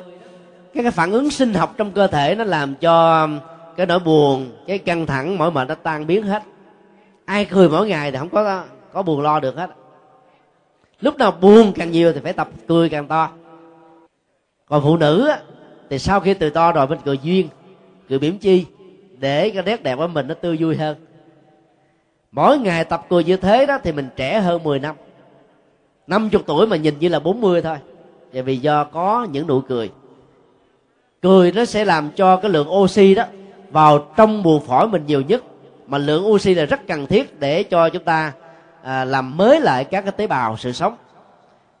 Cái 0.73 0.83
cái 0.83 0.91
phản 0.91 1.11
ứng 1.11 1.31
sinh 1.31 1.53
học 1.53 1.73
trong 1.77 1.91
cơ 1.91 2.07
thể 2.07 2.35
nó 2.35 2.43
làm 2.43 2.75
cho 2.75 3.21
um, 3.21 3.39
cái 3.77 3.85
nỗi 3.85 3.99
buồn 3.99 4.51
cái 4.67 4.77
căng 4.77 5.05
thẳng 5.05 5.37
mỏi 5.37 5.51
mệt 5.51 5.67
nó 5.67 5.75
tan 5.75 6.07
biến 6.07 6.23
hết. 6.23 6.43
Ai 7.25 7.45
cười 7.45 7.69
mỗi 7.69 7.87
ngày 7.87 8.11
thì 8.11 8.17
không 8.17 8.29
có 8.29 8.63
có 8.93 9.01
buồn 9.01 9.21
lo 9.21 9.39
được 9.39 9.55
hết. 9.55 9.69
Lúc 11.01 11.17
nào 11.17 11.31
buồn 11.31 11.73
càng 11.75 11.91
nhiều 11.91 12.13
thì 12.13 12.19
phải 12.19 12.33
tập 12.33 12.49
cười 12.67 12.89
càng 12.89 13.07
to. 13.07 13.29
Còn 14.65 14.83
phụ 14.83 14.97
nữ 14.97 15.27
á, 15.27 15.39
thì 15.89 15.99
sau 15.99 16.19
khi 16.19 16.33
từ 16.33 16.49
to 16.49 16.71
rồi 16.71 16.87
mình 16.87 16.99
cười 17.05 17.19
duyên 17.23 17.47
cười 18.09 18.19
biểm 18.19 18.37
chi 18.37 18.65
để 19.17 19.49
cái 19.49 19.63
nét 19.63 19.83
đẹp 19.83 19.95
của 19.95 20.07
mình 20.07 20.27
nó 20.27 20.33
tươi 20.33 20.57
vui 20.59 20.75
hơn. 20.75 20.97
Mỗi 22.31 22.57
ngày 22.57 22.83
tập 22.83 23.05
cười 23.09 23.23
như 23.23 23.37
thế 23.37 23.65
đó 23.65 23.77
thì 23.83 23.91
mình 23.91 24.09
trẻ 24.15 24.39
hơn 24.39 24.63
10 24.63 24.79
năm. 24.79 24.95
50 26.07 26.43
tuổi 26.47 26.67
mà 26.67 26.75
nhìn 26.75 26.99
như 26.99 27.09
là 27.09 27.19
40 27.19 27.61
thôi 27.61 27.77
và 28.33 28.41
vì 28.41 28.57
do 28.57 28.83
có 28.83 29.27
những 29.31 29.47
nụ 29.47 29.61
cười. 29.61 29.91
Cười 31.21 31.51
nó 31.51 31.65
sẽ 31.65 31.85
làm 31.85 32.09
cho 32.15 32.35
cái 32.35 32.51
lượng 32.51 32.71
oxy 32.71 33.15
đó 33.15 33.23
vào 33.71 34.07
trong 34.17 34.43
buồng 34.43 34.65
phổi 34.65 34.87
mình 34.87 35.05
nhiều 35.05 35.21
nhất. 35.21 35.43
Mà 35.87 35.97
lượng 35.97 36.25
oxy 36.27 36.53
là 36.53 36.65
rất 36.65 36.87
cần 36.87 37.07
thiết 37.07 37.39
để 37.39 37.63
cho 37.63 37.89
chúng 37.89 38.03
ta 38.03 38.33
à, 38.83 39.05
làm 39.05 39.37
mới 39.37 39.61
lại 39.61 39.83
các 39.83 40.01
cái 40.01 40.11
tế 40.11 40.27
bào 40.27 40.57
sự 40.57 40.71
sống. 40.71 40.95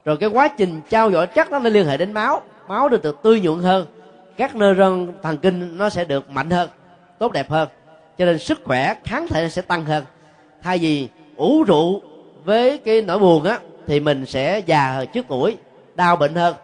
Rồi 0.05 0.17
cái 0.17 0.29
quá 0.29 0.47
trình 0.47 0.81
trao 0.89 1.11
dđổi 1.11 1.27
chất 1.27 1.51
nó 1.51 1.59
liên 1.59 1.85
hệ 1.85 1.97
đến 1.97 2.11
máu. 2.11 2.41
Máu 2.67 2.89
được, 2.89 3.03
được 3.03 3.23
tươi 3.23 3.41
nhuận 3.41 3.59
hơn. 3.59 3.85
Các 4.37 4.55
neuron 4.55 5.07
thần 5.23 5.37
kinh 5.37 5.77
nó 5.77 5.89
sẽ 5.89 6.05
được 6.05 6.29
mạnh 6.29 6.49
hơn 6.49 6.69
tốt 7.19 7.31
đẹp 7.31 7.49
hơn. 7.49 7.69
Cho 8.17 8.25
nên 8.25 8.39
sức 8.39 8.61
khỏe 8.63 8.95
kháng 9.03 9.27
thể 9.27 9.49
sẽ 9.49 9.61
tăng 9.61 9.85
hơn. 9.85 10.03
Thay 10.61 10.77
vì 10.77 11.07
ủ 11.35 11.63
rượu 11.63 12.01
với 12.43 12.77
cái 12.77 13.01
nỗi 13.01 13.19
buồn 13.19 13.43
á 13.43 13.59
thì 13.87 13.99
mình 13.99 14.25
sẽ 14.25 14.61
già 14.65 15.05
trước 15.13 15.25
tuổi 15.29 15.57
đau 16.01 16.15
bệnh 16.15 16.35
hơn. 16.35 16.55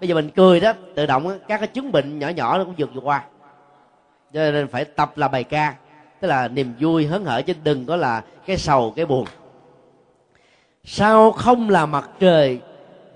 Bây 0.00 0.08
giờ 0.08 0.14
mình 0.14 0.30
cười 0.36 0.60
đó 0.60 0.72
tự 0.94 1.06
động 1.06 1.28
đó, 1.28 1.34
các 1.48 1.58
cái 1.58 1.66
chứng 1.66 1.92
bệnh 1.92 2.18
nhỏ 2.18 2.28
nhỏ 2.28 2.58
nó 2.58 2.64
cũng 2.64 2.74
vượt 2.78 2.90
vượt 2.94 3.00
qua. 3.04 3.24
Cho 4.32 4.50
nên 4.50 4.68
phải 4.68 4.84
tập 4.84 5.12
là 5.16 5.28
bài 5.28 5.44
ca 5.44 5.74
tức 6.20 6.28
là 6.28 6.48
niềm 6.48 6.74
vui 6.80 7.06
hớn 7.06 7.24
hở 7.24 7.42
chứ 7.42 7.54
đừng 7.64 7.86
có 7.86 7.96
là 7.96 8.24
cái 8.46 8.56
sầu 8.56 8.92
cái 8.96 9.06
buồn. 9.06 9.26
Sao 10.84 11.32
không 11.32 11.70
là 11.70 11.86
mặt 11.86 12.10
trời 12.20 12.60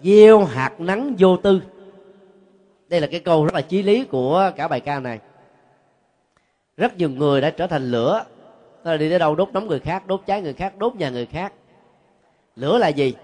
gieo 0.03 0.45
hạt 0.45 0.81
nắng 0.81 1.15
vô 1.19 1.37
tư? 1.37 1.63
Đây 2.89 3.01
là 3.01 3.07
cái 3.07 3.21
câu 3.21 3.45
rất 3.45 3.55
là 3.55 3.61
chí 3.61 3.83
lý 3.83 4.05
của 4.05 4.51
cả 4.57 4.69
bài 4.69 4.81
ca 4.81 5.01
này. 5.01 5.19
Rất 6.77 6.97
nhiều 6.97 7.11
người 7.11 7.41
đã 7.41 7.51
trở 7.51 7.67
thành 7.67 7.91
lửa. 7.91 8.25
Tức 8.85 8.91
là 8.91 8.97
đi 8.97 9.11
tới 9.11 9.19
đâu 9.19 9.35
đốt 9.35 9.49
nóng 9.53 9.67
người 9.67 9.81
khác 9.81 10.07
đốt 10.07 10.23
cháy 10.27 10.43
người 10.43 10.55
khác 10.55 10.79
đốt 10.79 10.95
nhà 10.95 11.11
người 11.11 11.27
khác. 11.27 11.53
Lửa 12.57 12.79
là 12.79 12.89
gì? 12.89 13.15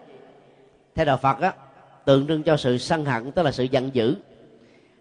Theo 0.94 1.04
đạo 1.04 1.16
phật 1.16 1.40
á 1.40 1.52
tượng 2.08 2.26
trưng 2.26 2.42
cho 2.42 2.56
sự 2.56 2.78
sân 2.78 3.04
hận 3.04 3.32
tức 3.32 3.42
là 3.42 3.52
sự 3.52 3.64
giận 3.64 3.90
dữ. 3.92 4.14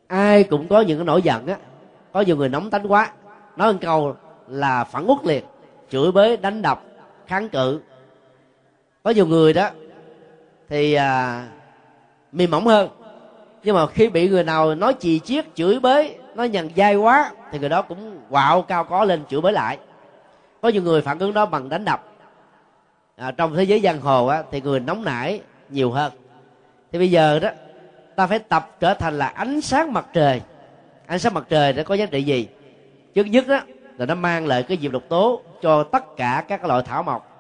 Ai 0.08 0.44
cũng 0.44 0.68
có 0.68 0.82
những 0.82 0.98
cái 0.98 1.06
nỗi 1.06 1.22
giận 1.22 1.48
á 1.48 1.58
có 2.12 2.22
nhiều 2.22 2.36
người 2.36 2.50
nóng 2.50 2.70
tánh 2.70 2.92
quá 2.92 3.12
nói 3.56 3.74
một 3.74 3.80
câu 3.82 4.16
là 4.48 4.84
phản 4.84 5.10
uất 5.10 5.18
liệt 5.26 5.46
chửi 5.90 6.12
bới 6.12 6.38
đánh 6.38 6.62
đập 6.62 6.84
kháng 7.28 7.50
cự. 7.50 7.82
Có 9.04 9.10
nhiều 9.10 9.28
người 9.28 9.54
đó 9.54 9.70
thì 10.70 10.94
à, 10.94 11.44
mềm 12.32 12.52
mỏng 12.52 12.66
hơn. 12.66 12.90
Nhưng 13.64 13.76
mà 13.76 13.88
khi 13.88 14.10
bị 14.10 14.30
người 14.30 14.44
nào 14.44 14.76
nói 14.76 14.94
chì 15.00 15.20
chiết 15.20 15.46
chửi 15.56 15.80
bới 15.80 16.18
nói 16.36 16.50
nhằn 16.50 16.70
dai 16.78 16.96
quá 16.96 17.32
thì 17.52 17.60
người 17.60 17.70
đó 17.70 17.82
cũng 17.82 18.20
quạo 18.30 18.62
cao 18.62 18.84
có 18.84 19.06
lên 19.06 19.24
chửi 19.30 19.42
bới 19.42 19.54
lại. 19.54 19.78
Có 20.62 20.70
nhiều 20.70 20.82
người 20.82 21.02
phản 21.02 21.20
ứng 21.20 21.34
đó 21.34 21.46
bằng 21.46 21.70
đánh 21.70 21.86
đập. 21.86 22.04
À, 23.16 23.32
trong 23.32 23.56
thế 23.56 23.64
giới 23.64 23.80
giang 23.80 24.02
hồ 24.02 24.28
á, 24.28 24.44
thì 24.52 24.62
người 24.62 24.80
nóng 24.80 25.04
nảy 25.04 25.42
nhiều 25.70 25.92
hơn 25.92 26.12
thì 26.92 27.00
bây 27.00 27.12
giờ 27.12 27.40
đó, 27.40 27.50
ta 28.16 28.28
phải 28.28 28.40
tập 28.40 28.76
trở 28.80 28.94
thành 28.94 29.18
là 29.18 29.28
ánh 29.28 29.62
sáng 29.62 29.94
mặt 29.94 30.06
trời. 30.14 30.42
Ánh 31.06 31.20
sáng 31.20 31.34
mặt 31.34 31.46
trời 31.50 31.74
nó 31.74 31.84
có 31.84 31.96
giá 31.96 32.06
trị 32.06 32.24
gì? 32.24 32.48
Trước 33.14 33.24
nhất 33.26 33.48
đó, 33.48 33.60
là 33.98 34.06
nó 34.06 34.16
mang 34.16 34.48
lại 34.48 34.64
cái 34.64 34.78
diệp 34.82 34.92
độc 34.92 35.04
tố 35.10 35.42
cho 35.62 35.84
tất 35.84 36.18
cả 36.18 36.44
các 36.48 36.66
loại 36.66 36.84
thảo 36.86 37.04
mộc. 37.04 37.34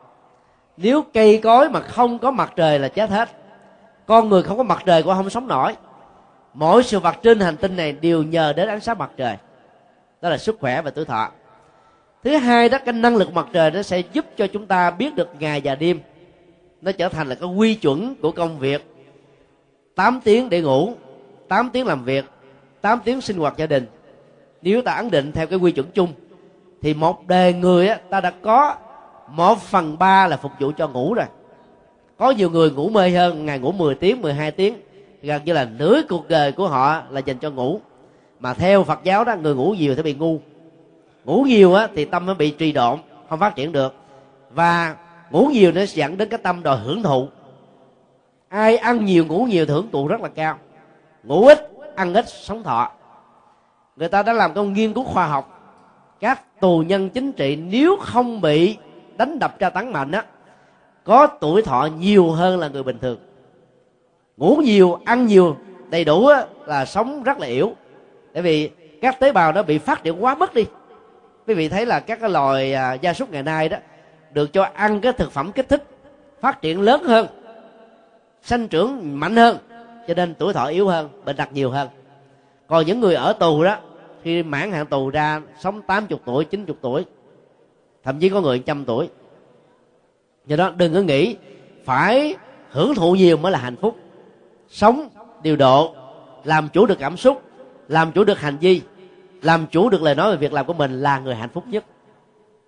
Nếu 0.78 1.04
cây 1.14 1.40
cối 1.44 1.70
mà 1.70 1.80
không 1.80 2.20
có 2.20 2.32
mặt 2.32 2.54
trời 2.56 2.80
là 2.80 2.88
chết 2.88 3.10
hết. 3.10 3.30
Con 4.06 4.30
người 4.30 4.44
không 4.44 4.58
có 4.58 4.64
mặt 4.64 4.84
trời 4.86 5.04
cũng 5.04 5.14
không 5.14 5.30
sống 5.30 5.48
nổi. 5.48 5.76
Mỗi 6.54 6.84
sự 6.84 7.00
vật 7.00 7.16
trên 7.24 7.40
hành 7.40 7.58
tinh 7.58 7.76
này 7.76 7.92
đều 7.92 8.24
nhờ 8.24 8.54
đến 8.54 8.68
ánh 8.68 8.80
sáng 8.80 8.98
mặt 8.98 9.12
trời. 9.18 9.38
Đó 10.22 10.30
là 10.30 10.38
sức 10.38 10.58
khỏe 10.60 10.82
và 10.82 10.92
tuổi 10.92 11.06
thọ. 11.06 11.30
Thứ 12.24 12.38
hai 12.38 12.70
đó, 12.70 12.78
cái 12.86 12.94
năng 12.94 13.16
lực 13.16 13.34
mặt 13.34 13.48
trời 13.54 13.72
nó 13.72 13.82
sẽ 13.82 14.00
giúp 14.00 14.26
cho 14.38 14.48
chúng 14.48 14.66
ta 14.66 14.92
biết 14.92 15.16
được 15.16 15.30
ngày 15.40 15.62
và 15.64 15.76
đêm. 15.76 16.00
Nó 16.82 16.92
trở 16.92 17.10
thành 17.10 17.28
là 17.28 17.36
cái 17.36 17.50
quy 17.50 17.76
chuẩn 17.76 18.16
của 18.22 18.32
công 18.32 18.60
việc. 18.60 18.97
8 19.98 20.20
tiếng 20.24 20.50
để 20.50 20.62
ngủ 20.62 20.94
8 21.48 21.70
tiếng 21.74 21.86
làm 21.86 22.04
việc 22.04 22.26
8 22.82 23.00
tiếng 23.04 23.22
sinh 23.22 23.38
hoạt 23.38 23.58
gia 23.58 23.66
đình. 23.66 23.86
Nếu 24.62 24.82
ta 24.82 24.92
ấn 24.92 25.12
định 25.12 25.32
theo 25.32 25.48
cái 25.48 25.60
quy 25.60 25.72
chuẩn 25.72 25.88
chung 25.94 26.14
thì 26.82 26.94
một 26.94 27.28
đề 27.28 27.54
người 27.54 27.88
á, 27.88 28.00
ta 28.10 28.22
đã 28.22 28.32
có 28.42 28.76
một 29.30 29.62
phần 29.62 30.00
ba 30.00 30.28
là 30.28 30.38
phục 30.38 30.52
vụ 30.60 30.72
cho 30.78 30.88
ngủ 30.88 31.14
rồi. 31.14 31.26
Có 32.18 32.32
nhiều 32.32 32.50
người 32.50 32.72
ngủ 32.72 32.90
mê 32.90 33.10
hơn 33.10 33.46
ngày 33.46 33.60
ngủ 33.60 33.72
10 33.72 33.96
tiếng 33.96 34.22
12 34.22 34.52
tiếng 34.52 34.78
gần 35.22 35.42
như 35.46 35.54
là 35.54 35.68
nửa 35.78 36.02
cuộc 36.10 36.28
đời 36.28 36.52
của 36.52 36.68
họ 36.68 37.02
là 37.10 37.20
dành 37.20 37.38
cho 37.38 37.52
ngủ. 37.52 37.80
Mà 38.40 38.54
theo 38.54 38.84
Phật 38.84 39.00
giáo 39.04 39.24
đó 39.24 39.36
người 39.36 39.56
ngủ 39.56 39.76
nhiều 39.78 39.96
sẽ 39.96 40.02
bị 40.02 40.14
ngu. 40.14 40.40
Ngủ 41.26 41.44
nhiều 41.48 41.74
á 41.74 41.88
thì 41.96 42.06
tâm 42.06 42.26
nó 42.26 42.34
bị 42.34 42.52
trì 42.52 42.72
độn 42.72 43.00
không 43.30 43.40
phát 43.40 43.56
triển 43.56 43.72
được. 43.72 43.94
Và 44.52 44.96
ngủ 45.32 45.50
nhiều 45.54 45.72
nó 45.72 45.82
dẫn 45.88 46.18
đến 46.18 46.30
cái 46.30 46.40
tâm 46.44 46.64
đòi 46.64 46.78
hưởng 46.78 47.04
thụ 47.04 47.28
ai 48.50 48.78
ăn 48.78 49.06
nhiều 49.06 49.26
ngủ 49.26 49.46
nhiều 49.50 49.66
thưởng 49.66 49.88
tụ 49.92 50.02
thụ 50.02 50.08
rất 50.08 50.22
là 50.22 50.30
cao. 50.30 50.58
Ngủ 51.24 51.48
ít 51.48 51.72
ăn 51.96 52.14
ít 52.14 52.26
sống 52.30 52.64
thọ. 52.64 52.92
Người 53.96 54.10
ta 54.10 54.24
đã 54.24 54.34
làm 54.34 54.54
công 54.54 54.74
nghiên 54.74 54.94
cứu 54.94 55.04
khoa 55.04 55.28
học. 55.28 55.54
Các 56.20 56.60
tù 56.60 56.84
nhân 56.88 57.10
chính 57.10 57.32
trị 57.32 57.56
nếu 57.56 57.98
không 58.02 58.42
bị 58.42 58.78
đánh 59.18 59.40
đập 59.40 59.60
tra 59.60 59.70
tấn 59.70 59.94
mạnh 59.94 60.12
á 60.12 60.24
có 61.04 61.28
tuổi 61.28 61.62
thọ 61.62 61.90
nhiều 62.00 62.32
hơn 62.32 62.60
là 62.60 62.68
người 62.68 62.84
bình 62.84 63.00
thường. 63.00 63.18
Ngủ 64.38 64.56
nhiều 64.56 65.00
ăn 65.06 65.26
nhiều 65.26 65.58
đầy 65.90 66.06
đủ 66.06 66.28
á, 66.28 66.46
là 66.66 66.86
sống 66.86 67.24
rất 67.24 67.40
là 67.40 67.48
yếu. 67.48 67.74
Tại 68.34 68.44
vì 68.44 68.70
các 69.02 69.20
tế 69.20 69.32
bào 69.32 69.52
nó 69.52 69.64
bị 69.64 69.78
phát 69.78 70.04
triển 70.04 70.24
quá 70.24 70.36
mức 70.36 70.54
đi. 70.54 70.66
Quý 71.48 71.54
vị 71.54 71.70
thấy 71.70 71.86
là 71.86 72.00
các 72.00 72.20
cái 72.20 72.30
loài 72.30 72.74
à, 72.74 72.94
gia 72.94 73.14
súc 73.14 73.32
ngày 73.32 73.44
nay 73.44 73.70
đó 73.70 73.78
được 74.32 74.54
cho 74.54 74.68
ăn 74.74 75.02
cái 75.02 75.14
thực 75.14 75.32
phẩm 75.32 75.52
kích 75.52 75.70
thích 75.70 75.84
phát 76.42 76.62
triển 76.62 76.82
lớn 76.82 77.04
hơn 77.04 77.28
sanh 78.42 78.68
trưởng 78.68 79.20
mạnh 79.20 79.36
hơn, 79.36 79.58
cho 80.08 80.14
nên 80.14 80.36
tuổi 80.36 80.54
thọ 80.54 80.66
yếu 80.66 80.88
hơn, 80.88 81.10
bệnh 81.26 81.36
tật 81.36 81.54
nhiều 81.54 81.72
hơn. 81.72 81.88
Còn 82.68 82.86
những 82.86 83.00
người 83.00 83.16
ở 83.16 83.34
tù 83.34 83.64
đó, 83.64 83.78
khi 84.24 84.44
mãn 84.44 84.72
hạn 84.72 84.86
tù 84.86 85.10
ra, 85.10 85.42
sống 85.60 85.82
80 85.82 86.20
tuổi 86.26 86.46
90 86.46 86.76
tuổi, 86.82 87.06
thậm 88.04 88.20
chí 88.20 88.30
có 88.30 88.42
người 88.42 88.60
trăm 88.60 88.86
tuổi. 88.86 89.10
Do 90.46 90.56
đó 90.56 90.72
đừng 90.78 90.94
có 90.94 91.02
nghĩ 91.02 91.36
phải 91.86 92.36
hưởng 92.70 92.96
thụ 92.96 93.16
nhiều 93.16 93.38
mới 93.38 93.52
là 93.52 93.60
hạnh 93.60 93.76
phúc. 93.76 93.96
Sống 94.70 95.10
điều 95.44 95.56
độ, 95.56 95.96
làm 96.44 96.70
chủ 96.74 96.86
được 96.86 97.00
cảm 97.00 97.18
xúc, 97.18 97.42
làm 97.88 98.12
chủ 98.12 98.24
được 98.24 98.40
hành 98.40 98.58
vi, 98.58 98.82
làm 99.42 99.68
chủ 99.72 99.90
được 99.90 100.02
lời 100.02 100.16
nói 100.16 100.32
về 100.32 100.38
việc 100.38 100.54
làm 100.54 100.66
của 100.66 100.74
mình 100.74 101.02
là 101.02 101.20
người 101.20 101.36
hạnh 101.36 101.50
phúc 101.54 101.64
nhất. 101.68 101.86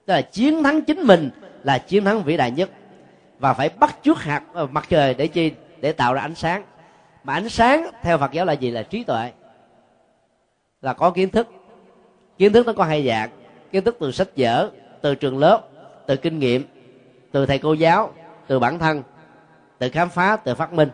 Tức 0.05 0.13
là 0.13 0.21
chiến 0.21 0.63
thắng 0.63 0.81
chính 0.81 0.99
mình 0.99 1.29
là 1.63 1.77
chiến 1.77 2.05
thắng 2.05 2.23
vĩ 2.23 2.37
đại 2.37 2.51
nhất 2.51 2.69
và 3.39 3.53
phải 3.53 3.69
bắt 3.69 3.95
chước 4.03 4.17
hạt 4.21 4.43
ờ, 4.53 4.67
mặt 4.67 4.85
trời 4.89 5.13
để 5.13 5.27
chi? 5.27 5.51
Để 5.81 5.91
tạo 5.91 6.13
ra 6.13 6.21
ánh 6.21 6.35
sáng. 6.35 6.63
Mà 7.23 7.33
ánh 7.33 7.49
sáng, 7.49 7.89
theo 8.01 8.17
phật 8.17 8.31
giáo 8.31 8.45
là 8.45 8.53
gì? 8.53 8.71
Là 8.71 8.83
trí 8.83 9.03
tuệ. 9.03 9.31
Là 10.81 10.93
có 10.93 11.11
kiến 11.11 11.29
thức. 11.29 11.47
Kiến 12.37 12.53
thức 12.53 12.67
nó 12.67 12.73
có 12.73 12.83
hai 12.83 13.07
dạng. 13.07 13.29
Kiến 13.71 13.83
thức 13.83 13.97
từ 13.99 14.11
sách 14.11 14.27
vở, 14.37 14.71
từ 15.01 15.15
trường 15.15 15.37
lớp, 15.37 15.61
từ 16.05 16.15
kinh 16.15 16.39
nghiệm, 16.39 16.63
từ 17.31 17.45
thầy 17.45 17.59
cô 17.59 17.73
giáo, 17.73 18.13
từ 18.47 18.59
bản 18.59 18.79
thân, 18.79 19.03
từ 19.77 19.89
khám 19.89 20.09
phá, 20.09 20.35
từ 20.35 20.55
phát 20.55 20.73
minh. 20.73 20.89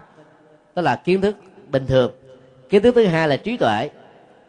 Đó 0.76 0.82
là 0.82 0.96
kiến 0.96 1.22
thức 1.22 1.36
bình 1.72 1.86
thường. 1.88 2.12
Kiến 2.70 2.82
thức 2.82 2.96
thứ 2.96 3.06
hai 3.06 3.28
là 3.28 3.38
trí 3.38 3.58
tuệ. 3.58 3.90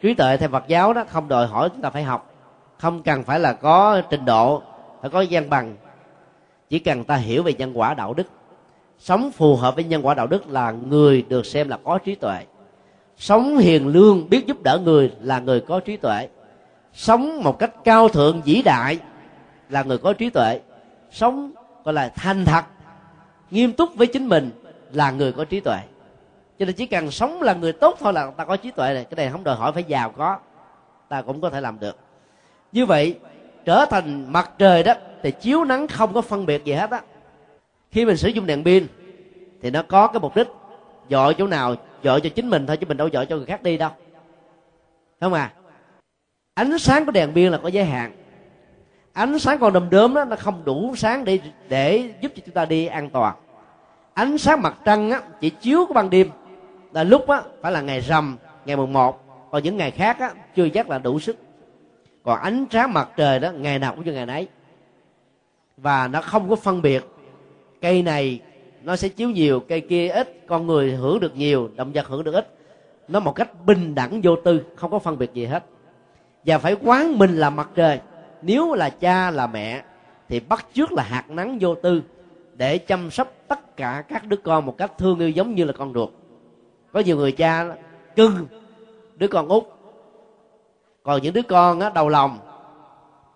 Trí 0.00 0.14
tuệ 0.14 0.36
theo 0.36 0.48
phật 0.48 0.64
giáo 0.68 0.92
đó 0.92 1.04
không 1.08 1.28
đòi 1.28 1.46
hỏi 1.46 1.68
chúng 1.68 1.82
ta 1.82 1.90
phải 1.90 2.02
học. 2.02 2.32
Không 2.78 3.02
cần 3.02 3.24
phải 3.24 3.40
là 3.40 3.52
có 3.52 4.02
trình 4.10 4.24
độ, 4.24 4.62
phải 5.00 5.10
có 5.10 5.24
văn 5.30 5.50
bằng 5.50 5.76
chỉ 6.70 6.78
cần 6.78 7.04
ta 7.04 7.16
hiểu 7.16 7.42
về 7.42 7.52
nhân 7.52 7.72
quả 7.74 7.94
đạo 7.94 8.14
đức. 8.14 8.26
Sống 8.98 9.30
phù 9.30 9.56
hợp 9.56 9.74
với 9.74 9.84
nhân 9.84 10.06
quả 10.06 10.14
đạo 10.14 10.26
đức 10.26 10.50
là 10.50 10.70
người 10.70 11.22
được 11.28 11.46
xem 11.46 11.68
là 11.68 11.78
có 11.84 11.98
trí 11.98 12.14
tuệ. 12.14 12.44
Sống 13.16 13.58
hiền 13.58 13.86
lương 13.86 14.30
biết 14.30 14.46
giúp 14.46 14.62
đỡ 14.62 14.80
người 14.84 15.12
là 15.20 15.40
người 15.40 15.60
có 15.60 15.80
trí 15.80 15.96
tuệ. 15.96 16.28
Sống 16.92 17.42
một 17.42 17.58
cách 17.58 17.72
cao 17.84 18.08
thượng, 18.08 18.42
vĩ 18.42 18.62
đại 18.62 18.98
là 19.68 19.82
người 19.82 19.98
có 19.98 20.12
trí 20.12 20.30
tuệ. 20.30 20.60
Sống, 21.10 21.52
gọi 21.84 21.94
là 21.94 22.08
thành 22.08 22.44
thật, 22.44 22.64
nghiêm 23.50 23.72
túc 23.72 23.94
với 23.94 24.06
chính 24.06 24.28
mình 24.28 24.50
là 24.92 25.10
người 25.10 25.32
có 25.32 25.44
trí 25.44 25.60
tuệ. 25.60 25.78
Cho 26.58 26.64
nên 26.64 26.74
chỉ 26.74 26.86
cần 26.86 27.10
sống 27.10 27.42
là 27.42 27.54
người 27.54 27.72
tốt 27.72 27.96
thôi 28.00 28.12
là 28.12 28.30
ta 28.30 28.44
có 28.44 28.56
trí 28.56 28.70
tuệ 28.70 28.94
này 28.94 29.04
cái 29.04 29.16
này 29.16 29.32
không 29.32 29.44
đòi 29.44 29.56
hỏi 29.56 29.72
phải 29.72 29.84
giàu 29.84 30.10
có. 30.10 30.38
Ta 31.08 31.22
cũng 31.22 31.40
có 31.40 31.50
thể 31.50 31.60
làm 31.60 31.80
được. 31.80 31.96
Như 32.72 32.86
vậy 32.86 33.18
trở 33.66 33.86
thành 33.90 34.32
mặt 34.32 34.50
trời 34.58 34.82
đó 34.82 34.94
thì 35.22 35.30
chiếu 35.30 35.64
nắng 35.64 35.86
không 35.88 36.14
có 36.14 36.20
phân 36.22 36.46
biệt 36.46 36.64
gì 36.64 36.72
hết 36.72 36.90
á. 36.90 37.00
Khi 37.90 38.04
mình 38.04 38.16
sử 38.16 38.28
dụng 38.28 38.46
đèn 38.46 38.64
pin 38.64 38.86
thì 39.62 39.70
nó 39.70 39.82
có 39.82 40.06
cái 40.06 40.20
mục 40.20 40.36
đích 40.36 40.48
dọi 41.08 41.34
chỗ 41.34 41.46
nào 41.46 41.74
dọi 42.02 42.20
cho 42.20 42.28
chính 42.34 42.50
mình 42.50 42.66
thôi 42.66 42.76
chứ 42.76 42.86
mình 42.86 42.96
đâu 42.96 43.08
dọi 43.08 43.26
cho 43.26 43.36
người 43.36 43.46
khác 43.46 43.62
đi 43.62 43.76
đâu. 43.76 43.90
Không 45.20 45.32
à 45.32 45.52
ánh 46.54 46.78
sáng 46.78 47.04
của 47.06 47.12
đèn 47.12 47.34
pin 47.34 47.52
là 47.52 47.58
có 47.58 47.68
giới 47.68 47.84
hạn. 47.84 48.12
Ánh 49.12 49.38
sáng 49.38 49.58
con 49.58 49.72
đom 49.72 49.90
đóm 49.90 50.14
đó 50.14 50.24
nó 50.24 50.36
không 50.36 50.64
đủ 50.64 50.94
sáng 50.96 51.24
để 51.24 51.38
để 51.68 52.14
giúp 52.20 52.32
cho 52.36 52.42
chúng 52.46 52.54
ta 52.54 52.64
đi 52.64 52.86
an 52.86 53.10
toàn. 53.10 53.34
Ánh 54.14 54.38
sáng 54.38 54.62
mặt 54.62 54.74
trăng 54.84 55.10
á, 55.10 55.20
chỉ 55.40 55.50
chiếu 55.50 55.86
có 55.86 55.94
ban 55.94 56.10
đêm 56.10 56.30
là 56.92 57.02
lúc 57.02 57.28
á, 57.28 57.42
phải 57.62 57.72
là 57.72 57.80
ngày 57.80 58.00
rằm 58.00 58.36
ngày 58.64 58.76
mùng 58.76 58.92
một. 58.92 59.22
Còn 59.50 59.62
những 59.62 59.76
ngày 59.76 59.90
khác 59.90 60.18
á, 60.18 60.30
chưa 60.56 60.68
chắc 60.68 60.90
là 60.90 60.98
đủ 60.98 61.20
sức 61.20 61.36
còn 62.26 62.40
ánh 62.40 62.66
sáng 62.70 62.92
mặt 62.92 63.08
trời 63.16 63.38
đó, 63.38 63.50
ngày 63.52 63.78
nào 63.78 63.94
cũng 63.94 64.04
như 64.04 64.12
ngày 64.12 64.26
nấy. 64.26 64.48
Và 65.76 66.08
nó 66.08 66.20
không 66.20 66.48
có 66.48 66.56
phân 66.56 66.82
biệt. 66.82 67.04
Cây 67.80 68.02
này 68.02 68.40
nó 68.82 68.96
sẽ 68.96 69.08
chiếu 69.08 69.30
nhiều, 69.30 69.60
cây 69.60 69.80
kia 69.80 70.08
ít. 70.08 70.46
Con 70.46 70.66
người 70.66 70.90
hưởng 70.90 71.20
được 71.20 71.36
nhiều, 71.36 71.70
động 71.76 71.92
vật 71.92 72.06
hưởng 72.06 72.24
được 72.24 72.34
ít. 72.34 72.48
Nó 73.08 73.20
một 73.20 73.32
cách 73.32 73.66
bình 73.66 73.94
đẳng 73.94 74.20
vô 74.22 74.36
tư, 74.36 74.62
không 74.76 74.90
có 74.90 74.98
phân 74.98 75.18
biệt 75.18 75.34
gì 75.34 75.44
hết. 75.44 75.64
Và 76.44 76.58
phải 76.58 76.76
quán 76.82 77.18
mình 77.18 77.36
là 77.36 77.50
mặt 77.50 77.68
trời. 77.74 78.00
Nếu 78.42 78.74
là 78.74 78.90
cha, 78.90 79.30
là 79.30 79.46
mẹ, 79.46 79.82
thì 80.28 80.40
bắt 80.40 80.66
trước 80.74 80.92
là 80.92 81.02
hạt 81.02 81.30
nắng 81.30 81.58
vô 81.60 81.74
tư 81.74 82.02
để 82.56 82.78
chăm 82.78 83.10
sóc 83.10 83.32
tất 83.48 83.76
cả 83.76 84.04
các 84.08 84.26
đứa 84.26 84.36
con 84.36 84.66
một 84.66 84.78
cách 84.78 84.92
thương 84.98 85.18
yêu 85.18 85.30
giống 85.30 85.54
như 85.54 85.64
là 85.64 85.72
con 85.72 85.94
ruột. 85.94 86.10
Có 86.92 87.00
nhiều 87.00 87.16
người 87.16 87.32
cha 87.32 87.74
cưng, 88.16 88.46
đứa 89.16 89.28
con 89.28 89.48
út 89.48 89.64
còn 91.06 91.22
những 91.22 91.34
đứa 91.34 91.42
con 91.42 91.80
á, 91.80 91.90
đầu 91.90 92.08
lòng 92.08 92.38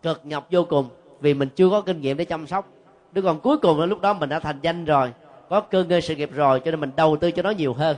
cực 0.03 0.21
nhọc 0.25 0.47
vô 0.51 0.65
cùng 0.65 0.89
vì 1.21 1.35
mình 1.35 1.49
chưa 1.57 1.71
có 1.71 1.81
kinh 1.81 2.01
nghiệm 2.01 2.17
để 2.17 2.25
chăm 2.25 2.47
sóc. 2.47 2.69
Đứa 3.13 3.23
con 3.23 3.41
cuối 3.41 3.59
cùng 3.59 3.81
là 3.81 3.87
lúc 3.87 4.01
đó 4.01 4.13
mình 4.13 4.29
đã 4.29 4.39
thành 4.39 4.59
danh 4.63 4.85
rồi 4.85 5.13
có 5.49 5.61
cơ 5.61 5.85
ngơi 5.85 6.01
sự 6.01 6.17
nghiệp 6.17 6.31
rồi 6.35 6.61
cho 6.61 6.71
nên 6.71 6.81
mình 6.81 6.91
đầu 6.97 7.17
tư 7.17 7.31
cho 7.31 7.43
nó 7.43 7.51
nhiều 7.51 7.75
hơn. 7.75 7.97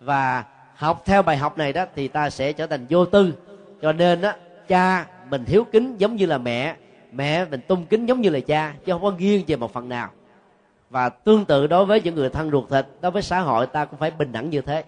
Và 0.00 0.44
học 0.74 1.02
theo 1.04 1.22
bài 1.22 1.36
học 1.36 1.58
này 1.58 1.72
đó 1.72 1.84
thì 1.94 2.08
ta 2.08 2.30
sẽ 2.30 2.52
trở 2.52 2.66
thành 2.66 2.86
vô 2.90 3.04
tư. 3.04 3.34
Cho 3.82 3.92
nên 3.92 4.22
á 4.22 4.36
cha 4.68 5.06
mình 5.30 5.44
hiếu 5.46 5.64
kính 5.64 5.96
giống 5.96 6.16
như 6.16 6.26
là 6.26 6.38
mẹ 6.38 6.76
mẹ 7.12 7.44
mình 7.44 7.60
tung 7.68 7.86
kính 7.86 8.06
giống 8.06 8.20
như 8.20 8.30
là 8.30 8.40
cha 8.40 8.74
chứ 8.84 8.92
không 8.92 9.02
có 9.02 9.10
nghiêng 9.10 9.44
về 9.46 9.56
một 9.56 9.72
phần 9.72 9.88
nào. 9.88 10.08
Và 10.90 11.08
tương 11.08 11.44
tự 11.44 11.66
đối 11.66 11.86
với 11.86 12.00
những 12.00 12.14
người 12.14 12.28
thân 12.28 12.50
ruột 12.50 12.70
thịt 12.70 12.86
đối 13.00 13.10
với 13.10 13.22
xã 13.22 13.40
hội 13.40 13.66
ta 13.66 13.84
cũng 13.84 13.98
phải 13.98 14.10
bình 14.10 14.32
đẳng 14.32 14.50
như 14.50 14.60
thế. 14.60 14.84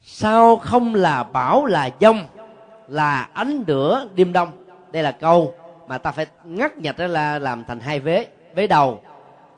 Sao 0.00 0.56
không 0.56 0.94
là 0.94 1.22
bảo 1.22 1.66
là 1.66 1.90
dông? 2.00 2.18
Là 2.88 3.28
ánh 3.32 3.64
lửa 3.66 4.08
đêm 4.14 4.32
đông. 4.32 4.48
Đây 4.92 5.02
là 5.02 5.12
câu 5.12 5.54
mà 5.86 5.98
ta 5.98 6.12
phải 6.12 6.26
ngắt 6.44 6.78
nhặt 6.78 6.96
ra 6.96 7.06
là 7.06 7.38
làm 7.38 7.64
thành 7.64 7.80
hai 7.80 8.00
vế 8.00 8.26
vế 8.54 8.66
đầu. 8.66 9.00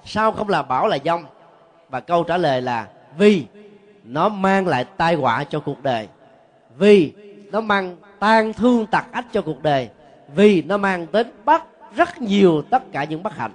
Sao 0.04 0.32
không 0.32 0.48
là 0.48 0.62
bảo 0.62 0.88
là 0.88 0.98
dông? 1.04 1.24
Và 1.88 2.00
câu 2.00 2.24
trả 2.24 2.36
lời 2.36 2.62
là 2.62 2.88
vì 3.18 3.46
nó 4.04 4.28
mang 4.28 4.66
lại 4.66 4.84
tai 4.84 5.14
họa 5.14 5.44
cho 5.44 5.60
cuộc 5.60 5.82
đời. 5.82 6.08
Vì 6.76 7.12
nó 7.52 7.60
mang 7.60 7.96
tan 8.18 8.52
thương 8.52 8.86
tặc 8.86 9.12
ách 9.12 9.26
cho 9.32 9.42
cuộc 9.42 9.62
đời. 9.62 9.88
Vì 10.34 10.62
nó 10.62 10.76
mang 10.76 11.06
đến 11.12 11.26
bắt 11.44 11.66
rất 11.96 12.20
nhiều 12.20 12.62
tất 12.70 12.92
cả 12.92 13.04
những 13.04 13.22
bất 13.22 13.36
hạnh. 13.36 13.52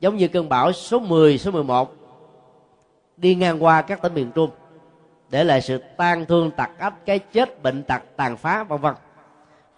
Giống 0.00 0.16
như 0.16 0.28
cơn 0.28 0.48
bão 0.48 0.72
số 0.72 0.98
10, 0.98 1.38
số 1.38 1.50
11 1.50 1.94
đi 3.16 3.34
ngang 3.34 3.64
qua 3.64 3.82
các 3.82 4.02
tỉnh 4.02 4.14
miền 4.14 4.30
Trung 4.34 4.50
để 5.30 5.44
lại 5.44 5.60
sự 5.60 5.78
tan 5.96 6.26
thương 6.26 6.50
tặc 6.50 6.70
ách 6.78 6.94
cái 7.06 7.18
chết, 7.18 7.62
bệnh 7.62 7.82
tật, 7.82 8.02
tàn 8.16 8.36
phá, 8.36 8.64
vân 8.64 8.80
vân. 8.80 8.94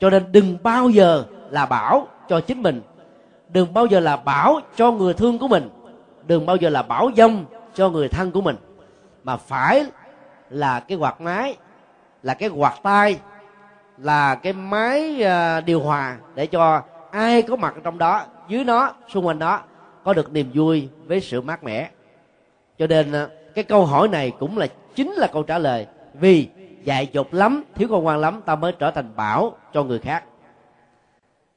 Cho 0.00 0.10
nên 0.10 0.32
đừng 0.32 0.58
bao 0.62 0.88
giờ 0.88 1.24
là 1.50 1.66
bảo 1.66 2.08
cho 2.28 2.40
chính 2.40 2.62
mình. 2.62 2.82
Đừng 3.48 3.74
bao 3.74 3.86
giờ 3.86 4.00
là 4.00 4.16
bảo 4.16 4.60
cho 4.76 4.92
người 4.92 5.14
thương 5.14 5.38
của 5.38 5.48
mình. 5.48 5.70
Đừng 6.26 6.46
bao 6.46 6.56
giờ 6.56 6.68
là 6.68 6.82
bảo 6.82 7.10
dông 7.16 7.44
cho 7.74 7.90
người 7.90 8.08
thân 8.08 8.30
của 8.32 8.40
mình. 8.40 8.56
Mà 9.24 9.36
phải 9.36 9.86
là 10.50 10.80
cái 10.80 10.98
quạt 10.98 11.20
máy, 11.20 11.56
là 12.22 12.34
cái 12.34 12.48
quạt 12.48 12.74
tay, 12.82 13.18
là 13.98 14.34
cái 14.34 14.52
máy 14.52 15.22
à, 15.22 15.60
điều 15.60 15.80
hòa 15.80 16.16
để 16.34 16.46
cho 16.46 16.82
ai 17.10 17.42
có 17.42 17.56
mặt 17.56 17.74
trong 17.84 17.98
đó, 17.98 18.22
dưới 18.48 18.64
nó, 18.64 18.92
xung 19.08 19.26
quanh 19.26 19.38
đó, 19.38 19.60
có 20.04 20.12
được 20.12 20.32
niềm 20.32 20.50
vui 20.54 20.88
với 21.06 21.20
sự 21.20 21.40
mát 21.40 21.64
mẻ. 21.64 21.90
Cho 22.78 22.86
nên 22.86 23.12
à, 23.12 23.28
cái 23.54 23.64
câu 23.64 23.86
hỏi 23.86 24.08
này 24.08 24.32
cũng 24.38 24.58
là 24.58 24.66
chính 24.98 25.12
là 25.12 25.26
câu 25.26 25.42
trả 25.42 25.58
lời. 25.58 25.86
Vì 26.14 26.48
dạy 26.84 27.08
dột 27.12 27.34
lắm, 27.34 27.64
thiếu 27.74 27.88
công 27.88 28.06
quan 28.06 28.18
lắm, 28.18 28.40
ta 28.46 28.54
mới 28.54 28.72
trở 28.78 28.90
thành 28.90 29.16
bảo 29.16 29.56
cho 29.72 29.84
người 29.84 29.98
khác. 29.98 30.24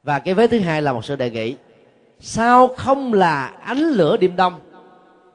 Và 0.04 0.20
cái 0.20 0.34
vế 0.34 0.48
thứ 0.48 0.60
hai 0.60 0.82
là 0.82 0.94
một 0.94 1.06
sự 1.06 1.16
đề 1.16 1.30
nghị. 1.30 1.56
Sao 2.20 2.68
không 2.68 3.14
là 3.14 3.48
ánh 3.64 3.78
lửa 3.78 4.18
đêm 4.18 4.36
đông? 4.36 4.54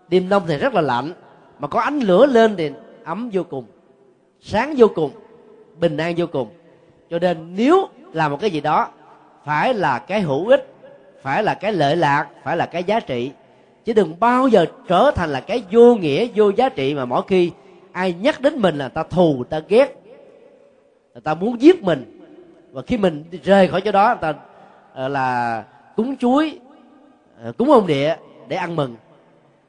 Đêm 0.08 0.28
đông 0.28 0.42
thì 0.46 0.58
rất 0.58 0.74
là 0.74 0.80
lạnh, 0.80 1.12
mà 1.58 1.68
có 1.68 1.80
ánh 1.80 1.98
lửa 1.98 2.26
lên 2.26 2.56
thì 2.56 2.70
ấm 3.04 3.30
vô 3.32 3.42
cùng, 3.42 3.64
sáng 4.40 4.74
vô 4.76 4.86
cùng, 4.94 5.10
bình 5.80 5.96
an 5.96 6.14
vô 6.16 6.26
cùng. 6.32 6.48
Cho 7.10 7.18
nên 7.18 7.54
nếu 7.56 7.88
làm 8.12 8.30
một 8.30 8.38
cái 8.40 8.50
gì 8.50 8.60
đó, 8.60 8.88
phải 9.44 9.74
là 9.74 9.98
cái 9.98 10.20
hữu 10.20 10.48
ích, 10.48 10.74
phải 11.22 11.42
là 11.42 11.54
cái 11.54 11.72
lợi 11.72 11.96
lạc, 11.96 12.26
phải 12.44 12.56
là 12.56 12.66
cái 12.66 12.84
giá 12.84 13.00
trị. 13.00 13.30
Chứ 13.84 13.92
đừng 13.92 14.20
bao 14.20 14.48
giờ 14.48 14.66
trở 14.88 15.10
thành 15.14 15.30
là 15.30 15.40
cái 15.40 15.62
vô 15.70 15.94
nghĩa, 15.94 16.26
vô 16.34 16.50
giá 16.50 16.68
trị 16.68 16.94
mà 16.94 17.04
mỗi 17.04 17.22
khi 17.28 17.50
ai 17.96 18.12
nhắc 18.12 18.40
đến 18.40 18.58
mình 18.58 18.78
là 18.78 18.88
ta 18.88 19.02
thù 19.02 19.44
ta 19.44 19.60
ghét. 19.68 19.94
Người 21.14 21.20
ta 21.20 21.34
muốn 21.34 21.60
giết 21.60 21.82
mình. 21.82 22.20
Và 22.72 22.82
khi 22.86 22.96
mình 22.96 23.24
rời 23.44 23.68
khỏi 23.68 23.80
chỗ 23.80 23.92
đó, 23.92 24.08
người 24.08 24.32
ta 24.32 24.34
ờ, 24.94 25.08
là 25.08 25.64
cúng 25.96 26.16
chuối 26.16 26.58
ờ, 27.42 27.52
cúng 27.52 27.70
ông 27.70 27.86
địa 27.86 28.16
để 28.48 28.56
ăn 28.56 28.76
mừng. 28.76 28.96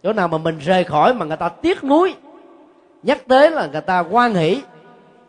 Chỗ 0.04 0.14
nào 0.14 0.28
mà 0.28 0.38
mình 0.38 0.58
rời 0.60 0.84
khỏi 0.84 1.14
mà 1.14 1.26
người 1.26 1.38
ta 1.38 1.50
tiếc 1.50 1.84
nuối, 1.84 2.16
nhắc 3.04 3.22
tới 3.28 3.52
là 3.52 3.68
người 3.68 3.82
ta 3.82 4.00
quan 4.00 4.34
hỷ, 4.34 4.62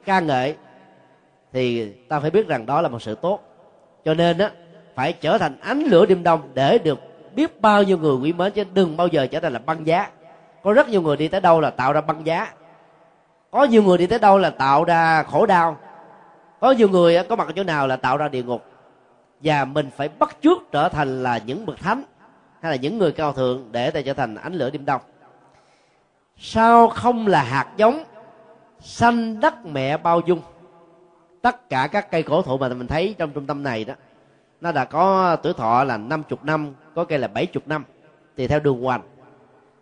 ca 0.05 0.21
ngợi, 0.21 0.57
thì 1.53 1.93
ta 2.09 2.21
phải 2.21 2.31
biết 2.31 2.49
rằng 2.49 2.67
đó 2.67 2.83
là 2.83 2.89
một 2.89 3.03
sự 3.03 3.15
tốt. 3.15 3.41
Cho 4.05 4.15
nên 4.15 4.39
á, 4.39 4.51
phải 4.95 5.13
trở 5.13 5.39
thành 5.39 5.57
ánh 5.61 5.83
lửa 5.83 6.07
đêm 6.07 6.23
đông 6.23 6.41
để 6.55 6.79
được 6.79 6.99
biết 7.35 7.61
bao 7.61 7.83
nhiêu 7.83 7.99
người 7.99 8.17
quý 8.17 8.33
mến, 8.33 8.53
chứ 8.53 8.65
đừng 8.75 8.97
bao 8.97 9.07
giờ 9.07 9.27
trở 9.27 9.41
thành 9.41 9.53
là 9.53 9.59
băng 9.67 9.87
giá. 9.87 10.11
Có 10.63 10.73
rất 10.73 10.89
nhiều 10.89 11.03
người 11.03 11.17
đi 11.17 11.29
tới 11.29 11.41
đâu 11.41 11.61
là 11.61 11.71
tạo 11.71 11.93
ra 11.93 12.01
băng 12.01 12.27
giá 12.27 12.53
có 13.51 13.65
nhiều 13.65 13.83
người 13.83 13.99
đi 13.99 14.07
tới 14.07 14.19
đâu 14.19 14.39
là 14.39 14.51
tạo 14.51 14.85
ra 14.85 15.23
khổ 15.23 15.47
đau. 15.47 15.77
Có 16.61 16.71
nhiều 16.71 16.89
người 16.89 17.23
có 17.29 17.37
mặt 17.37 17.47
ở 17.47 17.53
chỗ 17.57 17.65
nào 17.65 17.87
là 17.87 17.97
tạo 17.97 18.17
ra 18.17 18.29
địa 18.29 18.43
ngục. 18.43 18.65
Và 19.41 19.65
mình 19.65 19.91
phải 19.97 20.09
bắt 20.09 20.37
chước 20.43 20.59
trở 20.73 20.89
thành 20.89 21.23
là 21.23 21.39
những 21.39 21.67
bậc 21.67 21.79
thánh, 21.79 22.03
hay 22.61 22.73
là 22.73 22.77
những 22.77 22.99
người 22.99 23.13
cao 23.13 23.33
thượng 23.33 23.69
để 23.73 23.91
ta 23.91 24.01
trở 24.01 24.15
thành 24.15 24.35
ánh 24.35 24.55
lửa 24.55 24.71
đêm 24.71 24.85
đông. 24.85 25.01
Sao 26.37 26.89
không 26.89 27.27
là 27.27 27.43
hạt 27.43 27.67
giống 27.77 28.05
xanh 28.81 29.41
đất 29.41 29.67
mẹ 29.67 29.97
bao 29.97 30.21
dung? 30.21 30.41
Tất 31.43 31.69
cả 31.69 31.89
các 31.93 32.11
cây 32.11 32.23
cổ 32.23 32.43
thụ 32.43 32.59
mà 32.59 32.69
mình 32.69 32.87
thấy 32.87 33.15
trong 33.19 33.31
trung 33.31 33.47
tâm 33.47 33.63
này 33.63 33.85
đó, 33.85 33.95
nó 34.61 34.73
đã 34.73 34.85
có 34.85 35.37
tuổi 35.37 35.53
thọ 35.53 35.85
là 35.85 35.97
50 35.97 36.39
năm, 36.43 36.75
có 36.95 37.05
cây 37.05 37.19
là 37.19 37.29
70 37.29 37.63
năm. 37.67 37.85
Thì 38.37 38.47
theo 38.47 38.61
đường 38.61 38.83
hoành. 38.83 39.03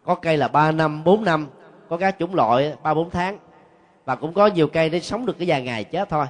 Có 0.05 0.14
cây 0.14 0.37
là 0.37 0.49
3 0.49 0.73
năm 0.73 1.05
4 1.05 1.25
năm. 1.25 1.47
Có 1.89 1.97
các 1.97 2.17
chủng 2.19 2.35
loại, 2.35 2.75
ba 2.83 2.95
bốn 2.95 3.11
tháng 3.11 3.39
và 4.07 4.14
cũng 4.14 4.32
có 4.32 4.46
nhiều 4.46 4.66
cây 4.66 4.90
để 4.90 5.00
sống 5.00 5.26
được 5.26 5.38
cái 5.38 5.48
vài 5.48 5.62
ngày 5.62 5.84
chết 5.84 6.09
thôi. 6.09 6.26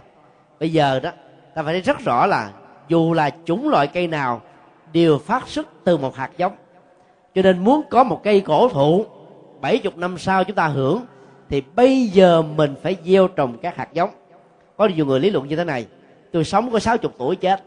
Bây 0.60 0.72
giờ 0.72 1.00
đó, 1.00 1.10
ta 1.54 1.62
phải 1.62 1.74
thấy 1.74 1.80
rất 1.80 1.98
rõ 2.04 2.26
là 2.26 2.50
dù 2.88 3.12
là 3.12 3.30
chủng 3.44 3.68
loại 3.68 3.86
cây 3.86 4.06
nào 4.06 4.40
đều 4.92 5.18
phát 5.18 5.48
xuất 5.48 5.68
từ 5.84 5.96
một 5.96 6.16
hạt 6.16 6.30
giống. 6.36 6.52
Cho 7.34 7.42
nên 7.42 7.58
muốn 7.58 7.82
có 7.90 8.04
một 8.04 8.20
cây 8.24 8.40
cổ 8.40 8.68
thụ 8.68 9.06
70 9.60 9.92
năm 9.96 10.18
sau 10.18 10.44
chúng 10.44 10.56
ta 10.56 10.66
hưởng, 10.66 11.00
thì 11.48 11.62
bây 11.74 12.06
giờ 12.06 12.42
mình 12.42 12.74
phải 12.82 12.96
gieo 13.04 13.28
trồng 13.28 13.58
các 13.58 13.76
hạt 13.76 13.92
giống. 13.92 14.10
Có 14.76 14.88
nhiều 14.88 15.06
người 15.06 15.20
lý 15.20 15.30
luận 15.30 15.48
như 15.48 15.56
thế 15.56 15.64
này, 15.64 15.86
tôi 16.32 16.44
sống 16.44 16.70
có 16.70 16.78
60 16.78 17.12
tuổi 17.18 17.36
chết. 17.36 17.62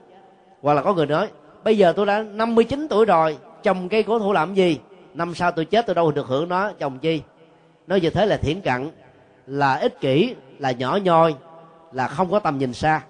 Hoặc 0.61 0.73
là 0.73 0.81
có 0.81 0.93
người 0.93 1.05
nói, 1.05 1.27
bây 1.63 1.77
giờ 1.77 1.93
tôi 1.95 2.05
đã 2.05 2.23
59 2.23 2.87
tuổi 2.89 3.05
rồi, 3.05 3.37
trồng 3.63 3.89
cây 3.89 4.03
cổ 4.03 4.19
thụ 4.19 4.33
làm 4.33 4.53
gì? 4.53 4.79
Năm 5.13 5.35
sau 5.35 5.51
tôi 5.51 5.65
chết 5.65 5.85
tôi 5.85 5.95
đâu 5.95 6.11
được 6.11 6.27
hưởng 6.27 6.49
nó, 6.49 6.71
trồng 6.79 6.99
chi? 6.99 7.21
Nói 7.87 8.01
như 8.01 8.09
thế 8.09 8.25
là 8.25 8.37
thiển 8.37 8.61
cận 8.61 8.89
là 9.49 9.75
ích 9.75 10.01
kỷ, 10.01 10.35
là 10.59 10.71
nhỏ 10.71 10.99
nhoi, 11.03 11.35
là 11.91 12.07
không 12.07 12.31
có 12.31 12.39
tầm 12.39 12.57
nhìn 12.57 12.73
xa. 12.73 13.01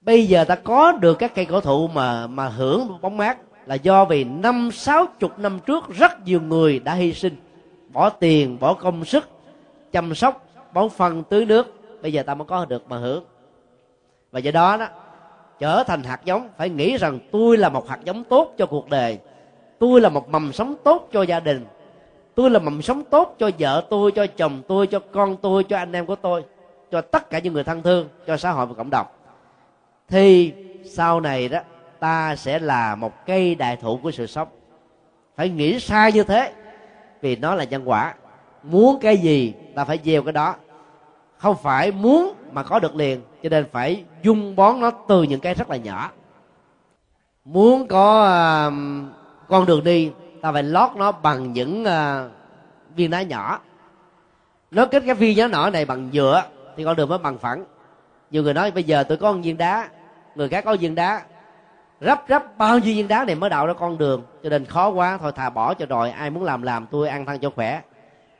Bây 0.00 0.26
giờ 0.26 0.44
ta 0.44 0.54
có 0.54 0.92
được 0.92 1.18
các 1.18 1.34
cây 1.34 1.44
cổ 1.44 1.60
thụ 1.60 1.88
mà 1.88 2.26
mà 2.26 2.48
hưởng 2.48 2.98
bóng 3.00 3.16
mát 3.16 3.38
là 3.66 3.74
do 3.74 4.04
vì 4.04 4.24
năm, 4.24 4.70
sáu 4.72 5.06
chục 5.18 5.38
năm 5.38 5.58
trước 5.66 5.88
rất 5.88 6.24
nhiều 6.24 6.40
người 6.40 6.78
đã 6.78 6.94
hy 6.94 7.12
sinh. 7.12 7.36
Bỏ 7.92 8.10
tiền, 8.10 8.58
bỏ 8.60 8.74
công 8.74 9.04
sức, 9.04 9.28
chăm 9.92 10.14
sóc, 10.14 10.46
bón 10.72 10.88
phân, 10.88 11.22
tưới 11.22 11.44
nước. 11.44 11.74
Bây 12.02 12.12
giờ 12.12 12.22
ta 12.22 12.34
mới 12.34 12.46
có 12.46 12.64
được 12.64 12.88
mà 12.88 12.98
hưởng. 12.98 13.24
Và 14.30 14.40
do 14.40 14.50
đó 14.50 14.76
đó, 14.76 14.86
trở 15.58 15.84
thành 15.84 16.02
hạt 16.02 16.20
giống, 16.24 16.48
phải 16.56 16.68
nghĩ 16.68 16.96
rằng 16.96 17.18
tôi 17.32 17.56
là 17.56 17.68
một 17.68 17.88
hạt 17.88 17.98
giống 18.04 18.24
tốt 18.24 18.54
cho 18.58 18.66
cuộc 18.66 18.88
đời. 18.88 19.18
Tôi 19.78 20.00
là 20.00 20.08
một 20.08 20.28
mầm 20.28 20.52
sống 20.52 20.74
tốt 20.84 21.08
cho 21.12 21.22
gia 21.22 21.40
đình 21.40 21.66
tôi 22.38 22.50
là 22.50 22.58
mầm 22.58 22.82
sống 22.82 23.02
tốt 23.04 23.36
cho 23.38 23.50
vợ 23.58 23.86
tôi 23.90 24.12
cho 24.12 24.26
chồng 24.26 24.62
tôi 24.68 24.86
cho 24.86 25.00
con 25.12 25.36
tôi 25.36 25.64
cho 25.64 25.76
anh 25.76 25.92
em 25.92 26.06
của 26.06 26.16
tôi 26.16 26.44
cho 26.90 27.00
tất 27.00 27.30
cả 27.30 27.38
những 27.38 27.54
người 27.54 27.64
thân 27.64 27.82
thương 27.82 28.08
cho 28.26 28.36
xã 28.36 28.50
hội 28.50 28.66
và 28.66 28.74
cộng 28.74 28.90
đồng. 28.90 29.06
Thì 30.08 30.52
sau 30.84 31.20
này 31.20 31.48
đó 31.48 31.58
ta 32.00 32.36
sẽ 32.36 32.58
là 32.58 32.94
một 32.94 33.26
cây 33.26 33.54
đại 33.54 33.76
thụ 33.76 33.96
của 34.02 34.10
sự 34.10 34.26
sống. 34.26 34.48
Phải 35.36 35.48
nghĩ 35.48 35.80
sai 35.80 36.12
như 36.12 36.24
thế 36.24 36.52
vì 37.20 37.36
nó 37.36 37.54
là 37.54 37.64
nhân 37.64 37.88
quả. 37.88 38.14
Muốn 38.62 39.00
cái 39.00 39.16
gì 39.16 39.54
ta 39.74 39.84
phải 39.84 39.98
gieo 40.04 40.22
cái 40.22 40.32
đó. 40.32 40.54
Không 41.38 41.56
phải 41.62 41.92
muốn 41.92 42.34
mà 42.52 42.62
có 42.62 42.78
được 42.78 42.96
liền 42.96 43.20
cho 43.42 43.48
nên 43.48 43.66
phải 43.72 44.04
dung 44.22 44.56
bón 44.56 44.80
nó 44.80 44.90
từ 44.90 45.22
những 45.22 45.40
cái 45.40 45.54
rất 45.54 45.70
là 45.70 45.76
nhỏ. 45.76 46.10
Muốn 47.44 47.88
có 47.88 48.22
uh, 48.68 48.72
con 49.48 49.66
đường 49.66 49.84
đi 49.84 50.10
ta 50.42 50.52
phải 50.52 50.62
lót 50.62 50.90
nó 50.96 51.12
bằng 51.12 51.52
những 51.52 51.82
uh, 51.82 52.30
viên 52.96 53.10
đá 53.10 53.22
nhỏ. 53.22 53.60
Nó 54.70 54.86
kết 54.86 55.02
cái 55.06 55.14
viên 55.14 55.36
đá 55.36 55.46
nhỏ 55.46 55.70
này 55.70 55.84
bằng 55.84 56.10
nhựa 56.12 56.42
thì 56.76 56.84
con 56.84 56.96
đường 56.96 57.08
mới 57.08 57.18
bằng 57.18 57.38
phẳng. 57.38 57.64
Nhiều 58.30 58.42
người 58.42 58.54
nói 58.54 58.70
bây 58.70 58.84
giờ 58.84 59.02
tôi 59.02 59.18
có 59.18 59.32
một 59.32 59.38
viên 59.42 59.56
đá 59.56 59.88
người 60.34 60.48
khác 60.48 60.64
có 60.64 60.76
viên 60.80 60.94
đá. 60.94 61.22
Rắp 62.00 62.24
rắp 62.28 62.58
bao 62.58 62.78
nhiêu 62.78 62.94
viên 62.94 63.08
đá 63.08 63.24
này 63.24 63.34
mới 63.34 63.50
đạo 63.50 63.66
ra 63.66 63.72
con 63.72 63.98
đường. 63.98 64.22
Cho 64.42 64.48
nên 64.48 64.64
khó 64.64 64.88
quá 64.88 65.18
thôi 65.20 65.32
thà 65.32 65.50
bỏ 65.50 65.74
cho 65.74 65.86
rồi 65.86 66.10
ai 66.10 66.30
muốn 66.30 66.44
làm 66.44 66.62
làm 66.62 66.86
tôi 66.86 67.08
ăn 67.08 67.26
thân 67.26 67.38
cho 67.38 67.50
khỏe. 67.50 67.80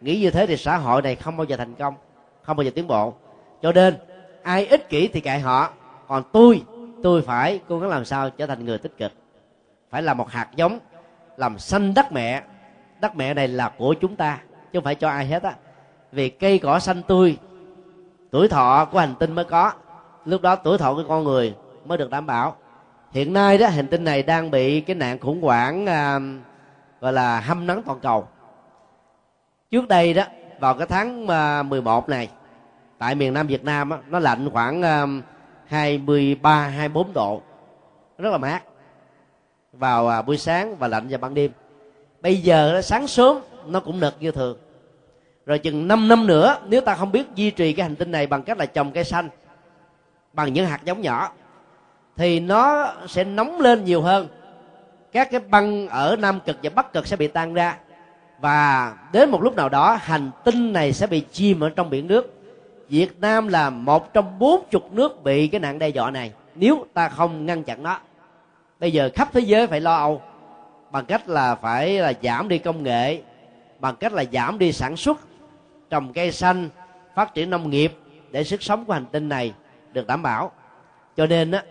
Nghĩ 0.01 0.21
như 0.21 0.31
thế 0.31 0.47
thì 0.47 0.57
xã 0.57 0.77
hội 0.77 1.03
này 1.03 1.17
không 1.17 1.37
bao 1.37 1.45
giờ 1.45 1.57
thành 1.57 1.75
công 1.75 1.95
không 2.43 2.57
bao 2.57 2.65
giờ 2.65 2.71
tiến 2.75 2.87
bộ. 2.87 3.15
Cho 3.63 3.73
nên 3.73 3.97
ai 4.43 4.67
ích 4.67 4.89
kỷ 4.89 5.09
thì 5.09 5.21
kệ 5.21 5.39
họ 5.39 5.71
còn 6.09 6.23
tôi 6.33 6.63
tôi 7.03 7.23
phải 7.23 7.61
cố 7.69 7.79
gắng 7.79 7.91
làm 7.91 8.05
sao 8.05 8.31
trở 8.31 8.47
thành 8.47 8.65
người 8.65 8.79
tích 8.79 8.97
cực. 8.99 9.13
Phải 9.91 10.03
là 10.03 10.15
một 10.15 10.31
hạt 10.31 10.49
giống 10.57 10.79
làm 11.39 11.59
xanh 11.59 11.95
đất 11.95 12.13
mẹ. 12.13 12.43
Đất 13.01 13.17
mẹ 13.17 13.35
này 13.35 13.49
là 13.49 13.69
của 13.79 13.95
chúng 13.95 14.17
ta 14.17 14.39
chứ 14.73 14.79
không 14.79 14.85
phải 14.85 14.95
cho 14.95 15.09
ai 15.09 15.27
hết 15.27 15.43
á. 15.43 15.55
Vì 16.13 16.29
cây 16.29 16.59
cỏ 16.59 16.79
xanh 16.79 17.03
tươi 17.03 17.39
tuổi 18.31 18.49
thọ 18.49 18.85
của 18.85 18.99
hành 18.99 19.15
tinh 19.19 19.33
mới 19.33 19.45
có. 19.45 19.73
Lúc 20.25 20.43
đó 20.43 20.57
tuổi 20.57 20.79
thọ 20.79 20.95
của 20.95 21.05
con 21.09 21.25
người 21.25 21.55
mới 21.85 21.99
được 21.99 22.11
đảm 22.11 22.27
bảo. 22.27 22.57
Hiện 23.13 23.33
nay 23.33 23.59
đó 23.59 23.67
hành 23.67 23.87
tinh 23.87 24.05
này 24.05 24.23
đang 24.23 24.51
bị 24.51 24.81
cái 24.81 24.97
nạn 24.97 25.19
khủng 25.19 25.43
hoảng 25.43 25.87
à, 25.87 26.19
gọi 27.01 27.13
là 27.13 27.41
hâm 27.41 27.67
nắng 27.67 27.83
toàn 27.83 28.01
cầu. 28.01 28.29
Trước 29.71 29.89
đây 29.89 30.15
đó 30.15 30.23
vào 30.61 30.75
cái 30.75 30.87
tháng 30.87 31.27
à, 31.29 31.63
11 31.63 32.09
này 32.09 32.29
tại 32.99 33.15
miền 33.15 33.35
Nam 33.35 33.47
Việt 33.47 33.65
Nam 33.65 33.89
đó, 33.89 33.99
nó 34.07 34.19
lạnh 34.19 34.51
khoảng 34.53 34.83
à, 34.83 35.07
23 35.67 36.69
24 36.69 37.13
độ. 37.13 37.43
Rất 38.19 38.31
là 38.31 38.39
mát 38.39 38.63
vào 39.79 40.09
à, 40.09 40.23
buổi 40.23 40.37
sáng 40.37 40.77
và 40.77 40.89
lạnh 40.89 41.09
vào 41.09 41.19
ban 41.19 41.35
đêm. 41.35 41.51
Bây 42.21 42.37
giờ 42.37 42.73
đó, 42.73 42.81
sáng 42.81 43.07
sớm 43.07 43.39
nó 43.67 43.81
cũng 43.81 44.01
nực 44.01 44.15
như 44.21 44.31
thường. 44.31 44.59
Rồi 45.47 45.59
chừng 45.59 45.89
5 45.89 46.09
năm 46.09 46.27
nữa 46.27 46.57
nếu 46.69 46.81
ta 46.81 46.95
không 46.95 47.13
biết 47.13 47.27
duy 47.35 47.51
trì 47.51 47.73
cái 47.73 47.83
hành 47.83 47.97
tinh 47.97 48.11
này 48.11 48.27
bằng 48.27 48.43
cách 48.43 48.59
là 48.59 48.67
trồng 48.67 48.93
cây 48.93 49.05
xanh 49.05 49.29
bằng 50.33 50.53
những 50.53 50.67
hạt 50.67 50.81
giống 50.85 51.01
nhỏ 51.01 51.33
thì 52.17 52.41
nó 52.41 52.93
sẽ 53.09 53.25
nóng 53.25 53.61
lên 53.61 53.85
nhiều 53.85 54.03
hơn. 54.03 54.29
Các 55.13 55.31
cái 55.31 55.41
băng 55.41 55.89
ở 55.89 56.17
nam 56.17 56.41
cực 56.47 56.57
và 56.63 56.71
bắc 56.75 56.93
cực 56.93 57.07
sẽ 57.07 57.17
bị 57.17 57.29
tan 57.29 57.55
ra. 57.55 57.77
Và 58.41 58.95
đến 59.13 59.31
một 59.31 59.43
lúc 59.43 59.57
nào 59.57 59.69
đó 59.69 59.99
hành 60.01 60.31
tinh 60.45 60.73
này 60.73 60.93
sẽ 60.93 61.07
bị 61.07 61.21
chìm 61.33 61.61
ở 61.61 61.71
trong 61.71 61.91
biển 61.91 62.07
nước. 62.07 62.35
Việt 62.89 63.21
nam 63.21 63.49
là 63.49 63.71
một 63.71 64.13
trong 64.13 64.39
bốn 64.39 64.65
chục 64.71 64.93
nước 64.93 65.23
bị 65.23 65.49
cái 65.49 65.61
nạn 65.61 65.79
đe 65.79 65.89
dọa 65.89 66.11
này 66.11 66.33
nếu 66.55 66.87
ta 66.95 67.09
không 67.09 67.47
ngăn 67.47 67.63
chặn 67.63 67.83
nó 67.83 68.01
bây 68.81 68.93
giờ 68.93 69.11
khắp 69.15 69.29
thế 69.33 69.41
giới 69.41 69.67
phải 69.67 69.81
lo 69.81 69.95
âu. 69.95 70.23
Bằng 70.91 71.05
cách 71.05 71.29
là 71.29 71.55
phải 71.55 71.99
là 71.99 72.13
giảm 72.23 72.49
đi 72.49 72.59
công 72.59 72.83
nghệ, 72.83 73.23
bằng 73.79 73.97
cách 73.97 74.13
là 74.13 74.25
giảm 74.33 74.59
đi 74.59 74.73
sản 74.73 74.97
xuất, 74.97 75.19
trồng 75.91 76.13
cây 76.13 76.33
xanh, 76.33 76.69
phát 77.15 77.35
triển 77.35 77.51
nông 77.51 77.71
nghiệp 77.71 77.93
để 78.31 78.45
sức 78.45 78.63
sống 78.63 78.85
của 78.85 78.93
hành 78.93 79.07
tinh 79.13 79.29
này 79.29 79.53
được 79.93 80.07
đảm 80.07 80.23
bảo. 80.23 80.53
Cho 81.17 81.27
nên 81.27 81.51
á, 81.51 81.63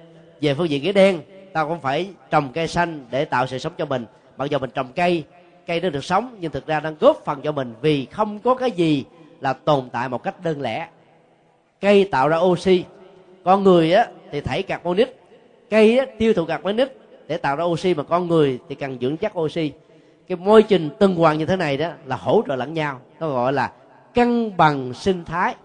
về 0.41 0.53
phương 0.53 0.69
diện 0.69 0.83
nghĩa 0.83 0.91
đen 0.91 1.21
ta 1.53 1.63
cũng 1.63 1.79
phải 1.79 2.09
trồng 2.29 2.51
cây 2.53 2.67
xanh 2.67 3.05
để 3.11 3.25
tạo 3.25 3.47
sự 3.47 3.57
sống 3.57 3.73
cho 3.77 3.85
mình. 3.85 4.05
Mặc 4.37 4.49
dù 4.49 4.59
mình 4.59 4.69
trồng 4.69 4.93
cây 4.95 5.23
cây 5.65 5.81
nó 5.81 5.89
được 5.89 6.05
sống, 6.05 6.37
nhưng 6.39 6.51
thực 6.51 6.67
ra 6.67 6.79
đang 6.79 6.95
góp 6.99 7.21
phần 7.25 7.41
cho 7.41 7.51
mình 7.51 7.73
vì 7.81 8.05
không 8.05 8.39
có 8.39 8.55
cái 8.55 8.71
gì 8.71 9.05
là 9.39 9.53
tồn 9.53 9.89
tại 9.89 10.09
một 10.09 10.23
cách 10.23 10.43
đơn 10.43 10.61
lẻ. 10.61 10.87
Cây 11.81 12.09
tạo 12.11 12.29
ra 12.29 12.37
oxy. 12.37 12.83
Con 13.43 13.63
người 13.63 13.93
á, 13.93 14.07
thì 14.31 14.41
thảy 14.41 14.63
carbonic 14.63 15.16
cây 15.69 15.97
á, 15.97 16.05
tiêu 16.17 16.33
thụ 16.33 16.45
carbonic 16.45 16.97
để 17.27 17.37
tạo 17.37 17.55
ra 17.55 17.63
oxy 17.63 17.93
mà 17.93 18.03
con 18.03 18.27
người 18.27 18.59
thì 18.69 18.75
cần 18.75 18.97
dưỡng 19.01 19.17
chất 19.17 19.39
oxy. 19.39 19.71
Cái 20.27 20.37
môi 20.37 20.63
trình 20.63 20.89
tuần 20.99 21.15
hoàn 21.15 21.37
như 21.37 21.45
thế 21.45 21.55
này 21.55 21.77
đó 21.77 21.89
là 22.05 22.15
hỗ 22.15 22.43
trợ 22.47 22.55
lẫn 22.55 22.73
nhau 22.73 22.99
nó 23.19 23.29
gọi 23.29 23.53
là 23.53 23.71
cân 24.13 24.57
bằng 24.57 24.93
sinh 24.93 25.25
thái. 25.25 25.55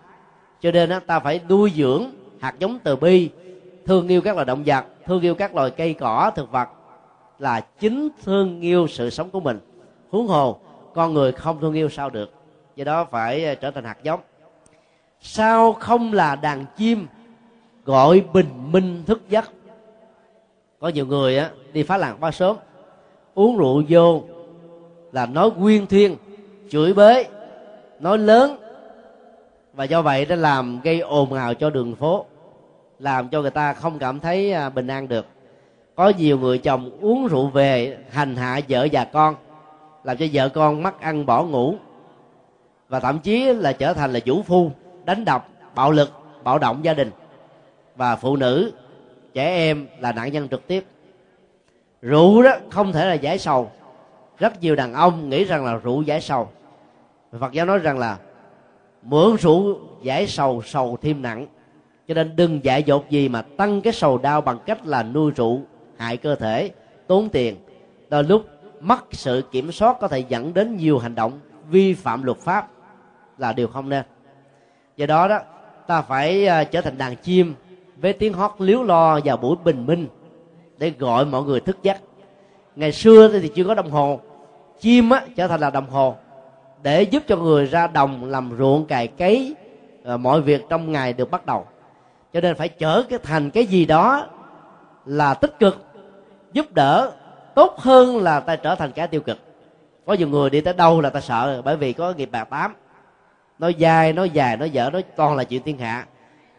Cho 0.60 0.70
nên 0.70 0.90
á, 0.90 1.00
ta 1.06 1.20
phải 1.20 1.40
nuôi 1.48 1.72
dưỡng 1.76 2.10
hạt 2.40 2.54
giống 2.58 2.78
từ 2.78 2.96
bi 2.96 3.30
thương 3.86 4.08
yêu 4.08 4.20
các 4.20 4.34
loài 4.34 4.46
động 4.46 4.62
vật 4.66 4.84
thương 5.06 5.20
yêu 5.20 5.34
các 5.34 5.54
loài 5.54 5.70
cây 5.70 5.94
cỏ 5.94 6.30
thực 6.34 6.52
vật 6.52 6.68
là 7.38 7.60
chính 7.60 8.08
thương 8.24 8.60
yêu 8.60 8.86
sự 8.88 9.10
sống 9.10 9.30
của 9.30 9.40
mình. 9.40 9.58
Huống 10.10 10.26
hồ 10.26 10.58
con 10.94 11.14
người 11.14 11.32
không 11.32 11.60
thương 11.60 11.74
yêu 11.74 11.88
sao 11.88 12.10
được 12.10 12.32
do 12.76 12.84
đó 12.84 13.04
phải 13.04 13.44
ờ, 13.44 13.54
trở 13.54 13.70
thành 13.70 13.84
hạt 13.84 13.96
giống. 14.02 14.20
Sao 15.20 15.72
không 15.72 16.12
là 16.12 16.36
đàn 16.36 16.64
chim 16.76 17.06
gọi 17.84 18.22
bình 18.32 18.72
minh 18.72 19.02
thức 19.06 19.22
giấc? 19.28 19.52
Có 20.82 20.88
nhiều 20.88 21.06
người 21.06 21.38
á, 21.38 21.50
đi 21.72 21.82
phá 21.82 21.96
làng 21.96 22.16
quá 22.20 22.30
sớm 22.30 22.56
uống 23.34 23.56
rượu 23.56 23.82
vô 23.88 24.22
là 25.12 25.26
nói 25.26 25.50
quyên 25.60 25.86
thiên, 25.86 26.16
chửi 26.70 26.94
bới 26.94 27.26
nói 28.00 28.18
lớn. 28.18 28.56
Và 29.72 29.84
do 29.84 30.02
vậy 30.02 30.24
đã 30.24 30.36
làm 30.36 30.80
gây 30.80 31.00
ồn 31.00 31.32
ào 31.32 31.54
cho 31.54 31.70
đường 31.70 31.94
phố, 31.94 32.24
làm 32.98 33.28
cho 33.28 33.40
người 33.40 33.50
ta 33.50 33.72
không 33.72 33.98
cảm 33.98 34.20
thấy 34.20 34.52
à, 34.52 34.70
bình 34.70 34.86
an 34.86 35.08
được. 35.08 35.26
Có 35.94 36.12
nhiều 36.18 36.38
người 36.38 36.58
chồng 36.58 36.90
uống 37.00 37.26
rượu 37.26 37.46
về 37.46 37.98
hành 38.10 38.36
hạ 38.36 38.60
vợ 38.68 38.88
và 38.92 39.04
con, 39.04 39.34
làm 40.04 40.16
cho 40.16 40.26
vợ 40.32 40.48
con 40.48 40.82
mắc 40.82 41.00
ăn 41.00 41.26
bỏ 41.26 41.44
ngủ. 41.44 41.74
Và 42.88 43.00
thậm 43.00 43.18
chí 43.18 43.52
là 43.52 43.72
trở 43.72 43.92
thành 43.92 44.12
là 44.12 44.20
vũ 44.26 44.42
phu, 44.42 44.70
đánh 45.04 45.24
đập, 45.24 45.48
bạo 45.74 45.90
lực, 45.90 46.10
bạo 46.44 46.58
động 46.58 46.80
gia 46.82 46.94
đình. 46.94 47.10
Và 47.96 48.16
phụ 48.16 48.36
nữ 48.36 48.72
trẻ 49.34 49.54
em 49.54 49.86
là 50.00 50.12
nạn 50.12 50.32
nhân 50.32 50.48
trực 50.48 50.66
tiếp. 50.66 50.84
Rượu 52.02 52.42
đó 52.42 52.50
không 52.70 52.92
thể 52.92 53.06
là 53.06 53.14
giải 53.14 53.38
sầu. 53.38 53.70
Rất 54.38 54.60
nhiều 54.60 54.76
đàn 54.76 54.92
ông 54.92 55.28
nghĩ 55.28 55.44
rằng 55.44 55.64
là 55.64 55.74
rượu 55.74 56.02
giải 56.02 56.20
sầu. 56.20 56.48
Phật 57.40 57.52
giáo 57.52 57.66
nói 57.66 57.78
rằng 57.78 57.98
là 57.98 58.18
mượn 59.02 59.36
rượu 59.36 59.78
giải 60.02 60.26
sầu 60.26 60.62
sầu 60.62 60.98
thêm 61.02 61.22
nặng. 61.22 61.46
Cho 62.08 62.14
nên 62.14 62.36
đừng 62.36 62.64
dại 62.64 62.82
dột 62.82 63.10
gì 63.10 63.28
mà 63.28 63.42
tăng 63.42 63.80
cái 63.80 63.92
sầu 63.92 64.18
đau 64.18 64.40
bằng 64.40 64.58
cách 64.66 64.86
là 64.86 65.02
nuôi 65.02 65.30
rượu, 65.36 65.60
hại 65.96 66.16
cơ 66.16 66.34
thể, 66.34 66.70
tốn 67.06 67.28
tiền. 67.28 67.56
Đôi 68.08 68.24
lúc, 68.24 68.46
mất 68.80 69.04
sự 69.10 69.42
kiểm 69.52 69.72
soát 69.72 69.96
có 70.00 70.08
thể 70.08 70.24
dẫn 70.28 70.54
đến 70.54 70.76
nhiều 70.76 70.98
hành 70.98 71.14
động 71.14 71.40
vi 71.70 71.94
phạm 71.94 72.22
luật 72.22 72.38
pháp 72.38 72.68
là 73.38 73.52
điều 73.52 73.68
không 73.68 73.88
nên. 73.88 74.04
Do 74.96 75.06
đó 75.06 75.28
đó, 75.28 75.40
ta 75.86 76.02
phải 76.02 76.46
à, 76.46 76.64
trở 76.64 76.80
thành 76.80 76.98
đàn 76.98 77.16
chim 77.16 77.54
với 78.02 78.12
tiếng 78.12 78.32
hót 78.32 78.50
liếu 78.58 78.82
lo 78.82 79.20
vào 79.24 79.36
buổi 79.36 79.56
bình 79.64 79.86
minh 79.86 80.08
để 80.78 80.92
gọi 80.98 81.24
mọi 81.24 81.42
người 81.42 81.60
thức 81.60 81.78
giấc. 81.82 81.96
Ngày 82.76 82.92
xưa 82.92 83.28
thì 83.28 83.48
chưa 83.54 83.64
có 83.64 83.74
đồng 83.74 83.90
hồ. 83.90 84.20
Chim 84.80 85.10
á, 85.10 85.22
trở 85.36 85.48
thành 85.48 85.60
là 85.60 85.70
đồng 85.70 85.90
hồ 85.90 86.16
để 86.82 87.02
giúp 87.02 87.22
cho 87.26 87.36
người 87.36 87.66
ra 87.66 87.86
đồng 87.86 88.24
làm 88.24 88.50
ruộng, 88.58 88.86
cày 88.86 89.06
cấy 89.06 89.54
mọi 90.20 90.40
việc 90.40 90.64
trong 90.68 90.92
ngày 90.92 91.12
được 91.12 91.30
bắt 91.30 91.46
đầu. 91.46 91.66
Cho 92.32 92.40
nên 92.40 92.56
phải 92.56 92.68
trở 92.68 93.02
cái 93.02 93.18
thành 93.22 93.50
cái 93.50 93.66
gì 93.66 93.84
đó 93.84 94.26
là 95.06 95.34
tích 95.34 95.58
cực, 95.58 95.84
giúp 96.52 96.72
đỡ 96.72 97.12
tốt 97.54 97.74
hơn 97.78 98.16
là 98.16 98.40
ta 98.40 98.56
trở 98.56 98.74
thành 98.74 98.92
cái 98.92 99.08
tiêu 99.08 99.20
cực. 99.20 99.38
Có 100.06 100.12
nhiều 100.12 100.28
người 100.28 100.50
đi 100.50 100.60
tới 100.60 100.74
đâu 100.74 101.00
là 101.00 101.10
ta 101.10 101.20
sợ, 101.20 101.62
bởi 101.64 101.76
vì 101.76 101.92
có 101.92 102.12
nghiệp 102.16 102.28
bà 102.32 102.44
tám. 102.44 102.74
Nói 103.58 103.74
dài 103.74 104.12
nói 104.12 104.30
dài, 104.30 104.56
nói 104.56 104.70
dở, 104.70 104.90
nói 104.90 105.04
toàn 105.16 105.36
là 105.36 105.44
chuyện 105.44 105.62
thiên 105.62 105.78
hạ 105.78 106.06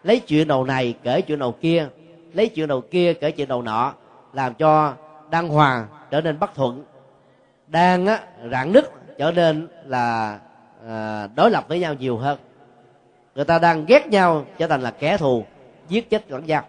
lấy 0.03 0.19
chuyện 0.19 0.47
đầu 0.47 0.63
này 0.63 0.95
kể 1.03 1.21
chuyện 1.21 1.39
đầu 1.39 1.51
kia 1.51 1.87
lấy 2.33 2.49
chuyện 2.49 2.67
đầu 2.67 2.81
kia 2.81 3.13
kể 3.13 3.31
chuyện 3.31 3.47
đầu 3.47 3.61
nọ 3.61 3.93
làm 4.33 4.53
cho 4.53 4.93
đăng 5.29 5.47
hoàng 5.47 5.87
trở 6.11 6.21
nên 6.21 6.39
bất 6.39 6.55
thuận. 6.55 6.83
Đang 7.67 8.05
á 8.05 8.19
rạn 8.51 8.73
nứt 8.73 8.91
trở 9.17 9.31
nên 9.31 9.67
là 9.85 10.39
à, 10.87 11.27
đối 11.35 11.51
lập 11.51 11.65
với 11.67 11.79
nhau 11.79 11.93
nhiều 11.93 12.17
hơn. 12.17 12.39
Người 13.35 13.45
ta 13.45 13.59
đang 13.59 13.85
ghét 13.85 14.07
nhau 14.07 14.45
trở 14.57 14.67
thành 14.67 14.81
là 14.81 14.91
kẻ 14.91 15.17
thù 15.17 15.45
giết 15.87 16.09
chết 16.09 16.31
lẫn 16.31 16.45
nhau. 16.45 16.63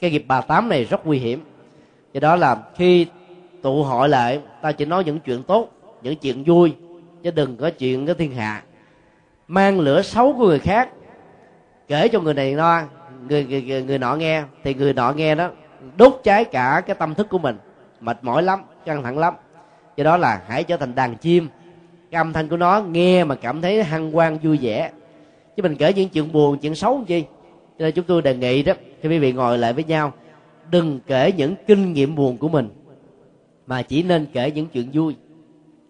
Cái 0.00 0.10
nghiệp 0.10 0.24
bà 0.28 0.40
tám 0.40 0.68
này 0.68 0.84
rất 0.84 1.06
nguy 1.06 1.18
hiểm. 1.18 1.44
Do 2.12 2.20
đó 2.20 2.36
là 2.36 2.56
khi 2.76 3.06
tụ 3.62 3.82
hội 3.82 4.08
lại 4.08 4.40
ta 4.62 4.72
chỉ 4.72 4.84
nói 4.84 5.04
những 5.04 5.20
chuyện 5.20 5.42
tốt 5.42 5.68
những 6.02 6.16
chuyện 6.16 6.44
vui 6.44 6.74
chứ 7.22 7.30
đừng 7.30 7.56
có 7.56 7.70
chuyện 7.70 8.06
cái 8.06 8.14
thiên 8.14 8.34
hạ. 8.34 8.62
Mang 9.48 9.80
lửa 9.80 10.02
xấu 10.02 10.32
của 10.32 10.46
người 10.46 10.58
khác 10.58 10.88
kể 11.88 12.08
cho 12.08 12.20
người 12.20 12.34
này 12.34 12.54
no 12.54 12.82
người, 13.28 13.44
người, 13.44 13.62
người, 13.62 13.82
người 13.82 13.98
nọ 13.98 14.16
nghe. 14.16 14.42
Thì 14.64 14.74
người 14.74 14.92
nọ 14.92 15.12
nghe 15.12 15.34
đó 15.34 15.50
đốt 15.96 16.20
cháy 16.24 16.44
cả 16.44 16.82
cái 16.86 16.96
tâm 16.96 17.14
thức 17.14 17.28
của 17.28 17.38
mình. 17.38 17.56
Mệt 18.00 18.18
mỏi 18.22 18.42
lắm 18.42 18.60
căng 18.84 19.02
thẳng 19.02 19.18
lắm. 19.18 19.34
Do 19.96 20.04
đó 20.04 20.16
là 20.16 20.42
hãy 20.48 20.64
trở 20.64 20.76
thành 20.76 20.94
đàn 20.94 21.16
chim. 21.16 21.48
Cái 22.10 22.18
âm 22.18 22.32
thanh 22.32 22.48
của 22.48 22.56
nó 22.56 22.82
nghe 22.82 23.24
mà 23.24 23.34
cảm 23.34 23.62
thấy 23.62 23.82
hăng 23.82 24.12
hoan 24.12 24.38
vui 24.38 24.58
vẻ. 24.62 24.90
Chứ 25.56 25.62
mình 25.62 25.76
kể 25.76 25.92
những 25.92 26.08
chuyện 26.08 26.32
buồn 26.32 26.58
chuyện 26.58 26.74
xấu 26.74 26.96
làm 26.96 27.04
chi? 27.04 27.24
Cho 27.78 27.84
nên 27.84 27.94
chúng 27.94 28.04
tôi 28.04 28.22
đề 28.22 28.36
nghị 28.36 28.62
đó 28.62 28.72
khi 29.02 29.08
quý 29.08 29.18
vị 29.18 29.32
ngồi 29.32 29.58
lại 29.58 29.72
với 29.72 29.84
nhau 29.84 30.12
đừng 30.70 31.00
kể 31.06 31.32
những 31.36 31.54
kinh 31.66 31.92
nghiệm 31.92 32.14
buồn 32.14 32.36
của 32.36 32.48
mình 32.48 32.68
mà 33.66 33.82
chỉ 33.82 34.02
nên 34.02 34.26
kể 34.32 34.50
những 34.50 34.66
chuyện 34.66 34.88
vui. 34.92 35.16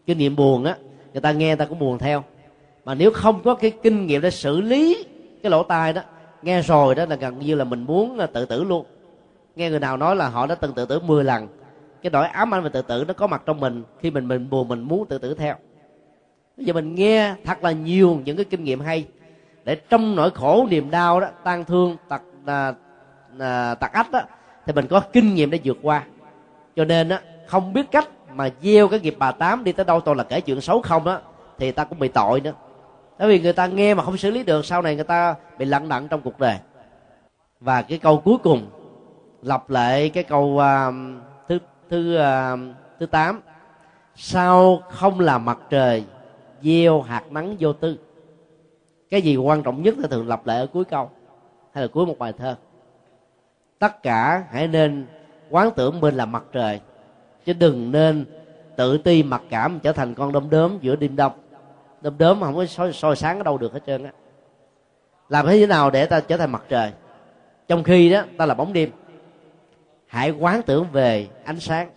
Kinh 0.07 0.19
nghiệm 0.19 0.37
buồn 0.37 0.65
á 0.65 0.77
người 1.13 1.21
ta 1.21 1.33
nghe 1.33 1.47
người 1.47 1.57
ta 1.57 1.65
cũng 1.65 1.79
buồn 1.79 1.99
theo. 1.99 2.25
Mà 2.85 2.95
nếu 2.95 3.11
không 3.11 3.43
có 3.45 3.55
cái 3.55 3.73
kinh 3.83 4.07
nghiệm 4.07 4.21
để 4.21 4.31
xử 4.31 4.61
lý 4.61 5.05
cái 5.45 5.51
lỗ 5.51 5.63
tai 5.63 5.93
đó 5.93 6.03
nghe 6.43 6.63
rồi 6.63 6.95
đó 6.95 7.05
là 7.07 7.17
gần 7.17 7.39
như 7.39 7.55
là 7.55 7.65
mình 7.65 7.85
muốn 7.85 8.19
à, 8.19 8.27
tự 8.27 8.45
tử 8.45 8.65
luôn. 8.65 8.87
Nghe 9.57 9.71
người 9.71 9.81
nào 9.81 9.97
nói 9.97 10.17
là 10.17 10.29
họ 10.29 10.47
đã 10.47 10.55
từng 10.55 10.73
tự 10.73 10.87
tử 10.87 11.01
10 11.01 11.25
lần 11.25 11.49
cái 12.03 12.11
nỗi 12.11 12.27
ám 12.27 12.55
ảnh 12.55 12.63
về 12.63 12.71
tự 12.71 12.83
tử 12.83 13.05
nó 13.09 13.15
có 13.15 13.27
mặt 13.27 13.43
trong 13.47 13.61
mình 13.61 13.83
khi 14.01 14.11
mình 14.11 14.29
mình 14.29 14.51
buồn 14.51 14.69
mình 14.69 14.83
muốn 14.83 15.07
tự 15.07 15.19
tử 15.19 15.35
theo. 15.35 15.55
Bây 16.57 16.67
giờ 16.67 16.73
mình 16.73 16.95
nghe 16.95 17.35
thật 17.45 17.65
là 17.65 17.73
nhiều 17.73 18.21
những 18.25 18.37
cái 18.37 18.45
kinh 18.45 18.65
nghiệm 18.65 18.81
hay 18.81 19.07
để 19.65 19.75
trong 19.75 20.17
nỗi 20.17 20.31
khổ 20.31 20.67
niềm 20.71 20.91
đau 20.91 21.21
đó 21.21 21.29
tan 21.45 21.65
thương 21.65 21.97
tật 22.09 22.23
à, 22.47 22.73
à, 23.39 23.75
tật 23.75 23.93
ách 23.93 24.11
đó 24.11 24.21
thì 24.67 24.73
mình 24.73 24.87
có 24.87 25.01
kinh 25.01 25.35
nghiệm 25.35 25.51
để 25.51 25.61
vượt 25.65 25.79
qua. 25.83 26.05
Cho 26.77 26.85
nên 26.85 27.09
á 27.09 27.21
không 27.47 27.73
biết 27.73 27.91
cách 27.91 28.09
mà 28.35 28.51
gieo 28.63 28.89
cái 28.89 29.01
nghiệp 29.01 29.17
bà 29.19 29.33
tám 29.33 29.65
đi 29.65 29.73
tới 29.73 29.85
đâu 29.85 30.01
toàn 30.01 30.17
là 30.17 30.25
kể 30.25 30.41
chuyện 30.41 30.61
xấu 30.61 30.83
không 30.83 31.07
á 31.07 31.19
thì 31.59 31.73
ta 31.73 31.85
cũng 31.85 31.99
bị 31.99 32.09
tội 32.09 32.41
nữa 32.41 32.53
bởi 33.19 33.29
vì 33.29 33.41
người 33.41 33.53
ta 33.53 33.67
nghe 33.67 33.95
mà 33.95 34.03
không 34.03 34.17
xử 34.17 34.31
lý 34.31 34.43
được 34.43 34.65
sau 34.65 34.83
này 34.83 34.95
người 34.95 35.05
ta 35.05 35.35
bị 35.59 35.65
lặng 35.65 35.89
đặng 35.89 36.09
trong 36.09 36.21
cuộc 36.21 36.41
đời. 36.41 36.57
Và 37.61 37.83
cái 37.83 37.99
câu 37.99 38.19
cuối 38.19 38.37
cùng 38.43 38.67
lặp 39.43 39.71
lại 39.71 40.09
cái 40.09 40.25
câu 40.25 40.45
uh, 40.45 40.95
thứ 41.49 41.59
thứ 41.91 42.19
uh, 42.19 42.77
thứ 43.01 43.07
tám. 43.07 43.41
Sao 44.17 44.83
không 44.91 45.21
là 45.21 45.39
mặt 45.39 45.59
trời 45.71 46.05
gieo 46.62 47.03
hạt 47.03 47.33
nắng 47.33 47.57
vô 47.61 47.73
tư? 47.73 47.99
Cái 49.11 49.23
gì 49.23 49.37
quan 49.37 49.62
trọng 49.62 49.83
nhất 49.83 49.95
thì 49.99 50.09
thường 50.11 50.29
lặp 50.29 50.47
lại 50.47 50.59
ở 50.59 50.67
cuối 50.67 50.85
câu 50.85 51.11
hay 51.73 51.85
là 51.85 51.89
cuối 51.89 52.07
một 52.07 52.19
bài 52.19 52.33
thơ? 52.39 52.57
Tất 53.79 54.03
cả 54.03 54.45
hãy 54.51 54.69
nên 54.69 55.07
quán 55.51 55.71
tưởng 55.77 56.01
mình 56.01 56.15
là 56.15 56.27
mặt 56.27 56.45
trời 56.53 56.81
chứ 57.45 57.53
đừng 57.53 57.93
nên 57.93 58.25
tự 58.77 58.99
ti 58.99 59.23
mặc 59.23 59.43
cảm 59.51 59.81
trở 59.81 59.93
thành 59.93 60.15
con 60.15 60.33
đom 60.33 60.51
đóm 60.51 60.79
giữa 60.81 60.97
đêm 60.97 61.17
đông 61.17 61.33
đốm 62.05 62.19
đốm 62.19 62.41
mà 62.41 62.47
không 62.47 62.57
có 62.57 62.67
soi, 62.67 62.93
soi 62.93 63.17
sáng 63.17 63.39
ở 63.39 63.43
đâu 63.45 63.59
được 63.59 63.73
hết 63.73 63.81
trơn 63.87 64.05
á. 64.05 64.11
Làm 65.29 65.47
thế 65.47 65.67
nào 65.67 65.91
để 65.91 66.07
ta 66.07 66.21
trở 66.21 66.37
thành 66.37 66.53
mặt 66.53 66.63
trời? 66.69 66.93
Trong 67.69 67.83
khi 67.83 68.11
đó 68.11 68.23
ta 68.39 68.47
là 68.47 68.55
bóng 68.55 68.73
đêm. 68.73 68.91
Hãy 70.07 70.31
quán 70.31 70.63
tưởng 70.63 70.87
về 70.93 71.29
ánh 71.45 71.61
sáng. 71.61 71.91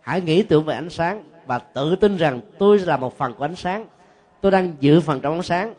Hãy 0.00 0.20
nghĩ 0.20 0.42
tưởng 0.42 0.64
về 0.64 0.74
ánh 0.74 0.90
sáng 0.90 1.24
và 1.46 1.58
tự 1.58 1.96
tin 1.96 2.16
rằng 2.16 2.40
tôi 2.58 2.78
là 2.78 2.96
một 2.96 3.18
phần 3.18 3.34
của 3.34 3.44
ánh 3.44 3.56
sáng. 3.56 3.86
Tôi 4.40 4.52
đang 4.52 4.74
giữ 4.80 5.00
phần 5.00 5.20
trong 5.20 5.32
ánh 5.32 5.42
sáng 5.42 5.74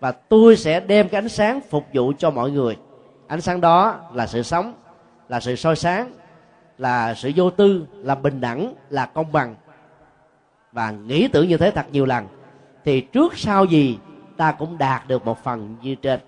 và 0.00 0.12
tôi 0.12 0.56
sẽ 0.56 0.80
đem 0.80 1.08
cái 1.08 1.18
ánh 1.18 1.28
sáng 1.28 1.60
phục 1.60 1.84
vụ 1.92 2.12
cho 2.18 2.30
mọi 2.30 2.50
người. 2.50 2.76
Ánh 3.26 3.40
sáng 3.40 3.60
đó 3.60 4.00
là 4.12 4.26
sự 4.26 4.42
sống 4.42 4.74
là 5.28 5.40
sự 5.40 5.56
soi 5.56 5.76
sáng 5.76 6.12
là 6.78 7.14
sự 7.14 7.32
vô 7.36 7.50
tư 7.50 7.86
là 7.92 8.14
bình 8.14 8.40
đẳng 8.40 8.74
là 8.90 9.06
công 9.06 9.32
bằng. 9.32 9.54
Và 10.72 10.90
nghĩ 10.90 11.28
tưởng 11.28 11.48
như 11.48 11.56
thế 11.56 11.70
thật 11.70 11.86
nhiều 11.92 12.06
lần 12.06 12.26
thì 12.86 13.00
trước 13.00 13.38
sau 13.38 13.64
gì, 13.64 13.98
ta 14.36 14.52
cũng 14.52 14.78
đạt 14.78 15.08
được 15.08 15.24
một 15.24 15.38
phần 15.44 15.76
như 15.82 15.94
trên. 15.94 16.20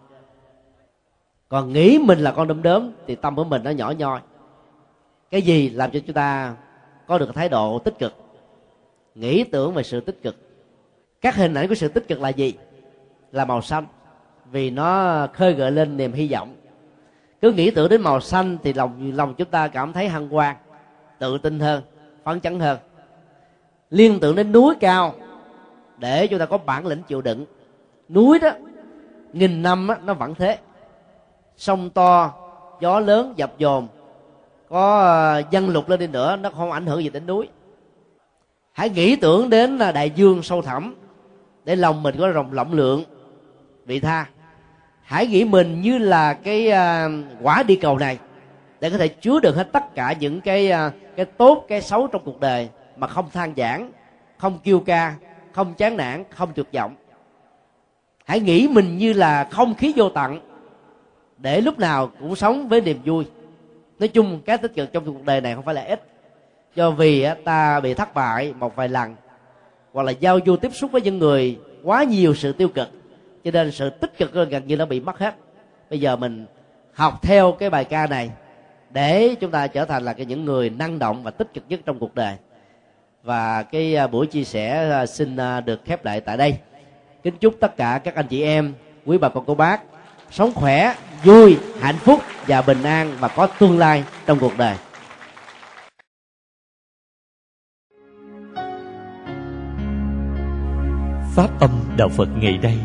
Còn 1.49 1.73
nghĩ 1.73 1.99
mình 1.99 2.19
là 2.19 2.33
con 2.33 2.49
đom 2.49 2.63
đóm, 2.63 2.91
thì 3.07 3.15
tâm 3.15 3.37
của 3.37 3.45
mình 3.45 3.63
nó 3.65 3.71
nhỏ 3.71 3.91
nhoi. 3.91 4.21
Cái 5.31 5.43
gì 5.43 5.71
làm 5.71 5.91
cho 5.91 6.01
chúng 6.07 6.15
ta 6.15 6.55
có 7.07 7.19
được 7.19 7.35
thái 7.35 7.49
độ 7.49 7.79
tích 7.79 7.99
cực? 7.99 8.15
Nghĩ 9.15 9.45
tưởng 9.45 9.75
về 9.75 9.83
sự 9.83 10.01
tích 10.01 10.23
cực. 10.23 10.37
Các 11.21 11.37
hình 11.37 11.55
ảnh 11.55 11.69
của 11.69 11.75
sự 11.75 11.89
tích 11.89 12.09
cực 12.09 12.21
là 12.21 12.29
gì? 12.29 12.55
Là 13.33 13.45
màu 13.45 13.63
xanh, 13.63 13.87
vì 14.51 14.71
nó 14.71 15.27
khơi 15.33 15.53
gợi 15.53 15.71
lên 15.71 15.97
niềm 15.97 16.13
hy 16.13 16.33
vọng. 16.33 16.55
Cứ 17.41 17.53
nghĩ 17.53 17.71
tưởng 17.71 17.89
đến 17.89 18.01
màu 18.01 18.21
xanh 18.21 18.59
thì 18.63 18.73
lòng 18.73 19.13
lòng 19.15 19.35
chúng 19.35 19.49
ta 19.51 19.69
cảm 19.69 19.93
thấy 19.93 20.09
hăng 20.09 20.29
hoan 20.29 20.57
tự 21.19 21.39
tin 21.39 21.61
hơn, 21.61 21.83
phấn 22.25 22.41
chấn 22.41 22.61
hơn. 22.61 22.79
Liên 23.91 24.21
tưởng 24.21 24.37
đến 24.37 24.53
núi 24.53 24.75
cao 24.81 25.15
để 25.99 26.27
chúng 26.27 26.39
ta 26.39 26.47
có 26.47 26.59
bản 26.59 26.87
lĩnh 26.87 27.03
chịu 27.03 27.23
đựng. 27.23 27.45
Núi 28.09 28.39
đó 28.39 28.51
nghìn 29.33 29.63
năm 29.63 29.89
á, 29.89 29.97
nó 30.05 30.15
vẫn 30.15 30.35
thế. 30.35 30.59
Sông 31.57 31.91
to 31.91 32.35
gió 32.81 33.01
lớn 33.01 33.35
dập 33.37 33.59
dồn. 33.59 33.89
Có 34.69 35.01
ờ, 35.01 35.43
dân 35.51 35.69
lục 35.69 35.89
lên 35.89 36.01
đi 36.01 36.07
nữa 36.07 36.37
nó 36.37 36.51
không 36.51 36.73
ảnh 36.73 36.87
hưởng 36.87 37.03
gì 37.03 37.11
đến 37.11 37.27
núi. 37.27 37.49
Hãy 38.73 38.91
nghĩ 38.91 39.17
tưởng 39.17 39.51
đến 39.51 39.79
à, 39.79 39.93
đại 39.93 40.11
dương 40.11 40.43
sâu 40.43 40.63
thẳm 40.63 40.95
để 41.65 41.77
lòng 41.77 42.03
mình 42.03 42.15
có 42.19 42.29
rộng 42.29 42.53
lộng 42.53 42.73
lượng. 42.73 43.05
Vị 43.87 44.01
tha 44.01 44.27
hãy 45.09 45.27
nghĩ 45.27 45.45
mình 45.45 45.83
như 45.83 45.99
là 45.99 46.35
cái 46.35 46.71
à, 46.71 47.09
quả 47.43 47.63
đi 47.63 47.77
cầu 47.77 47.99
này 47.99 48.19
để 48.81 48.91
có 48.91 48.99
thể 48.99 49.09
chứa 49.09 49.41
được 49.41 49.57
hết 49.57 49.73
tất 49.73 49.95
cả 49.95 50.15
những 50.21 50.41
cái 50.41 50.71
à, 50.71 50.91
cái 51.17 51.27
tốt 51.27 51.65
cái 51.69 51.83
xấu 51.83 52.07
trong 52.07 52.23
cuộc 52.25 52.41
đời 52.41 52.69
mà 52.97 53.07
không 53.07 53.31
than 53.31 53.53
giảng 53.57 53.91
không 54.37 54.59
kêu 54.65 54.81
ca 54.81 55.15
không 55.59 55.75
chán 55.75 55.97
nản, 55.97 56.25
không 56.31 56.53
tuyệt 56.55 56.67
vọng 56.73 56.95
hãy 58.29 58.41
nghĩ 58.41 58.69
mình 58.71 58.99
như 58.99 59.13
là 59.13 59.45
không 59.45 59.75
khí 59.75 59.93
vô 59.97 60.09
tận, 60.09 60.41
để 61.39 61.61
lúc 61.61 61.79
nào 61.79 62.11
cũng 62.21 62.37
sống 62.37 62.69
với 62.69 62.81
niềm 62.81 62.99
vui. 63.05 63.25
Nói 63.99 64.09
chung, 64.09 64.41
cái 64.45 64.59
tích 64.59 64.75
cực 64.75 64.93
trong 64.93 65.05
cuộc 65.05 65.25
đời 65.25 65.41
này 65.41 65.55
không 65.55 65.65
phải 65.65 65.75
là 65.75 65.83
ít. 65.83 66.03
Do 66.75 66.91
vì 66.91 67.27
ta 67.45 67.81
bị 67.81 67.95
thất 67.95 68.15
bại 68.15 68.55
một 68.59 68.77
vài 68.77 68.89
lần, 68.89 69.17
hoặc 69.93 70.03
là 70.03 70.11
giao 70.11 70.39
du 70.47 70.57
tiếp 70.57 70.71
xúc 70.75 70.93
với 70.93 71.03
những 71.03 71.19
người 71.19 71.59
quá 71.83 72.05
nhiều 72.05 72.35
sự 72.35 72.53
tiêu 72.53 72.69
cực, 72.69 72.89
cho 73.45 73.51
nên 73.51 73.71
sự 73.71 73.91
tích 73.91 74.19
cực 74.19 74.33
gần 74.33 74.67
như 74.67 74.77
nó 74.77 74.87
bị 74.87 75.01
mất 75.01 75.19
hết. 75.19 75.35
Bây 75.91 76.01
giờ 76.01 76.17
mình 76.17 76.47
học 76.93 77.23
theo 77.23 77.53
cái 77.53 77.71
bài 77.71 77.85
ca 77.85 78.07
này, 78.07 78.31
để 78.91 79.35
chúng 79.41 79.51
ta 79.51 79.67
trở 79.67 79.85
thành 79.85 80.05
là 80.05 80.13
cái 80.13 80.27
những 80.27 80.45
người 80.45 80.71
năng 80.71 80.99
động 80.99 81.23
và 81.23 81.31
tích 81.31 81.55
cực 81.55 81.65
nhất 81.69 81.81
trong 81.87 81.99
cuộc 81.99 82.15
đời 82.15 82.37
và 83.29 83.63
cái 83.63 83.97
à, 83.97 84.07
buổi 84.07 84.27
chia 84.27 84.45
sẻ 84.45 84.91
à, 84.91 85.07
xin 85.07 85.37
à, 85.37 85.61
được 85.61 85.81
khép 85.85 86.05
lại 86.05 86.21
tại 86.21 86.37
đây. 86.37 86.59
Kính 87.23 87.35
chúc 87.41 87.55
tất 87.61 87.77
cả 87.77 88.01
các 88.05 88.15
anh 88.15 88.27
chị 88.27 88.43
em, 88.43 88.75
quý 89.07 89.19
bà 89.19 89.29
con, 89.29 89.45
cô 89.47 89.55
bác, 89.55 89.81
sống 90.31 90.53
khỏe, 90.55 90.95
vui, 91.25 91.59
hạnh 91.81 91.97
phúc 91.97 92.21
và 92.47 92.63
bình 92.63 92.83
an 92.83 93.17
và 93.21 93.29
có 93.29 93.47
tương 93.47 93.79
lai 93.79 94.05
trong 94.27 94.39
cuộc 94.39 94.53
đời. 94.59 94.77
Pháp 101.35 101.61
âm 101.61 101.71
đạo 101.97 102.09
phật 102.09 102.29
ngày 102.37 102.59
đây 102.63 102.79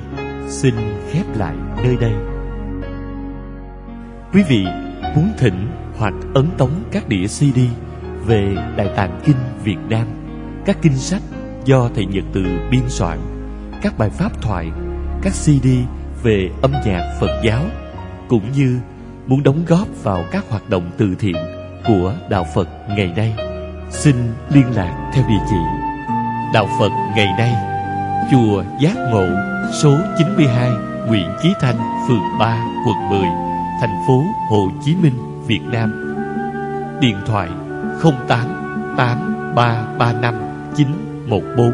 xin 0.50 0.76
khép 1.12 1.26
lại 1.36 1.56
nơi 1.84 1.98
đây. 2.02 2.14
Quý 4.34 4.44
vị 4.50 4.66
muốn 5.16 5.30
thỉnh 5.38 5.68
hoặc 5.98 6.14
ấn 6.36 6.48
tống 6.58 6.84
các 6.91 7.08
đĩa 7.08 7.28
cd 7.28 7.60
về 8.26 8.56
đại 8.78 8.89
tạng 8.96 9.22
kinh 9.26 9.38
việt 9.64 9.78
nam 9.89 10.22
các 10.66 10.78
kinh 10.82 10.97
sách 10.97 11.22
do 11.66 11.89
thầy 11.95 12.05
nhật 12.05 12.24
từ 12.34 12.45
biên 12.72 12.82
soạn 12.88 13.20
các 13.82 13.97
bài 13.97 14.09
pháp 14.09 14.41
thoại 14.41 14.72
các 15.22 15.34
cd 15.34 15.68
về 16.24 16.49
âm 16.61 16.72
nhạc 16.86 17.18
phật 17.20 17.41
giáo 17.43 17.64
cũng 18.30 18.51
như 18.51 18.80
muốn 19.28 19.43
đóng 19.43 19.66
góp 19.68 19.88
vào 20.03 20.26
các 20.32 20.45
hoạt 20.49 20.70
động 20.70 20.91
từ 20.97 21.16
thiện 21.20 21.36
của 21.88 22.14
đạo 22.30 22.45
phật 22.55 22.70
ngày 22.89 23.14
nay 23.16 23.36
xin 23.89 24.16
liên 24.49 24.66
lạc 24.76 25.11
theo 25.14 25.24
địa 25.30 25.45
chỉ 25.49 25.55
đạo 26.53 26.68
phật 26.80 26.91
ngày 27.16 27.28
nay 27.38 27.55
chùa 28.32 28.64
giác 28.82 28.95
ngộ 29.11 29.28
số 29.82 29.97
92 30.18 30.70
Nguyễn 31.07 31.30
Chí 31.41 31.53
Thanh, 31.61 31.78
phường 32.07 32.39
3, 32.39 32.66
quận 32.88 33.09
10, 33.09 33.20
thành 33.82 34.03
phố 34.07 34.24
Hồ 34.49 34.72
Chí 34.86 34.95
Minh, 34.95 35.43
Việt 35.47 35.61
Nam. 35.72 36.16
Điện 37.01 37.18
thoại 37.26 37.49
08 38.28 38.64
8335 38.97 40.53
0914 40.76 41.74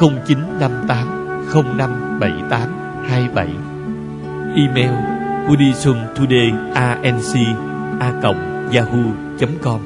0958 0.00 1.06
0578 1.52 2.68
27 3.08 3.48
Email 4.56 4.92
buddhismtodayinc 5.48 7.34
a 8.00 8.12
yahoo.com 8.72 9.80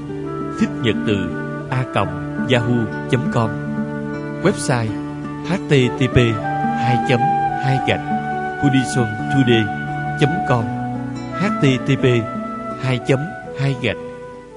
thích 0.60 0.70
nhật 0.82 0.96
từ 1.06 1.16
a 1.70 1.84
yahoo.com 2.48 3.50
website 4.42 4.88
http 5.48 6.16
2 6.16 6.34
2 7.64 7.78
gạch 7.88 8.00
buddhismtoday.com 8.62 10.64
http 11.40 12.04
2 12.82 12.98
2 13.58 13.74
gạch 13.82 13.96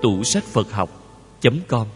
tủ 0.01 0.23
sách 0.23 0.43
Phật 0.53 0.71
học.com 0.71 1.87